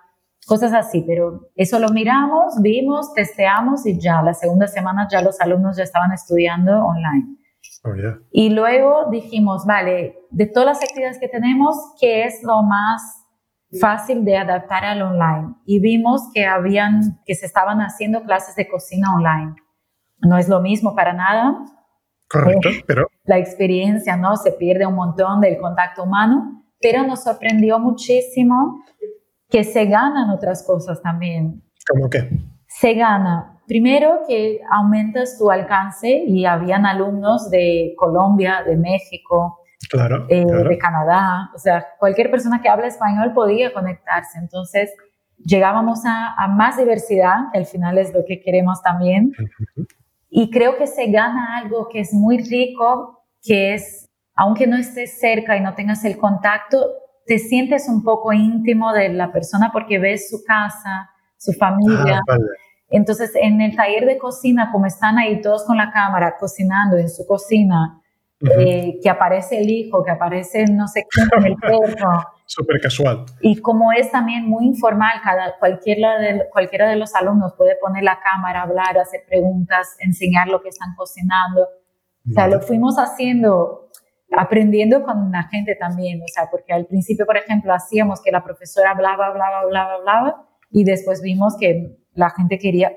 cosas 0.46 0.72
así, 0.72 1.04
pero 1.06 1.50
eso 1.54 1.78
lo 1.78 1.90
miramos, 1.90 2.60
vimos, 2.60 3.12
testeamos 3.14 3.86
y 3.86 4.00
ya, 4.00 4.22
la 4.22 4.34
segunda 4.34 4.66
semana 4.66 5.06
ya 5.08 5.22
los 5.22 5.40
alumnos 5.40 5.76
ya 5.76 5.84
estaban 5.84 6.12
estudiando 6.12 6.84
online. 6.84 7.36
Oh, 7.84 7.92
y 8.32 8.50
luego 8.50 9.10
dijimos, 9.10 9.64
vale, 9.64 10.16
de 10.30 10.46
todas 10.46 10.66
las 10.66 10.82
actividades 10.82 11.18
que 11.18 11.28
tenemos, 11.28 11.76
¿qué 12.00 12.24
es 12.24 12.42
lo 12.42 12.62
más 12.62 13.19
fácil 13.78 14.24
de 14.24 14.36
adaptar 14.36 14.84
al 14.84 15.02
online 15.02 15.54
y 15.64 15.80
vimos 15.80 16.30
que 16.34 16.46
habían 16.46 17.20
que 17.24 17.34
se 17.34 17.46
estaban 17.46 17.80
haciendo 17.80 18.22
clases 18.22 18.56
de 18.56 18.68
cocina 18.68 19.14
online. 19.14 19.54
No 20.18 20.38
es 20.38 20.48
lo 20.48 20.60
mismo 20.60 20.94
para 20.94 21.12
nada. 21.12 21.64
Correcto, 22.28 22.68
eh, 22.68 22.84
pero 22.86 23.08
la 23.24 23.38
experiencia 23.38 24.16
no 24.16 24.36
se 24.36 24.52
pierde 24.52 24.86
un 24.86 24.94
montón 24.94 25.40
del 25.40 25.58
contacto 25.58 26.04
humano, 26.04 26.64
pero 26.80 27.04
nos 27.04 27.22
sorprendió 27.22 27.78
muchísimo 27.78 28.82
que 29.48 29.64
se 29.64 29.86
ganan 29.86 30.30
otras 30.30 30.64
cosas 30.64 31.00
también. 31.02 31.62
¿Cómo 31.88 32.08
qué? 32.08 32.28
Se 32.66 32.94
gana 32.94 33.60
primero 33.70 34.22
que 34.26 34.60
aumentas 34.68 35.38
tu 35.38 35.48
alcance 35.48 36.24
y 36.26 36.44
habían 36.44 36.86
alumnos 36.86 37.50
de 37.50 37.94
Colombia, 37.96 38.64
de 38.66 38.76
México, 38.76 39.59
eh, 40.28 40.44
de 40.44 40.78
Canadá, 40.78 41.50
o 41.54 41.58
sea, 41.58 41.86
cualquier 41.98 42.30
persona 42.30 42.60
que 42.60 42.68
habla 42.68 42.86
español 42.86 43.32
podía 43.32 43.72
conectarse. 43.72 44.38
Entonces, 44.38 44.90
llegábamos 45.44 46.00
a, 46.04 46.46
más 46.48 46.76
diversidad, 46.76 47.50
que 47.52 47.58
al 47.58 47.66
final 47.66 47.98
es 47.98 48.12
lo 48.12 48.24
que 48.26 48.40
queremos 48.40 48.82
también. 48.82 49.32
Y 50.28 50.50
creo 50.50 50.76
que 50.76 50.86
se 50.86 51.06
gana 51.10 51.58
algo 51.58 51.88
que 51.88 52.00
es 52.00 52.12
muy 52.12 52.38
rico, 52.38 53.24
que 53.42 53.74
es, 53.74 54.08
aunque 54.34 54.66
no 54.66 54.76
estés 54.76 55.18
cerca 55.18 55.56
y 55.56 55.60
no 55.60 55.74
tengas 55.74 56.04
el 56.04 56.18
contacto, 56.18 56.86
te 57.26 57.38
sientes 57.38 57.88
un 57.88 58.04
poco 58.04 58.32
íntimo 58.32 58.92
de 58.92 59.08
la 59.08 59.32
persona 59.32 59.70
porque 59.72 59.98
ves 59.98 60.30
su 60.30 60.44
casa, 60.44 61.10
su 61.36 61.52
familia. 61.52 62.20
Ah, 62.28 62.36
Entonces, 62.90 63.32
en 63.34 63.60
el 63.60 63.74
taller 63.74 64.06
de 64.06 64.18
cocina, 64.18 64.70
como 64.70 64.86
están 64.86 65.18
ahí 65.18 65.40
todos 65.40 65.64
con 65.64 65.76
la 65.76 65.90
cámara 65.90 66.36
cocinando 66.38 66.96
en 66.96 67.08
su 67.08 67.26
cocina, 67.26 68.00
eh, 68.42 68.98
que 69.02 69.10
aparece 69.10 69.60
el 69.60 69.68
hijo, 69.68 70.02
que 70.02 70.10
aparece 70.10 70.64
no 70.64 70.88
sé 70.88 71.04
quién 71.10 71.28
el 71.44 71.56
perro. 71.56 72.24
Súper 72.46 72.80
casual. 72.80 73.26
Y 73.42 73.60
como 73.60 73.92
es 73.92 74.10
también 74.10 74.48
muy 74.48 74.66
informal, 74.66 75.20
cada, 75.22 75.58
cualquiera, 75.58 76.18
de, 76.18 76.48
cualquiera 76.50 76.88
de 76.88 76.96
los 76.96 77.14
alumnos 77.14 77.52
puede 77.56 77.76
poner 77.76 78.02
la 78.02 78.18
cámara, 78.20 78.62
hablar, 78.62 78.98
hacer 78.98 79.24
preguntas, 79.28 79.96
enseñar 80.00 80.48
lo 80.48 80.62
que 80.62 80.70
están 80.70 80.94
cocinando. 80.96 81.68
O 82.28 82.32
sea, 82.32 82.48
lo 82.48 82.60
fuimos 82.60 82.96
haciendo, 82.96 83.90
aprendiendo 84.36 85.02
con 85.02 85.30
la 85.30 85.44
gente 85.44 85.76
también. 85.76 86.22
O 86.22 86.28
sea, 86.28 86.48
porque 86.50 86.72
al 86.72 86.86
principio, 86.86 87.26
por 87.26 87.36
ejemplo, 87.36 87.72
hacíamos 87.74 88.22
que 88.22 88.32
la 88.32 88.42
profesora 88.42 88.92
hablaba, 88.92 89.26
hablaba, 89.26 89.60
hablaba, 89.60 89.94
hablaba, 89.94 90.46
y 90.70 90.84
después 90.84 91.20
vimos 91.22 91.56
que 91.58 91.98
la 92.14 92.30
gente 92.30 92.58
quería 92.58 92.92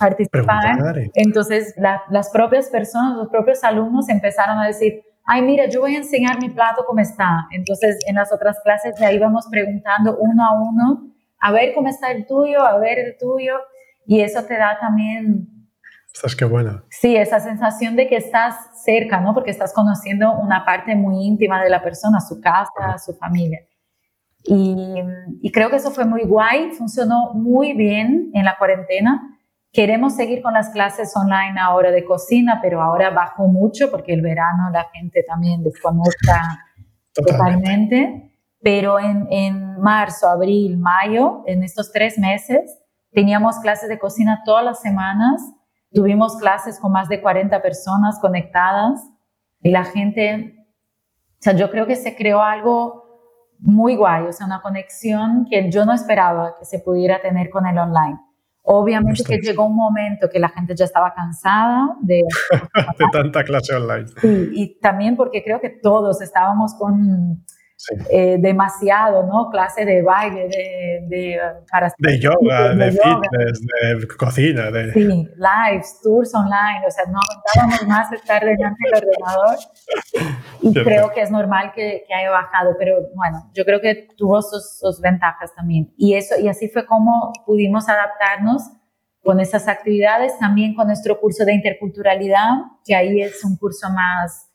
participar. 0.00 0.78
Entonces, 1.14 1.74
las 1.76 2.30
propias 2.30 2.68
personas, 2.70 3.16
los 3.16 3.28
propios 3.28 3.62
alumnos 3.62 4.08
empezaron 4.08 4.58
a 4.58 4.66
decir, 4.66 5.02
ay, 5.24 5.42
mira, 5.42 5.68
yo 5.68 5.80
voy 5.82 5.94
a 5.94 5.98
enseñar 5.98 6.40
mi 6.40 6.48
plato 6.48 6.84
cómo 6.86 7.00
está. 7.00 7.46
Entonces, 7.52 7.98
en 8.06 8.16
las 8.16 8.32
otras 8.32 8.58
clases 8.64 8.96
de 8.96 9.06
ahí 9.06 9.18
vamos 9.18 9.46
preguntando 9.50 10.16
uno 10.18 10.44
a 10.44 10.60
uno, 10.60 11.12
a 11.38 11.52
ver 11.52 11.74
cómo 11.74 11.88
está 11.88 12.10
el 12.10 12.26
tuyo, 12.26 12.62
a 12.62 12.78
ver 12.78 12.98
el 12.98 13.16
tuyo. 13.18 13.54
Y 14.06 14.22
eso 14.22 14.42
te 14.44 14.56
da 14.56 14.78
también... 14.80 15.48
Estás 16.12 16.34
qué 16.34 16.44
buena. 16.44 16.82
Sí, 16.90 17.14
esa 17.14 17.38
sensación 17.38 17.94
de 17.94 18.08
que 18.08 18.16
estás 18.16 18.56
cerca, 18.84 19.20
¿no? 19.20 19.32
Porque 19.32 19.52
estás 19.52 19.72
conociendo 19.72 20.32
una 20.32 20.64
parte 20.64 20.96
muy 20.96 21.24
íntima 21.24 21.62
de 21.62 21.70
la 21.70 21.82
persona, 21.82 22.20
su 22.20 22.40
casa, 22.40 22.98
su 22.98 23.14
familia. 23.14 23.60
Y, 24.42 24.96
y 25.42 25.52
creo 25.52 25.70
que 25.70 25.76
eso 25.76 25.90
fue 25.90 26.06
muy 26.06 26.22
guay, 26.22 26.72
funcionó 26.72 27.34
muy 27.34 27.74
bien 27.74 28.30
en 28.32 28.44
la 28.44 28.56
cuarentena 28.56 29.36
Queremos 29.72 30.16
seguir 30.16 30.42
con 30.42 30.54
las 30.54 30.70
clases 30.70 31.16
online 31.16 31.60
ahora 31.60 31.92
de 31.92 32.04
cocina, 32.04 32.58
pero 32.60 32.82
ahora 32.82 33.10
bajó 33.10 33.46
mucho 33.46 33.90
porque 33.90 34.12
el 34.12 34.20
verano 34.20 34.68
la 34.72 34.86
gente 34.92 35.22
también 35.22 35.62
desconozca 35.62 36.66
totalmente. 37.14 38.34
Pero 38.62 38.98
en, 38.98 39.26
en 39.30 39.80
marzo, 39.80 40.28
abril, 40.28 40.76
mayo, 40.76 41.42
en 41.46 41.62
estos 41.62 41.92
tres 41.92 42.18
meses, 42.18 42.78
teníamos 43.12 43.58
clases 43.60 43.88
de 43.88 43.98
cocina 43.98 44.42
todas 44.44 44.64
las 44.64 44.80
semanas. 44.80 45.40
Tuvimos 45.92 46.36
clases 46.36 46.78
con 46.80 46.92
más 46.92 47.08
de 47.08 47.20
40 47.20 47.62
personas 47.62 48.18
conectadas 48.20 49.00
y 49.62 49.70
la 49.70 49.84
gente, 49.84 50.54
o 51.32 51.42
sea, 51.42 51.54
yo 51.54 51.70
creo 51.70 51.86
que 51.86 51.96
se 51.96 52.16
creó 52.16 52.42
algo 52.42 53.04
muy 53.58 53.94
guay, 53.94 54.24
o 54.24 54.32
sea, 54.32 54.46
una 54.46 54.62
conexión 54.62 55.46
que 55.48 55.70
yo 55.70 55.84
no 55.84 55.92
esperaba 55.92 56.56
que 56.58 56.64
se 56.64 56.78
pudiera 56.78 57.20
tener 57.20 57.50
con 57.50 57.66
el 57.66 57.78
online. 57.78 58.18
Obviamente 58.62 59.24
que 59.24 59.38
llegó 59.38 59.66
un 59.66 59.76
momento 59.76 60.28
que 60.30 60.38
la 60.38 60.48
gente 60.48 60.74
ya 60.76 60.84
estaba 60.84 61.12
cansada 61.14 61.96
de, 62.00 62.22
de 62.98 63.04
tanta 63.10 63.42
clase 63.42 63.74
online. 63.74 64.06
Y 64.52 64.78
también 64.80 65.16
porque 65.16 65.42
creo 65.42 65.60
que 65.60 65.70
todos 65.70 66.20
estábamos 66.20 66.74
con 66.74 67.44
eh, 68.10 68.36
demasiado, 68.38 69.26
¿no? 69.26 69.48
Clase 69.50 69.84
de 69.84 70.02
baile, 70.02 70.48
de, 70.48 71.06
de, 71.08 71.40
para 71.70 71.92
de 71.96 72.18
yoga, 72.20 72.74
de, 72.74 72.92
fitness, 72.92 73.60
de 74.00 74.06
cocina. 74.18 74.70
De... 74.70 74.92
Sí, 74.92 75.00
lives, 75.00 76.00
tours 76.02 76.34
online, 76.34 76.82
o 76.86 76.90
sea, 76.90 77.04
no 77.06 77.18
aguantábamos 77.18 77.86
más 77.88 78.12
estar 78.12 78.44
delante 78.44 78.78
del 78.84 79.02
ordenador 79.02 79.58
y 80.60 80.74
creo 80.74 81.10
que 81.10 81.22
es 81.22 81.30
normal 81.30 81.72
que, 81.74 82.04
que, 82.06 82.14
haya 82.14 82.30
bajado, 82.30 82.76
pero 82.78 82.98
bueno, 83.14 83.50
yo 83.54 83.64
creo 83.64 83.80
que 83.80 84.08
tuvo 84.16 84.42
sus, 84.42 84.78
sus 84.78 85.00
ventajas 85.00 85.54
también. 85.54 85.92
Y, 85.96 86.14
eso, 86.14 86.38
y 86.38 86.48
así 86.48 86.68
fue 86.68 86.84
como 86.86 87.32
pudimos 87.46 87.88
adaptarnos 87.88 88.62
con 89.22 89.40
esas 89.40 89.68
actividades, 89.68 90.38
también 90.38 90.74
con 90.74 90.86
nuestro 90.86 91.18
curso 91.18 91.44
de 91.44 91.54
interculturalidad, 91.54 92.50
que 92.84 92.94
ahí 92.94 93.20
es 93.22 93.44
un 93.44 93.56
curso 93.56 93.88
más 93.90 94.49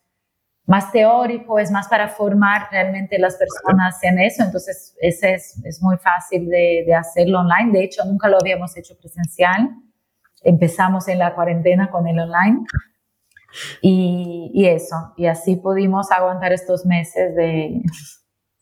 más 0.66 0.90
teórico, 0.90 1.58
es 1.58 1.70
más 1.70 1.88
para 1.88 2.08
formar 2.08 2.68
realmente 2.70 3.18
las 3.18 3.36
personas 3.36 4.02
en 4.02 4.18
eso, 4.18 4.42
entonces 4.42 4.94
ese 5.00 5.34
es, 5.34 5.62
es 5.64 5.80
muy 5.80 5.96
fácil 5.96 6.48
de, 6.48 6.82
de, 6.84 6.94
hacerlo 6.94 7.40
online, 7.40 7.72
de 7.72 7.84
hecho 7.84 8.04
nunca 8.04 8.28
lo 8.28 8.38
habíamos 8.40 8.76
hecho 8.76 8.98
presencial, 8.98 9.70
empezamos 10.42 11.06
en 11.08 11.20
la 11.20 11.34
cuarentena 11.34 11.90
con 11.90 12.06
el 12.06 12.18
online. 12.18 12.64
Y, 13.80 14.50
y 14.52 14.66
eso, 14.66 15.14
y 15.16 15.26
así 15.26 15.56
pudimos 15.56 16.10
aguantar 16.10 16.52
estos 16.52 16.84
meses 16.84 17.34
de... 17.36 17.80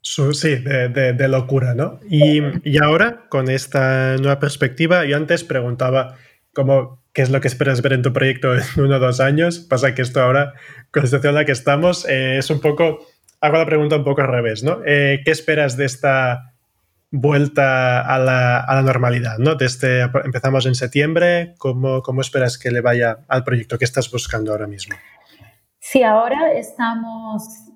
Sí, 0.03 0.57
de, 0.57 0.91
de, 0.91 1.15
de 1.15 1.29
locura, 1.29 1.75
¿no? 1.75 1.99
Y, 2.09 2.41
y 2.63 2.79
ahora, 2.81 3.25
con 3.31 3.49
esta 3.49 4.17
nueva 4.19 4.39
perspectiva, 4.39 5.05
yo 5.05 5.17
antes 5.17 5.43
preguntaba 5.43 6.17
cómo 6.53 7.04
qué 7.15 7.23
es 7.23 7.31
lo 7.31 7.41
que 7.41 7.49
esperas 7.49 7.81
ver 7.81 7.95
en 7.95 8.03
tu 8.03 8.13
proyecto 8.13 8.55
en 8.55 8.63
uno 8.77 8.97
o 8.97 8.99
dos 8.99 9.21
años. 9.21 9.61
Pasa 9.61 9.95
que 9.95 10.03
esto 10.03 10.21
ahora, 10.21 10.53
con 10.91 11.03
la 11.03 11.07
situación 11.07 11.31
en 11.31 11.37
la 11.37 11.45
que 11.47 11.53
estamos, 11.53 12.07
eh, 12.07 12.39
es 12.39 12.51
un 12.51 12.61
poco, 12.61 13.07
hago 13.41 13.57
la 13.57 13.65
pregunta 13.65 13.97
un 13.97 14.05
poco 14.05 14.21
al 14.21 14.29
revés, 14.29 14.63
¿no? 14.63 14.81
Eh, 14.85 15.23
¿Qué 15.25 15.31
esperas 15.31 15.77
de 15.79 15.87
esta 15.87 16.51
vuelta 17.11 18.01
a 18.01 18.19
la, 18.19 18.61
a 18.61 18.75
la 18.75 18.83
normalidad, 18.83 19.39
¿no? 19.39 19.55
Desde, 19.55 20.03
empezamos 20.03 20.67
en 20.67 20.75
septiembre, 20.75 21.55
¿cómo, 21.59 22.03
¿cómo 22.03 22.21
esperas 22.21 22.59
que 22.59 22.73
le 22.73 22.81
vaya 22.81 23.19
al 23.29 23.45
proyecto 23.45 23.79
que 23.79 23.85
estás 23.85 24.11
buscando 24.11 24.51
ahora 24.51 24.67
mismo? 24.67 24.97
Sí, 25.79 26.03
ahora 26.03 26.53
estamos 26.55 27.71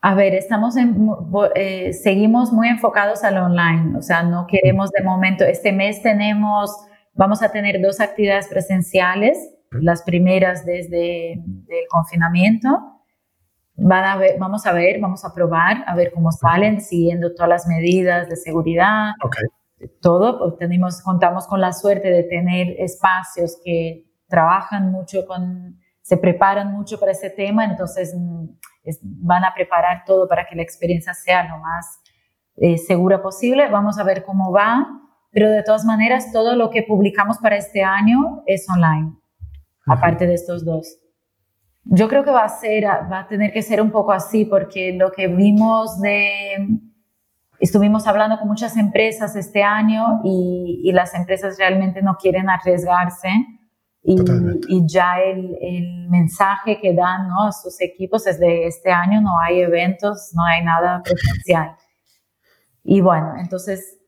a 0.00 0.14
ver, 0.14 0.34
estamos 0.34 0.76
en, 0.76 1.08
eh, 1.54 1.94
seguimos 1.94 2.52
muy 2.52 2.68
enfocados 2.68 3.24
al 3.24 3.38
online, 3.38 3.96
o 3.96 4.02
sea, 4.02 4.22
no 4.22 4.46
queremos 4.46 4.90
de 4.90 5.02
momento, 5.02 5.44
este 5.44 5.72
mes 5.72 6.02
tenemos 6.02 6.70
Vamos 7.16 7.42
a 7.42 7.52
tener 7.52 7.80
dos 7.80 8.00
actividades 8.00 8.48
presenciales, 8.48 9.38
las 9.70 10.02
primeras 10.02 10.66
desde 10.66 11.34
el 11.34 11.88
confinamiento. 11.88 12.68
Van 13.76 14.04
a 14.04 14.16
ver, 14.16 14.36
vamos 14.38 14.66
a 14.66 14.72
ver, 14.72 15.00
vamos 15.00 15.24
a 15.24 15.32
probar, 15.32 15.84
a 15.86 15.94
ver 15.94 16.12
cómo 16.12 16.32
salen, 16.32 16.80
siguiendo 16.80 17.32
todas 17.32 17.48
las 17.48 17.66
medidas 17.68 18.28
de 18.28 18.36
seguridad, 18.36 19.12
todo. 20.00 20.38
Pues 20.38 20.58
tenemos, 20.58 21.02
contamos 21.02 21.46
con 21.46 21.60
la 21.60 21.72
suerte 21.72 22.10
de 22.10 22.24
tener 22.24 22.74
espacios 22.80 23.60
que 23.64 24.04
trabajan 24.26 24.90
mucho 24.90 25.24
con, 25.24 25.78
se 26.02 26.16
preparan 26.16 26.72
mucho 26.72 26.98
para 26.98 27.12
ese 27.12 27.30
tema, 27.30 27.64
entonces 27.64 28.12
mm, 28.16 28.46
van 29.02 29.44
a 29.44 29.54
preparar 29.54 30.02
todo 30.04 30.26
para 30.26 30.46
que 30.46 30.56
la 30.56 30.62
experiencia 30.62 31.14
sea 31.14 31.44
lo 31.44 31.58
más 31.58 32.00
eh, 32.56 32.76
segura 32.76 33.22
posible. 33.22 33.68
Vamos 33.68 33.98
a 33.98 34.04
ver 34.04 34.24
cómo 34.24 34.50
va 34.50 35.03
pero 35.34 35.50
de 35.50 35.64
todas 35.64 35.84
maneras 35.84 36.30
todo 36.32 36.54
lo 36.54 36.70
que 36.70 36.84
publicamos 36.84 37.38
para 37.38 37.56
este 37.56 37.82
año 37.82 38.44
es 38.46 38.66
online, 38.70 39.16
aparte 39.84 40.28
de 40.28 40.34
estos 40.34 40.64
dos. 40.64 40.96
Yo 41.82 42.08
creo 42.08 42.24
que 42.24 42.30
va 42.30 42.44
a 42.44 42.48
ser, 42.48 42.84
va 42.84 43.18
a 43.18 43.26
tener 43.26 43.52
que 43.52 43.60
ser 43.60 43.82
un 43.82 43.90
poco 43.90 44.12
así 44.12 44.44
porque 44.44 44.92
lo 44.92 45.10
que 45.10 45.26
vimos 45.26 46.00
de, 46.00 46.68
estuvimos 47.58 48.06
hablando 48.06 48.38
con 48.38 48.46
muchas 48.46 48.76
empresas 48.76 49.34
este 49.34 49.64
año 49.64 50.20
y, 50.22 50.80
y 50.84 50.92
las 50.92 51.12
empresas 51.14 51.58
realmente 51.58 52.00
no 52.00 52.16
quieren 52.16 52.48
arriesgarse 52.48 53.28
y, 54.04 54.16
y 54.68 54.86
ya 54.86 55.20
el, 55.20 55.58
el, 55.60 56.08
mensaje 56.10 56.78
que 56.80 56.94
dan 56.94 57.28
¿no? 57.28 57.48
a 57.48 57.52
sus 57.52 57.80
equipos 57.80 58.26
es 58.28 58.38
de 58.38 58.66
este 58.66 58.92
año 58.92 59.20
no 59.20 59.40
hay 59.40 59.60
eventos, 59.62 60.30
no 60.34 60.44
hay 60.44 60.62
nada 60.62 61.02
presencial. 61.02 61.74
Y 62.84 63.00
bueno, 63.00 63.34
entonces 63.38 63.98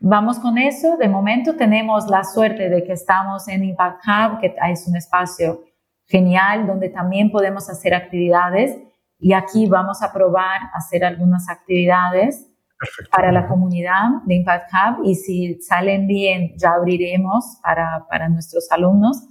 Vamos 0.00 0.38
con 0.38 0.58
eso. 0.58 0.96
De 0.96 1.08
momento 1.08 1.56
tenemos 1.56 2.08
la 2.08 2.24
suerte 2.24 2.68
de 2.68 2.84
que 2.84 2.92
estamos 2.92 3.48
en 3.48 3.64
Impact 3.64 4.04
Hub, 4.06 4.40
que 4.40 4.54
es 4.70 4.86
un 4.86 4.96
espacio 4.96 5.62
genial 6.06 6.66
donde 6.66 6.90
también 6.90 7.30
podemos 7.30 7.70
hacer 7.70 7.94
actividades. 7.94 8.76
Y 9.18 9.32
aquí 9.32 9.66
vamos 9.66 10.02
a 10.02 10.12
probar 10.12 10.60
hacer 10.74 11.04
algunas 11.04 11.48
actividades 11.48 12.50
para 13.10 13.32
la 13.32 13.46
comunidad 13.46 14.22
de 14.26 14.34
Impact 14.34 14.70
Hub. 14.72 15.04
Y 15.04 15.14
si 15.14 15.60
salen 15.62 16.06
bien, 16.06 16.52
ya 16.56 16.72
abriremos 16.72 17.58
para, 17.62 18.06
para 18.10 18.28
nuestros 18.28 18.70
alumnos. 18.70 19.26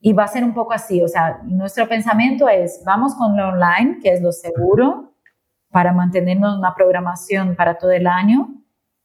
Y 0.00 0.12
va 0.12 0.24
a 0.24 0.28
ser 0.28 0.44
un 0.44 0.52
poco 0.52 0.72
así. 0.72 1.00
O 1.02 1.08
sea, 1.08 1.40
nuestro 1.44 1.88
pensamiento 1.88 2.48
es, 2.48 2.82
vamos 2.84 3.14
con 3.14 3.36
lo 3.36 3.48
online, 3.48 3.98
que 4.02 4.12
es 4.12 4.20
lo 4.20 4.32
seguro, 4.32 5.14
para 5.70 5.92
mantenernos 5.92 6.58
una 6.58 6.74
programación 6.74 7.56
para 7.56 7.78
todo 7.78 7.92
el 7.92 8.06
año 8.06 8.58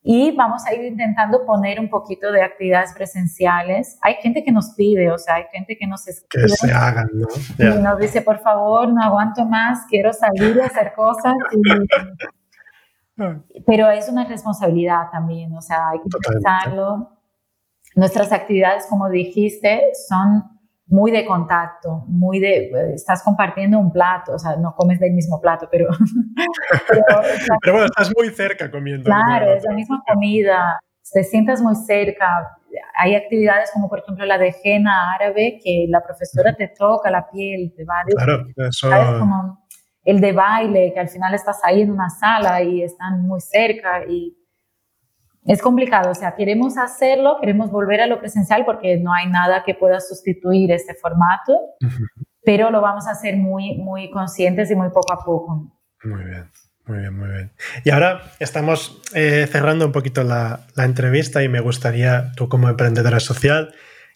y 0.05 0.35
vamos 0.35 0.65
a 0.65 0.73
ir 0.73 0.83
intentando 0.83 1.45
poner 1.45 1.79
un 1.79 1.89
poquito 1.89 2.33
de 2.33 2.41
actividades 2.41 2.91
presenciales. 2.93 3.97
Hay 4.01 4.15
gente 4.15 4.43
que 4.43 4.51
nos 4.51 4.71
pide, 4.71 5.09
o 5.09 5.17
sea, 5.17 5.35
hay 5.35 5.45
gente 5.51 5.77
que 5.77 5.87
nos 5.87 6.05
escribe. 6.07 6.47
Que 6.47 6.49
se 6.49 6.73
hagan, 6.73 7.09
¿no? 7.13 7.25
Y 7.57 7.63
nos 7.81 7.97
dice, 7.97 8.21
por 8.21 8.39
favor, 8.39 8.89
no 8.89 9.01
aguanto 9.01 9.45
más, 9.45 9.85
quiero 9.89 10.11
salir 10.11 10.57
y 10.57 10.59
hacer 10.59 10.91
cosas. 10.93 11.33
Pero 13.65 13.89
es 13.91 14.09
una 14.09 14.25
responsabilidad 14.25 15.09
también, 15.09 15.55
o 15.55 15.61
sea, 15.61 15.87
hay 15.89 15.99
que 15.99 16.09
pensarlo. 16.09 17.11
Nuestras 17.95 18.33
actividades, 18.33 18.87
como 18.87 19.09
dijiste, 19.09 19.83
son 20.09 20.52
muy 20.87 21.11
de 21.11 21.25
contacto, 21.25 22.03
muy 22.07 22.39
de, 22.39 22.93
estás 22.93 23.23
compartiendo 23.23 23.79
un 23.79 23.91
plato, 23.91 24.33
o 24.33 24.39
sea, 24.39 24.55
no 24.57 24.75
comes 24.75 24.99
del 24.99 25.13
mismo 25.13 25.39
plato, 25.39 25.67
pero... 25.71 25.87
pero, 27.61 27.73
bueno, 27.73 27.85
estás 27.85 28.11
muy 28.15 28.29
cerca 28.29 28.69
comiendo. 28.69 29.05
Claro, 29.05 29.53
es 29.53 29.63
la 29.63 29.73
misma 29.73 30.03
comida, 30.07 30.79
te 31.11 31.23
sientas 31.23 31.61
muy 31.61 31.75
cerca. 31.75 32.57
Hay 32.97 33.15
actividades 33.15 33.71
como 33.71 33.89
por 33.89 33.99
ejemplo 33.99 34.25
la 34.25 34.37
de 34.37 34.51
jena 34.51 35.13
árabe, 35.13 35.59
que 35.63 35.85
la 35.89 36.03
profesora 36.03 36.53
te 36.55 36.67
toca 36.67 37.09
la 37.09 37.29
piel, 37.29 37.73
te 37.75 37.85
va 37.85 38.01
a... 38.01 38.03
Claro, 38.05 38.45
eso... 38.57 38.89
Como 39.19 39.63
el 40.05 40.19
de 40.19 40.33
baile, 40.33 40.91
que 40.93 40.99
al 40.99 41.09
final 41.09 41.33
estás 41.33 41.61
ahí 41.63 41.81
en 41.81 41.91
una 41.91 42.09
sala 42.09 42.61
y 42.61 42.83
están 42.83 43.21
muy 43.21 43.39
cerca 43.39 44.03
y 44.05 44.35
es 45.45 45.61
complicado, 45.61 46.11
o 46.11 46.15
sea, 46.15 46.35
queremos 46.35 46.77
hacerlo, 46.77 47.37
queremos 47.39 47.71
volver 47.71 48.01
a 48.01 48.07
lo 48.07 48.19
presencial 48.19 48.65
porque 48.65 48.97
no 48.97 49.13
hay 49.13 49.29
nada 49.29 49.63
que 49.65 49.73
pueda 49.73 49.99
sustituir 49.99 50.71
este 50.71 50.95
formato, 50.95 51.57
pero 52.43 52.71
lo 52.71 52.81
vamos 52.81 53.07
a 53.07 53.11
hacer 53.11 53.35
muy, 53.35 53.77
muy 53.77 54.09
conscientes 54.09 54.71
y 54.71 54.75
muy 54.75 54.89
poco 54.89 55.13
a 55.13 55.23
poco. 55.23 55.79
Muy 56.03 56.23
bien. 56.23 56.49
Muy 56.85 56.99
bien, 56.99 57.17
muy 57.17 57.29
bien. 57.29 57.51
Y 57.85 57.91
ahora 57.91 58.33
estamos 58.39 59.01
eh, 59.15 59.47
cerrando 59.49 59.85
un 59.85 59.93
poquito 59.93 60.23
la, 60.23 60.67
la, 60.75 60.83
entrevista 60.83 61.41
y 61.41 61.47
me 61.47 61.61
gustaría, 61.61 62.33
tú 62.35 62.49
como 62.49 62.67
emprendedora 62.67 63.21
social, 63.21 63.73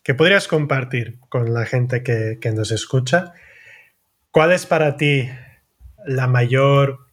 que 0.08 0.14
podrías 0.14 0.48
compartir 0.48 1.20
con 1.28 1.54
la 1.54 1.66
gente 1.66 2.02
que, 2.02 2.52
nos 2.54 2.72
escucha, 2.72 3.34
¿cuál 4.32 4.54
es 4.54 4.66
para 4.66 4.96
ti 4.96 5.30
la 6.06 6.28
mayor 6.28 7.07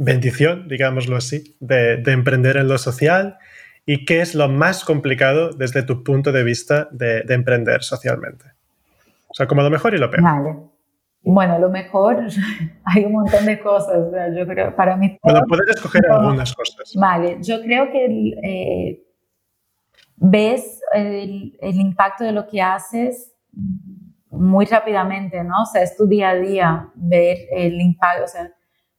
bendición, 0.00 0.66
digámoslo 0.66 1.16
así, 1.16 1.56
de, 1.60 2.02
emprender 2.06 2.56
en 2.56 2.68
lo 2.68 2.78
social? 2.78 3.38
¿Y 3.84 4.04
qué 4.04 4.20
es 4.22 4.34
lo 4.34 4.48
más 4.48 4.84
complicado 4.84 5.50
desde 5.50 5.82
tu 5.82 6.02
punto 6.02 6.32
de 6.32 6.42
vista 6.42 6.88
de, 6.90 7.22
emprender 7.28 7.82
socialmente? 7.82 8.46
O 9.28 9.34
sea, 9.34 9.46
como 9.46 9.62
lo 9.62 9.70
mejor 9.70 9.94
y 9.94 9.98
lo 9.98 10.10
peor. 10.10 10.22
Vale. 10.22 10.56
Bueno, 11.22 11.58
lo 11.58 11.68
mejor, 11.68 12.26
hay 12.84 13.04
un 13.04 13.12
montón 13.12 13.44
de 13.44 13.60
cosas. 13.60 13.98
Yo 14.36 14.46
creo, 14.46 14.74
para 14.74 14.96
mí. 14.96 15.18
Bueno, 15.22 15.42
puedes 15.46 15.68
escoger 15.68 16.02
algunas 16.10 16.54
cosas. 16.54 16.92
Vale, 16.96 17.36
yo 17.42 17.60
creo 17.60 17.92
que 17.92 18.06
eh, 18.42 19.04
ves 20.16 20.80
el, 20.94 21.58
impacto 21.60 22.24
de 22.24 22.32
lo 22.32 22.46
que 22.46 22.62
haces 22.62 23.34
muy 24.30 24.64
rápidamente, 24.64 25.44
¿no? 25.44 25.62
O 25.62 25.66
sea, 25.66 25.82
es 25.82 25.94
tu 25.94 26.06
día 26.06 26.30
a 26.30 26.36
día 26.36 26.88
ver 26.94 27.36
el 27.50 27.78
impacto, 27.80 28.24
o 28.24 28.28
sea, 28.28 28.50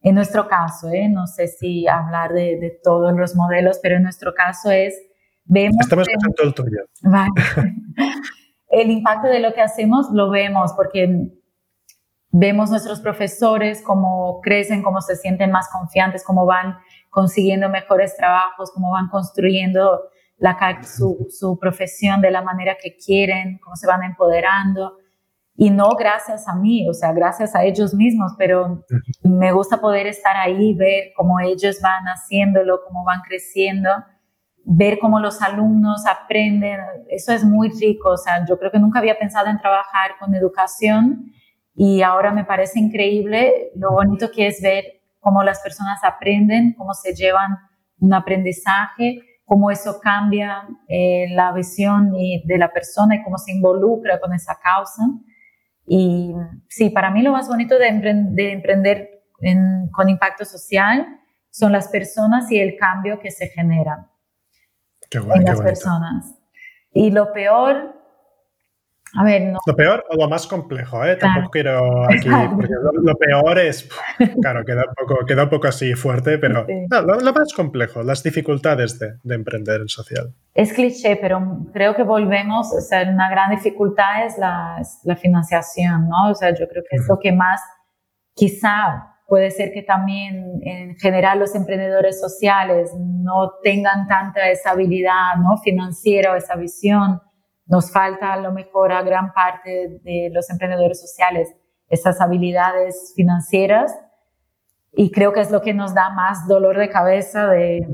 en 0.02 0.14
nuestro 0.14 0.48
caso, 0.48 0.88
¿eh? 0.90 1.08
no 1.08 1.26
sé 1.26 1.46
si 1.46 1.86
hablar 1.86 2.32
de, 2.32 2.80
todos 2.82 3.12
los 3.16 3.36
modelos, 3.36 3.78
pero 3.82 3.96
en 3.96 4.02
nuestro 4.02 4.34
caso 4.34 4.70
es, 4.70 4.94
vemos... 5.44 5.76
Estamos 5.80 6.08
escuchando 6.08 6.42
el 6.42 6.54
tuyo. 6.54 6.78
el 8.68 8.90
impacto 8.90 9.28
de 9.28 9.40
lo 9.40 9.54
que 9.54 9.60
hacemos 9.60 10.10
lo 10.12 10.30
vemos 10.30 10.72
porque 10.74 11.30
vemos 12.30 12.70
nuestros 12.70 13.00
profesores 13.00 13.82
cómo 13.82 14.40
crecen, 14.42 14.82
cómo 14.82 15.00
se 15.00 15.16
sienten 15.16 15.52
más 15.52 15.68
confiantes, 15.70 16.24
cómo 16.24 16.46
van 16.46 16.78
consiguiendo 17.10 17.68
mejores 17.68 18.16
trabajos, 18.16 18.72
cómo 18.72 18.90
van 18.90 19.08
construyendo 19.08 20.00
su, 20.82 21.58
profesión 21.60 22.20
de 22.20 22.30
la 22.30 22.42
manera 22.42 22.76
que 22.82 22.96
quieren, 22.96 23.58
cómo 23.62 23.76
se 23.76 23.86
van 23.86 24.02
empoderando. 24.02 24.96
Y 25.62 25.70
no 25.70 25.90
gracias 25.90 26.48
a 26.48 26.56
mí, 26.56 26.88
o 26.88 26.92
sea, 26.92 27.12
gracias 27.12 27.54
a 27.54 27.62
ellos 27.62 27.94
mismos, 27.94 28.32
pero 28.36 28.84
me 29.22 29.52
gusta 29.52 29.80
poder 29.80 30.08
estar 30.08 30.36
ahí, 30.36 30.74
ver 30.74 31.12
cómo 31.14 31.38
ellos 31.38 31.78
van 31.80 32.02
haciéndolo, 32.06 32.80
cómo 32.84 33.04
van 33.04 33.20
creciendo, 33.20 33.88
ver 34.64 34.98
cómo 34.98 35.20
los 35.20 35.40
alumnos 35.40 36.04
aprenden. 36.04 36.80
Eso 37.08 37.32
es 37.32 37.44
muy 37.44 37.68
rico, 37.80 38.08
o 38.08 38.16
sea, 38.16 38.44
yo 38.44 38.58
creo 38.58 38.72
que 38.72 38.80
nunca 38.80 38.98
había 38.98 39.16
pensado 39.16 39.50
en 39.50 39.58
trabajar 39.58 40.16
con 40.18 40.34
educación 40.34 41.26
y 41.76 42.02
ahora 42.02 42.32
me 42.32 42.44
parece 42.44 42.80
increíble 42.80 43.70
lo 43.76 43.92
bonito 43.92 44.32
que 44.34 44.48
es 44.48 44.60
ver 44.60 44.84
cómo 45.20 45.44
las 45.44 45.60
personas 45.60 46.02
aprenden, 46.02 46.74
cómo 46.76 46.92
se 46.92 47.14
llevan 47.14 47.56
un 48.00 48.12
aprendizaje 48.14 49.20
cómo 49.44 49.70
eso 49.70 50.00
cambia 50.00 50.66
eh, 50.88 51.26
la 51.30 51.52
visión 51.52 52.10
de 52.10 52.58
la 52.58 52.72
persona 52.72 53.16
y 53.16 53.22
cómo 53.22 53.36
se 53.36 53.52
involucra 53.52 54.18
con 54.18 54.32
esa 54.32 54.58
causa. 54.58 55.02
Y 55.94 56.32
sí, 56.70 56.88
para 56.88 57.10
mí 57.10 57.20
lo 57.20 57.32
más 57.32 57.48
bonito 57.48 57.78
de, 57.78 57.86
emprender 57.86 59.24
con 59.90 60.08
impacto 60.08 60.46
social 60.46 61.06
son 61.50 61.70
las 61.70 61.88
personas 61.88 62.50
y 62.50 62.58
el 62.58 62.78
cambio 62.78 63.20
que 63.20 63.30
se 63.30 63.48
genera 63.48 64.08
en 65.10 65.44
las 65.44 65.60
personas. 65.60 66.34
Y 66.94 67.10
lo 67.10 67.30
peor 67.34 67.94
a 69.14 69.24
ver, 69.24 69.42
no. 69.42 69.58
Lo 69.66 69.76
peor 69.76 70.02
o 70.08 70.16
lo 70.16 70.30
más 70.30 70.46
complejo, 70.46 71.04
¿eh? 71.04 71.16
Tampoco 71.16 71.50
quiero 71.50 72.04
aquí, 72.10 72.30
porque 72.56 72.72
lo, 73.02 73.14
peor 73.14 73.58
es, 73.58 73.86
claro, 74.40 74.64
queda 74.64 74.84
un 74.88 74.94
poco, 74.94 75.26
queda 75.26 75.42
un 75.42 75.50
poco 75.50 75.68
así 75.68 75.92
fuerte, 75.92 76.38
pero 76.38 76.66
lo, 76.88 77.32
más 77.34 77.52
complejo, 77.52 78.02
las 78.02 78.22
dificultades 78.22 78.98
de, 78.98 79.18
de, 79.22 79.34
emprender 79.34 79.82
en 79.82 79.88
social. 79.88 80.32
Es 80.54 80.72
cliché, 80.72 81.16
pero 81.16 81.40
creo 81.72 81.94
que 81.94 82.02
volvemos, 82.02 82.72
o 82.74 82.80
sea, 82.80 83.08
una 83.08 83.30
gran 83.30 83.50
dificultad 83.50 84.26
es 84.26 84.36
la, 84.36 84.82
la 85.04 85.16
financiación, 85.16 86.08
¿no? 86.08 86.30
O 86.30 86.34
sea, 86.34 86.50
yo 86.50 86.68
creo 86.68 86.82
que 86.88 86.96
es 86.96 87.08
lo 87.08 87.18
que 87.18 87.32
más, 87.32 87.60
quizá 88.34 89.12
puede 89.26 89.50
ser 89.50 89.72
que 89.72 89.82
también 89.82 90.60
en 90.62 90.94
general 90.96 91.38
los 91.38 91.54
emprendedores 91.54 92.20
sociales 92.20 92.92
no 92.98 93.52
tengan 93.62 94.06
tanta 94.06 94.50
esa 94.50 94.72
habilidad, 94.72 95.36
¿no? 95.38 95.56
Financiera 95.56 96.32
o 96.32 96.36
esa 96.36 96.54
visión 96.56 97.22
nos 97.64 97.90
falta 97.90 98.34
a 98.34 98.36
lo 98.36 98.52
mejor 98.52 98.92
a 98.92 99.00
gran 99.02 99.32
parte 99.32 100.00
de 100.02 100.28
los 100.32 100.50
emprendedores 100.50 101.00
sociales 101.00 101.48
esas 101.88 102.20
habilidades 102.20 103.14
financieras 103.16 103.98
y 104.94 105.10
creo 105.10 105.32
que 105.32 105.40
es 105.40 105.50
lo 105.50 105.62
que 105.62 105.72
nos 105.72 105.94
da 105.94 106.10
más 106.10 106.46
dolor 106.46 106.76
de 106.76 106.90
cabeza 106.90 107.48
de, 107.48 107.86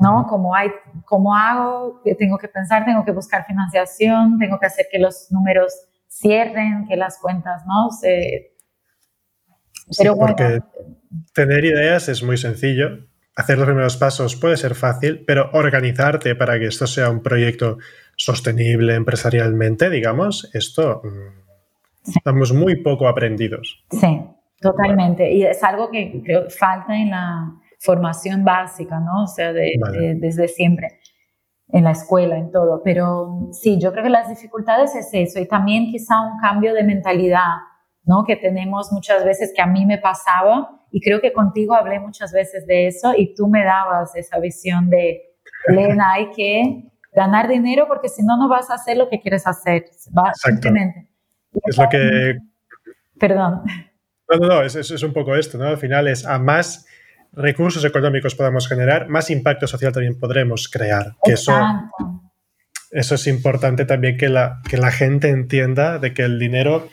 ¿no? 0.00 0.26
Como 0.26 0.54
hay, 0.54 0.68
¿cómo 1.14 1.36
hago? 1.36 2.02
Tengo 2.18 2.38
que 2.38 2.48
pensar, 2.48 2.84
tengo 2.84 3.04
que 3.04 3.12
buscar 3.12 3.46
financiación, 3.46 4.36
tengo 4.36 4.58
que 4.58 4.66
hacer 4.66 4.86
que 4.90 4.98
los 4.98 5.28
números 5.30 5.72
cierren, 6.10 6.88
que 6.88 6.96
las 6.96 7.20
cuentas, 7.20 7.62
¿no? 7.64 7.92
Se, 7.92 8.56
pero 9.96 10.16
porque 10.16 10.60
tener 11.32 11.64
ideas 11.64 12.08
es 12.08 12.24
muy 12.24 12.36
sencillo, 12.36 13.06
hacer 13.36 13.58
los 13.58 13.66
primeros 13.66 13.96
pasos 13.96 14.34
puede 14.34 14.56
ser 14.56 14.74
fácil, 14.74 15.22
pero 15.24 15.50
organizarte 15.52 16.34
para 16.34 16.58
que 16.58 16.66
esto 16.66 16.88
sea 16.88 17.10
un 17.10 17.22
proyecto 17.22 17.78
sostenible 18.16 18.96
empresarialmente, 18.96 19.90
digamos, 19.90 20.50
esto 20.52 21.00
mm, 21.04 22.10
estamos 22.16 22.52
muy 22.52 22.82
poco 22.82 23.06
aprendidos. 23.06 23.84
Sí, 23.88 24.20
totalmente. 24.60 25.32
Y 25.32 25.44
es 25.44 25.62
algo 25.62 25.92
que 25.92 26.22
creo 26.24 26.50
falta 26.50 26.96
en 26.96 27.10
la 27.10 27.54
formación 27.84 28.44
básica, 28.44 28.98
¿no? 28.98 29.24
O 29.24 29.26
sea, 29.26 29.52
desde 29.52 30.48
siempre, 30.48 31.00
en 31.68 31.84
la 31.84 31.92
escuela, 31.92 32.36
en 32.36 32.50
todo. 32.50 32.82
Pero 32.84 33.48
sí, 33.52 33.80
yo 33.80 33.92
creo 33.92 34.04
que 34.04 34.10
las 34.10 34.28
dificultades 34.28 34.94
es 34.94 35.08
eso 35.12 35.40
y 35.40 35.48
también 35.48 35.90
quizá 35.90 36.20
un 36.20 36.38
cambio 36.40 36.74
de 36.74 36.84
mentalidad, 36.84 37.56
¿no? 38.04 38.24
Que 38.24 38.36
tenemos 38.36 38.92
muchas 38.92 39.24
veces 39.24 39.52
que 39.54 39.62
a 39.62 39.66
mí 39.66 39.86
me 39.86 39.98
pasaba 39.98 40.82
y 40.90 41.00
creo 41.00 41.20
que 41.20 41.32
contigo 41.32 41.74
hablé 41.74 41.98
muchas 41.98 42.32
veces 42.32 42.66
de 42.66 42.86
eso 42.86 43.14
y 43.16 43.34
tú 43.34 43.48
me 43.48 43.64
dabas 43.64 44.14
esa 44.14 44.38
visión 44.38 44.88
de, 44.90 45.34
Lena, 45.66 46.12
hay 46.12 46.30
que 46.30 46.84
ganar 47.12 47.48
dinero 47.48 47.86
porque 47.88 48.08
si 48.08 48.22
no, 48.22 48.36
no 48.36 48.48
vas 48.48 48.70
a 48.70 48.74
hacer 48.74 48.96
lo 48.96 49.08
que 49.08 49.20
quieres 49.20 49.46
hacer. 49.46 49.84
simplemente. 50.34 51.08
Es 51.64 51.78
lo 51.78 51.88
que... 51.88 52.38
Perdón. 53.18 53.62
No, 54.30 54.38
no, 54.38 54.48
no, 54.48 54.62
es, 54.62 54.74
es, 54.74 55.02
un 55.02 55.12
poco 55.12 55.34
esto, 55.34 55.56
¿no? 55.56 55.66
Al 55.66 55.78
final 55.78 56.08
es 56.08 56.26
a 56.26 56.38
más 56.38 56.86
recursos 57.36 57.84
económicos 57.84 58.34
podamos 58.34 58.68
generar, 58.68 59.08
más 59.08 59.30
impacto 59.30 59.66
social 59.66 59.92
también 59.92 60.18
podremos 60.18 60.68
crear. 60.68 61.14
Que 61.22 61.32
eso, 61.32 61.52
eso 62.90 63.14
es 63.14 63.26
importante 63.26 63.84
también 63.84 64.16
que 64.16 64.28
la, 64.28 64.60
que 64.68 64.76
la 64.76 64.90
gente 64.90 65.28
entienda 65.28 65.98
de 65.98 66.14
que 66.14 66.22
el 66.22 66.38
dinero, 66.38 66.88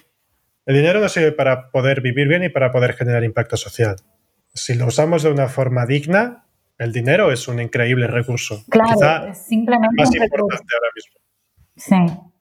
el 0.66 0.76
dinero 0.76 1.00
no 1.00 1.10
sirve 1.10 1.32
para 1.32 1.70
poder 1.72 2.02
vivir 2.02 2.28
bien 2.28 2.44
y 2.44 2.50
para 2.50 2.72
poder 2.72 2.94
generar 2.94 3.24
impacto 3.24 3.58
social. 3.58 3.96
Si 4.54 4.74
lo 4.74 4.88
usamos 4.88 5.24
de 5.24 5.32
una 5.32 5.48
forma 5.48 5.86
digna, 5.86 6.46
el 6.78 6.92
dinero 6.92 7.32
es 7.32 7.48
un 7.48 7.60
increíble 7.62 8.08
recurso. 8.08 8.64
Claro, 8.70 9.28
es 9.28 9.38
simplemente 9.38 9.96
más 9.98 10.14
importante 10.14 10.74
ahora 10.74 10.90
mismo. 10.96 11.20
Sí. 11.76 12.32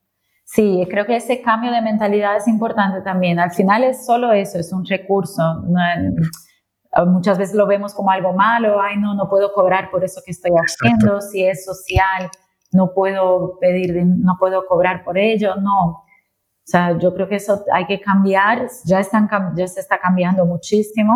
Sí, 0.52 0.84
creo 0.90 1.06
que 1.06 1.14
ese 1.14 1.42
cambio 1.42 1.70
de 1.70 1.80
mentalidad 1.80 2.36
es 2.36 2.48
importante 2.48 3.02
también. 3.02 3.38
Al 3.38 3.52
final 3.52 3.84
es 3.84 4.04
solo 4.04 4.32
eso, 4.32 4.58
es 4.58 4.72
un 4.72 4.84
recurso. 4.84 5.62
Muchas 7.06 7.38
veces 7.38 7.54
lo 7.54 7.66
vemos 7.66 7.94
como 7.94 8.10
algo 8.10 8.32
malo, 8.32 8.80
ay 8.80 8.96
no, 8.98 9.14
no 9.14 9.28
puedo 9.28 9.52
cobrar 9.52 9.90
por 9.90 10.04
eso 10.04 10.20
que 10.24 10.32
estoy 10.32 10.52
haciendo, 10.52 11.20
si 11.20 11.44
es 11.44 11.64
social, 11.64 12.30
no 12.72 12.92
puedo 12.94 13.58
pedir, 13.60 14.04
no 14.04 14.36
puedo 14.38 14.66
cobrar 14.66 15.04
por 15.04 15.18
ello, 15.18 15.56
no. 15.56 16.04
O 16.70 16.72
sea, 16.72 16.96
yo 16.98 17.14
creo 17.14 17.28
que 17.28 17.36
eso 17.36 17.64
hay 17.72 17.86
que 17.86 18.00
cambiar, 18.00 18.68
ya, 18.84 19.00
están, 19.00 19.28
ya 19.56 19.66
se 19.66 19.80
está 19.80 19.98
cambiando 19.98 20.46
muchísimo 20.46 21.14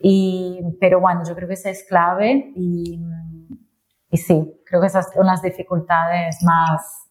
y, 0.00 0.60
pero 0.80 1.00
bueno, 1.00 1.22
yo 1.26 1.34
creo 1.34 1.48
que 1.48 1.54
esa 1.54 1.70
es 1.70 1.84
clave 1.88 2.52
y, 2.56 3.00
y 4.10 4.16
sí, 4.16 4.60
creo 4.66 4.80
que 4.80 4.86
esas 4.88 5.12
son 5.12 5.26
las 5.26 5.42
dificultades 5.42 6.38
más... 6.42 7.08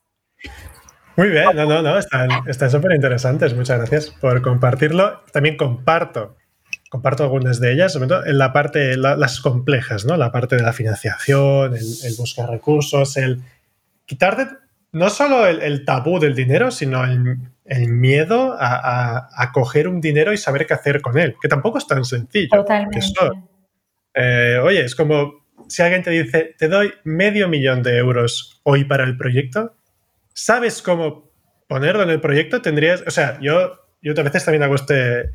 Muy 1.17 1.29
bien, 1.29 1.45
no, 1.55 1.65
no, 1.65 1.81
no, 1.81 1.97
están 1.97 2.69
súper 2.69 2.91
interesantes, 2.91 3.55
muchas 3.55 3.77
gracias 3.77 4.09
por 4.09 4.41
compartirlo. 4.41 5.21
También 5.31 5.55
comparto, 5.55 6.35
comparto 6.95 7.23
algunas 7.23 7.59
de 7.59 7.73
ellas, 7.73 7.91
sobre 7.91 8.07
todo 8.07 8.25
en 8.25 8.37
la 8.37 8.53
parte, 8.53 8.95
las 8.95 9.41
complejas, 9.41 10.05
¿no? 10.05 10.15
La 10.15 10.31
parte 10.31 10.55
de 10.55 10.63
la 10.63 10.71
financiación, 10.71 11.75
el, 11.75 11.83
el 12.03 12.15
buscar 12.17 12.49
recursos, 12.49 13.17
el 13.17 13.41
quitarte 14.05 14.47
no 14.93 15.09
solo 15.09 15.45
el, 15.45 15.83
tabú 15.83 16.19
del 16.19 16.35
dinero, 16.35 16.71
sino 16.71 17.03
el, 17.03 17.89
miedo 17.89 18.55
a, 18.57 19.51
coger 19.53 19.89
un 19.89 19.99
dinero 19.99 20.31
y 20.31 20.37
saber 20.37 20.65
qué 20.65 20.73
hacer 20.73 21.01
con 21.01 21.17
él, 21.17 21.35
que 21.41 21.49
tampoco 21.49 21.79
es 21.79 21.85
tan 21.85 22.05
sencillo. 22.05 22.47
Totalmente. 22.49 23.01
Eh, 24.13 24.57
oye, 24.63 24.85
es 24.85 24.95
como 24.95 25.45
si 25.67 25.81
alguien 25.81 26.01
te 26.01 26.11
dice, 26.11 26.55
te 26.57 26.69
doy 26.69 26.93
medio 27.03 27.49
millón 27.49 27.83
de 27.83 27.97
euros 27.97 28.61
hoy 28.63 28.85
para 28.85 29.03
el 29.03 29.17
proyecto, 29.17 29.75
¿sabes 30.33 30.81
cómo 30.81 31.29
ponerlo 31.67 32.03
en 32.03 32.11
el 32.11 32.21
proyecto? 32.21 32.61
Tendrías, 32.61 33.03
o 33.05 33.11
sea, 33.11 33.37
yo, 33.41 33.73
yo 34.01 34.13
a 34.15 34.23
veces 34.23 34.45
también 34.45 34.63
hago 34.63 34.75
este, 34.75 35.31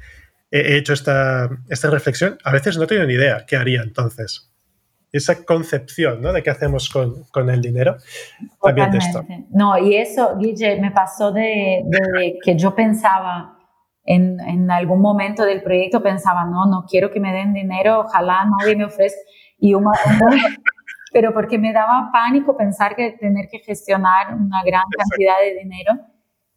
he 0.50 0.76
hecho 0.76 0.92
esta, 0.92 1.48
esta 1.68 1.90
reflexión, 1.90 2.38
a 2.44 2.52
veces 2.52 2.76
no 2.76 2.86
tengo 2.86 3.04
ni 3.04 3.14
idea 3.14 3.44
qué 3.46 3.56
haría 3.56 3.82
entonces. 3.82 4.50
esa 5.12 5.44
concepción 5.44 6.20
¿no? 6.20 6.32
de 6.32 6.42
qué 6.42 6.50
hacemos 6.50 6.88
con, 6.88 7.24
con 7.32 7.50
el 7.50 7.60
dinero. 7.60 7.96
También 8.62 8.94
esto. 8.94 9.24
No, 9.50 9.78
y 9.78 9.96
eso, 9.96 10.36
Guille, 10.38 10.80
me 10.80 10.90
pasó 10.90 11.32
de, 11.32 11.84
que 12.44 12.56
yo 12.56 12.74
pensaba 12.74 13.58
en, 14.04 14.40
en, 14.40 14.70
algún 14.70 15.00
momento 15.00 15.44
del 15.44 15.62
proyecto, 15.62 16.02
pensaba, 16.02 16.44
no, 16.44 16.66
no 16.66 16.84
quiero 16.88 17.10
que 17.10 17.20
me 17.20 17.32
den 17.32 17.52
dinero, 17.52 18.00
ojalá 18.00 18.44
nadie 18.58 18.76
me 18.76 18.84
ofrezca. 18.84 19.20
Y 19.58 19.74
pero 21.12 21.34
porque 21.34 21.58
me 21.58 21.72
daba 21.72 22.10
pánico 22.12 22.56
pensar 22.56 22.94
que 22.94 23.12
tener 23.12 23.48
que 23.50 23.58
gestionar 23.58 24.34
una 24.34 24.62
gran 24.64 24.84
cantidad 24.96 25.38
de 25.40 25.58
dinero. 25.58 25.92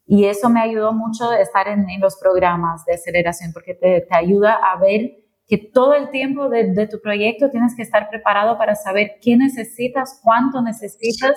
Y 0.06 0.26
eso 0.26 0.50
me 0.50 0.60
ayudó 0.60 0.92
mucho 0.92 1.32
estar 1.32 1.68
en, 1.68 1.88
en 1.88 2.00
los 2.00 2.16
programas 2.16 2.84
de 2.84 2.94
aceleración, 2.94 3.52
porque 3.52 3.74
te, 3.74 4.02
te 4.02 4.14
ayuda 4.14 4.54
a 4.54 4.78
ver 4.78 5.24
que 5.46 5.58
todo 5.58 5.94
el 5.94 6.10
tiempo 6.10 6.48
de, 6.48 6.88
tu 6.88 7.00
proyecto 7.00 7.50
tienes 7.50 7.74
que 7.76 7.82
estar 7.82 8.08
preparado 8.08 8.56
para 8.56 8.74
saber 8.74 9.12
qué 9.20 9.36
necesitas, 9.36 10.20
cuánto 10.22 10.62
necesitas, 10.62 11.36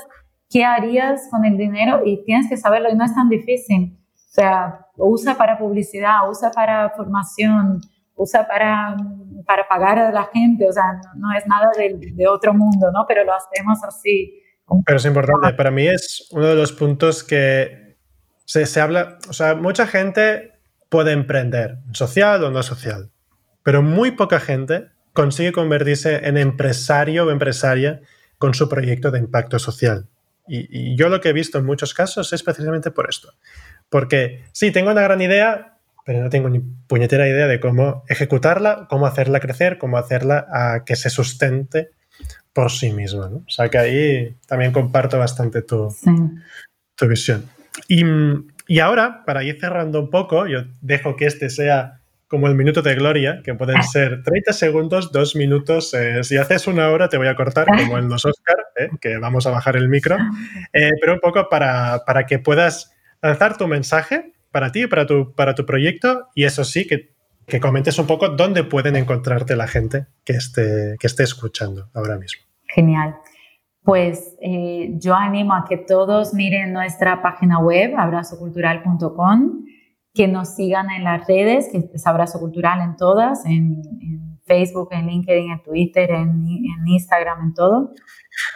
qué 0.50 0.64
harías 0.64 1.28
con 1.30 1.44
el 1.44 1.58
dinero 1.58 2.02
y 2.06 2.24
tienes 2.24 2.48
que 2.50 2.58
saberlo 2.58 2.90
y 2.90 2.96
no 2.96 3.04
es 3.04 3.14
tan 3.14 3.28
difícil. 3.28 3.98
O 4.14 4.32
sea, 4.40 4.86
usa 4.96 5.36
para 5.36 5.58
publicidad, 5.58 6.30
usa 6.30 6.52
para 6.52 6.90
formación, 6.92 7.82
usa 8.16 8.48
para, 8.48 8.96
para 9.46 9.68
pagar 9.68 10.00
a 10.00 10.12
la 10.12 10.30
gente, 10.34 10.68
o 10.68 10.72
sea, 10.72 11.02
no, 11.16 11.36
es 11.38 11.46
nada 11.48 11.70
de, 11.78 11.98
de, 12.14 12.28
otro 12.28 12.54
mundo, 12.54 12.92
¿no? 12.92 13.06
Pero 13.08 13.26
lo 13.26 13.34
hacemos 13.34 13.84
así. 13.84 14.42
Pero 14.86 14.98
es 14.98 15.06
importante, 15.06 15.54
para 15.54 15.72
mí 15.72 15.88
es 15.88 16.30
uno 16.32 16.46
de 16.48 16.56
los 16.56 16.72
puntos 16.72 17.24
que 17.24 17.87
se, 18.48 18.66
se 18.66 18.82
habla, 18.82 19.20
o 19.30 19.34
sea, 19.34 19.54
mucha 19.54 19.86
gente 19.86 20.54
puede 20.90 21.12
emprender, 21.12 21.78
social 21.92 22.44
o 22.44 22.50
no 22.50 22.64
social 22.64 23.12
pero 23.68 23.82
muy 23.82 24.12
poca 24.12 24.40
gente 24.40 24.88
consigue 25.12 25.52
convertirse 25.52 26.26
en 26.26 26.38
empresario 26.38 27.26
o 27.26 27.32
empresaria 27.32 28.00
con 28.38 28.54
su 28.54 28.70
proyecto 28.70 29.12
de 29.12 29.20
impacto 29.20 29.60
social. 29.60 30.08
Y, 30.48 30.96
yo 30.96 31.10
lo 31.10 31.20
que 31.20 31.28
he 31.28 31.34
visto 31.34 31.58
en 31.58 31.66
muchos 31.66 31.94
casos 31.94 32.32
es 32.32 32.44
precisamente 32.44 32.92
por 32.92 33.10
esto. 33.10 33.34
Porque 33.90 34.46
sí, 34.54 34.72
tengo 34.72 34.90
una 34.90 35.02
gran 35.02 35.20
idea, 35.20 35.80
pero 36.06 36.24
no 36.24 36.30
tengo 36.30 36.48
ni 36.48 36.60
puñetera 36.60 37.28
idea 37.28 37.48
de 37.48 37.60
cómo 37.60 38.06
ejecutarla, 38.08 38.88
cómo 38.90 39.06
hacerla 39.06 39.42
crecer, 39.42 39.78
cómo 39.80 39.98
hacerla 39.98 40.48
a 40.50 40.86
que 40.86 40.96
se 40.96 41.10
sustente 41.10 41.90
por 42.54 42.72
sí 42.72 42.94
misma. 42.94 43.26
O 43.26 43.50
sea 43.50 43.68
que 43.68 43.80
ahí 43.80 44.38
también 44.48 44.72
comparto 44.72 45.20
bastante 45.20 45.62
tu, 45.62 45.94
tu 46.96 47.06
visión. 47.06 47.44
Y, 47.88 48.04
y 48.68 48.80
ahora, 48.80 49.24
para 49.26 49.44
ir 49.44 49.60
cerrando 49.60 50.00
un 50.00 50.10
poco, 50.10 50.48
yo 50.48 50.64
dejo 50.82 51.16
que 51.16 51.26
este 51.26 51.50
sea 51.50 52.00
como 52.28 52.48
el 52.48 52.56
minuto 52.56 52.82
de 52.82 52.96
gloria, 52.96 53.42
que 53.44 53.54
pueden 53.54 53.82
ser 53.84 54.24
30 54.24 54.54
segundos, 54.54 55.12
2 55.12 55.36
minutos. 55.36 55.94
Eh, 55.94 56.24
si 56.24 56.38
haces 56.38 56.68
una 56.68 56.90
hora 56.90 57.10
te 57.10 57.18
voy 57.18 57.28
a 57.28 57.36
cortar, 57.36 57.66
como 57.66 57.98
en 57.98 58.10
los 58.10 58.26
Oscar, 58.26 58.58
eh, 58.76 58.90
que 59.00 59.18
vamos 59.18 59.48
a 59.48 59.52
bajar 59.52 59.76
el 59.78 59.90
micro, 59.90 60.18
eh, 60.74 60.92
pero 61.00 61.14
un 61.14 61.20
poco 61.20 61.48
para, 61.50 62.04
para, 62.06 62.26
que 62.26 62.40
puedas 62.40 62.94
lanzar 63.22 63.58
tu 63.58 63.68
mensaje 63.68 64.34
para 64.52 64.72
ti, 64.72 64.88
para 64.88 65.06
tu, 65.06 65.34
para 65.34 65.56
tu 65.56 65.66
proyecto, 65.66 66.30
y 66.36 66.44
eso 66.44 66.64
sí, 66.64 66.86
que, 66.86 67.12
que 67.48 67.60
comentes 67.60 67.98
un 68.00 68.08
poco 68.08 68.30
dónde 68.30 68.64
pueden 68.64 68.96
encontrarte 68.96 69.56
la 69.56 69.68
gente 69.68 70.08
que 70.24 70.34
esté, 70.34 70.96
que 71.00 71.08
esté 71.08 71.24
escuchando 71.24 71.90
ahora 71.94 72.18
mismo. 72.18 72.44
Genial. 72.68 73.16
Pues 73.88 74.36
yo 75.00 75.16
animo 75.16 75.54
a 75.54 75.64
que 75.64 75.78
todos 75.78 76.34
miren 76.34 76.74
nuestra 76.74 77.22
página 77.22 77.60
web, 77.60 77.94
abrazocultural.com 77.98 79.64
que 80.14 80.28
nos 80.28 80.56
sigan 80.56 80.90
en 80.90 81.06
las 81.06 81.26
redes, 81.26 81.70
que 81.72 81.90
es 81.94 82.06
Abrazo 82.06 82.38
Cultural 82.38 82.82
en 82.82 82.98
todas, 82.98 83.46
en, 83.46 83.82
Facebook, 84.46 84.90
en 84.92 85.08
LinkedIn, 85.08 85.52
en 85.52 85.64
Twitter, 85.64 86.12
en, 86.12 86.44
Instagram, 86.86 87.46
en 87.46 87.54
todo. 87.54 87.94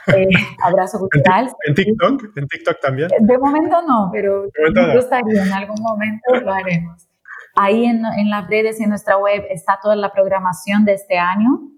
Eh, 0.07 0.27
abrazo 0.65 0.99
Cultural. 0.99 1.49
¿En, 1.65 1.75
TikTok? 1.75 2.23
¿En 2.35 2.47
TikTok 2.47 2.81
también? 2.81 3.07
De 3.21 3.37
momento 3.37 3.81
no, 3.87 4.09
pero 4.11 4.49
me 4.73 4.95
gustaría, 4.97 5.45
en 5.45 5.53
algún 5.53 5.81
momento 5.81 6.41
lo 6.43 6.51
haremos. 6.51 7.07
Ahí 7.55 7.85
en, 7.85 8.03
en 8.05 8.29
las 8.29 8.49
redes 8.49 8.81
y 8.81 8.83
en 8.83 8.89
nuestra 8.89 9.17
web 9.17 9.45
está 9.49 9.79
toda 9.81 9.95
la 9.95 10.11
programación 10.11 10.83
de 10.83 10.95
este 10.95 11.17
año. 11.17 11.71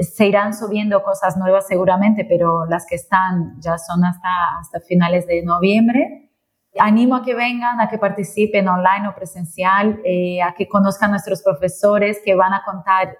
Se 0.00 0.26
irán 0.26 0.54
subiendo 0.54 1.02
cosas 1.02 1.36
nuevas 1.36 1.66
seguramente, 1.66 2.24
pero 2.24 2.66
las 2.66 2.86
que 2.86 2.96
están 2.96 3.60
ya 3.60 3.78
son 3.78 4.04
hasta, 4.04 4.58
hasta 4.58 4.80
finales 4.80 5.26
de 5.26 5.42
noviembre. 5.42 6.30
Animo 6.78 7.14
a 7.14 7.22
que 7.22 7.34
vengan, 7.34 7.80
a 7.80 7.88
que 7.88 7.98
participen 7.98 8.66
online 8.68 9.08
o 9.08 9.14
presencial, 9.14 10.00
eh, 10.04 10.42
a 10.42 10.54
que 10.54 10.66
conozcan 10.66 11.10
a 11.10 11.12
nuestros 11.12 11.42
profesores 11.42 12.20
que 12.24 12.34
van 12.34 12.52
a 12.52 12.62
contar 12.64 13.16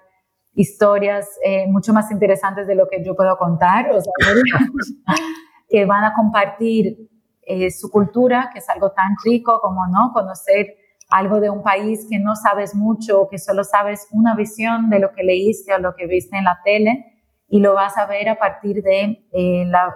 historias 0.53 1.27
eh, 1.43 1.65
mucho 1.67 1.93
más 1.93 2.11
interesantes 2.11 2.67
de 2.67 2.75
lo 2.75 2.87
que 2.87 3.03
yo 3.03 3.15
puedo 3.15 3.37
contar, 3.37 3.91
o 3.91 4.01
sea, 4.01 4.11
que 5.69 5.85
van 5.85 6.03
a 6.03 6.13
compartir 6.13 7.09
eh, 7.41 7.69
su 7.71 7.89
cultura, 7.89 8.49
que 8.51 8.59
es 8.59 8.69
algo 8.69 8.91
tan 8.91 9.15
rico 9.23 9.59
como 9.61 9.87
no 9.87 10.11
conocer 10.13 10.75
algo 11.09 11.39
de 11.39 11.49
un 11.49 11.63
país 11.63 12.07
que 12.09 12.19
no 12.19 12.35
sabes 12.35 12.73
mucho 12.75 13.27
que 13.29 13.37
solo 13.37 13.63
sabes 13.63 14.07
una 14.11 14.35
visión 14.35 14.89
de 14.89 14.99
lo 14.99 15.11
que 15.13 15.23
leíste 15.23 15.73
o 15.73 15.79
lo 15.79 15.95
que 15.95 16.07
viste 16.07 16.37
en 16.37 16.45
la 16.45 16.59
tele 16.63 17.05
y 17.47 17.59
lo 17.59 17.73
vas 17.75 17.97
a 17.97 18.07
ver 18.07 18.27
a 18.29 18.39
partir 18.39 18.81
de 18.81 19.27
eh, 19.31 19.65
la, 19.67 19.93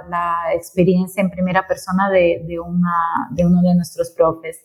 experiencia 0.53 1.21
en 1.21 1.31
primera 1.31 1.65
persona 1.67 2.09
de 2.09 2.59
uno 2.59 3.61
de 3.61 3.75
nuestros 3.75 4.11
profes. 4.11 4.63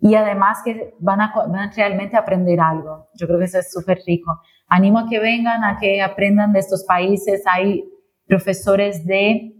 Y 0.00 0.14
además 0.14 0.58
que 0.64 0.94
van 0.98 1.20
a, 1.20 1.32
van 1.34 1.68
a 1.68 1.72
realmente 1.72 2.16
aprender 2.16 2.58
algo. 2.60 3.08
Yo 3.14 3.26
creo 3.26 3.38
que 3.38 3.44
eso 3.44 3.58
es 3.58 3.70
súper 3.70 4.00
rico. 4.06 4.40
Animo 4.66 5.00
a 5.00 5.08
que 5.08 5.18
vengan, 5.18 5.62
a 5.62 5.78
que 5.78 6.00
aprendan 6.00 6.52
de 6.52 6.60
estos 6.60 6.84
países. 6.84 7.42
Hay 7.46 7.84
profesores 8.26 9.04
de 9.04 9.52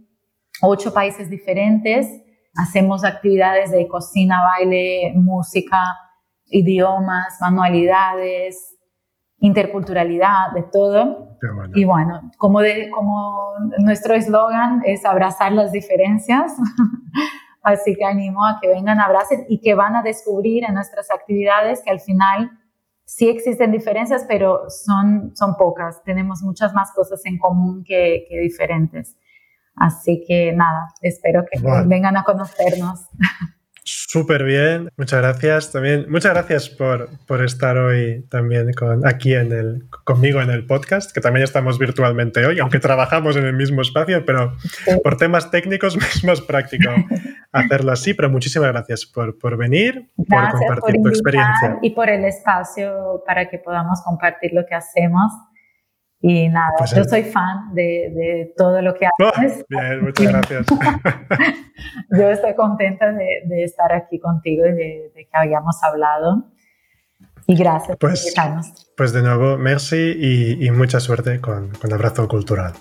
ocho 0.63 0.93
países 0.93 1.29
diferentes. 1.29 2.07
Hacemos 2.55 3.03
actividades 3.03 3.71
de 3.71 3.87
cocina, 3.87 4.41
baile, 4.43 5.13
música, 5.15 5.77
idiomas, 6.51 7.37
manualidades, 7.41 8.77
interculturalidad, 9.39 10.51
de 10.53 10.63
todo. 10.63 11.37
Y 11.73 11.83
bueno, 11.85 12.31
como, 12.37 12.61
de, 12.61 12.89
como 12.91 13.53
nuestro 13.79 14.13
eslogan 14.13 14.83
es 14.85 15.03
abrazar 15.05 15.51
las 15.53 15.71
diferencias, 15.71 16.53
así 17.63 17.95
que 17.95 18.05
animo 18.05 18.45
a 18.45 18.59
que 18.61 18.67
vengan, 18.67 18.99
abracen 18.99 19.45
y 19.49 19.59
que 19.59 19.73
van 19.73 19.95
a 19.95 20.03
descubrir 20.03 20.63
en 20.63 20.75
nuestras 20.75 21.09
actividades 21.09 21.81
que 21.83 21.89
al 21.89 21.99
final 21.99 22.51
sí 23.03 23.27
existen 23.27 23.71
diferencias, 23.71 24.25
pero 24.27 24.69
son, 24.69 25.35
son 25.35 25.55
pocas. 25.55 26.03
Tenemos 26.03 26.43
muchas 26.43 26.73
más 26.73 26.91
cosas 26.93 27.21
en 27.25 27.39
común 27.39 27.83
que, 27.83 28.25
que 28.29 28.39
diferentes. 28.39 29.17
Así 29.75 30.23
que 30.27 30.53
nada, 30.53 30.89
espero 31.01 31.43
que 31.51 31.59
vengan 31.87 32.17
a 32.17 32.23
conocernos. 32.23 33.07
Súper 33.83 34.43
bien, 34.43 34.89
muchas 34.95 35.21
gracias. 35.21 35.71
También, 35.71 36.05
muchas 36.07 36.33
gracias 36.33 36.69
por, 36.69 37.09
por 37.25 37.43
estar 37.43 37.77
hoy 37.77 38.23
también 38.29 38.71
con, 38.73 39.07
aquí 39.07 39.33
en 39.33 39.51
el, 39.51 39.89
conmigo 40.03 40.39
en 40.39 40.51
el 40.51 40.67
podcast, 40.67 41.11
que 41.11 41.19
también 41.19 41.43
estamos 41.43 41.79
virtualmente 41.79 42.45
hoy, 42.45 42.59
aunque 42.59 42.79
trabajamos 42.79 43.37
en 43.37 43.45
el 43.45 43.53
mismo 43.53 43.81
espacio, 43.81 44.23
pero 44.23 44.55
por 45.03 45.17
temas 45.17 45.49
técnicos 45.49 45.97
es 46.15 46.23
más 46.23 46.41
práctico 46.41 46.91
hacerlo 47.51 47.91
así. 47.91 48.13
Pero 48.13 48.29
muchísimas 48.29 48.71
gracias 48.71 49.05
por, 49.07 49.39
por 49.39 49.57
venir, 49.57 50.11
por 50.15 50.51
compartir 50.51 51.01
tu 51.01 51.09
experiencia. 51.09 51.79
Y 51.81 51.89
por 51.91 52.07
el 52.09 52.23
espacio 52.25 53.23
para 53.25 53.49
que 53.49 53.57
podamos 53.57 54.01
compartir 54.03 54.53
lo 54.53 54.63
que 54.65 54.75
hacemos. 54.75 55.31
Y 56.23 56.49
nada, 56.49 56.73
pues 56.77 56.91
yo 56.91 57.03
soy 57.03 57.23
fan 57.23 57.73
de, 57.73 58.11
de, 58.15 58.53
todo 58.55 58.79
lo 58.81 58.93
que 58.93 59.07
oh, 59.07 59.27
haces. 59.27 59.65
bien, 59.67 60.03
muchas 60.03 60.27
gracias. 60.27 60.65
yo 62.11 62.29
estoy 62.29 62.53
contenta 62.53 63.11
de, 63.11 63.41
de, 63.45 63.63
estar 63.63 63.91
aquí 63.91 64.19
contigo 64.19 64.67
y 64.67 64.71
de, 64.71 65.11
que 65.15 65.27
habíamos 65.33 65.83
hablado. 65.83 66.45
Y 67.47 67.55
gracias 67.55 67.97
pues, 67.99 68.19
por 68.19 68.23
invitarnos. 68.23 68.93
Pues 68.95 69.13
de 69.13 69.23
nuevo, 69.23 69.57
merci 69.57 70.13
y, 70.15 70.63
y 70.63 70.69
mucha 70.69 70.99
suerte 70.99 71.41
con, 71.41 71.71
con 71.71 71.91
Abrazo 71.91 72.27
Cultural. 72.27 72.73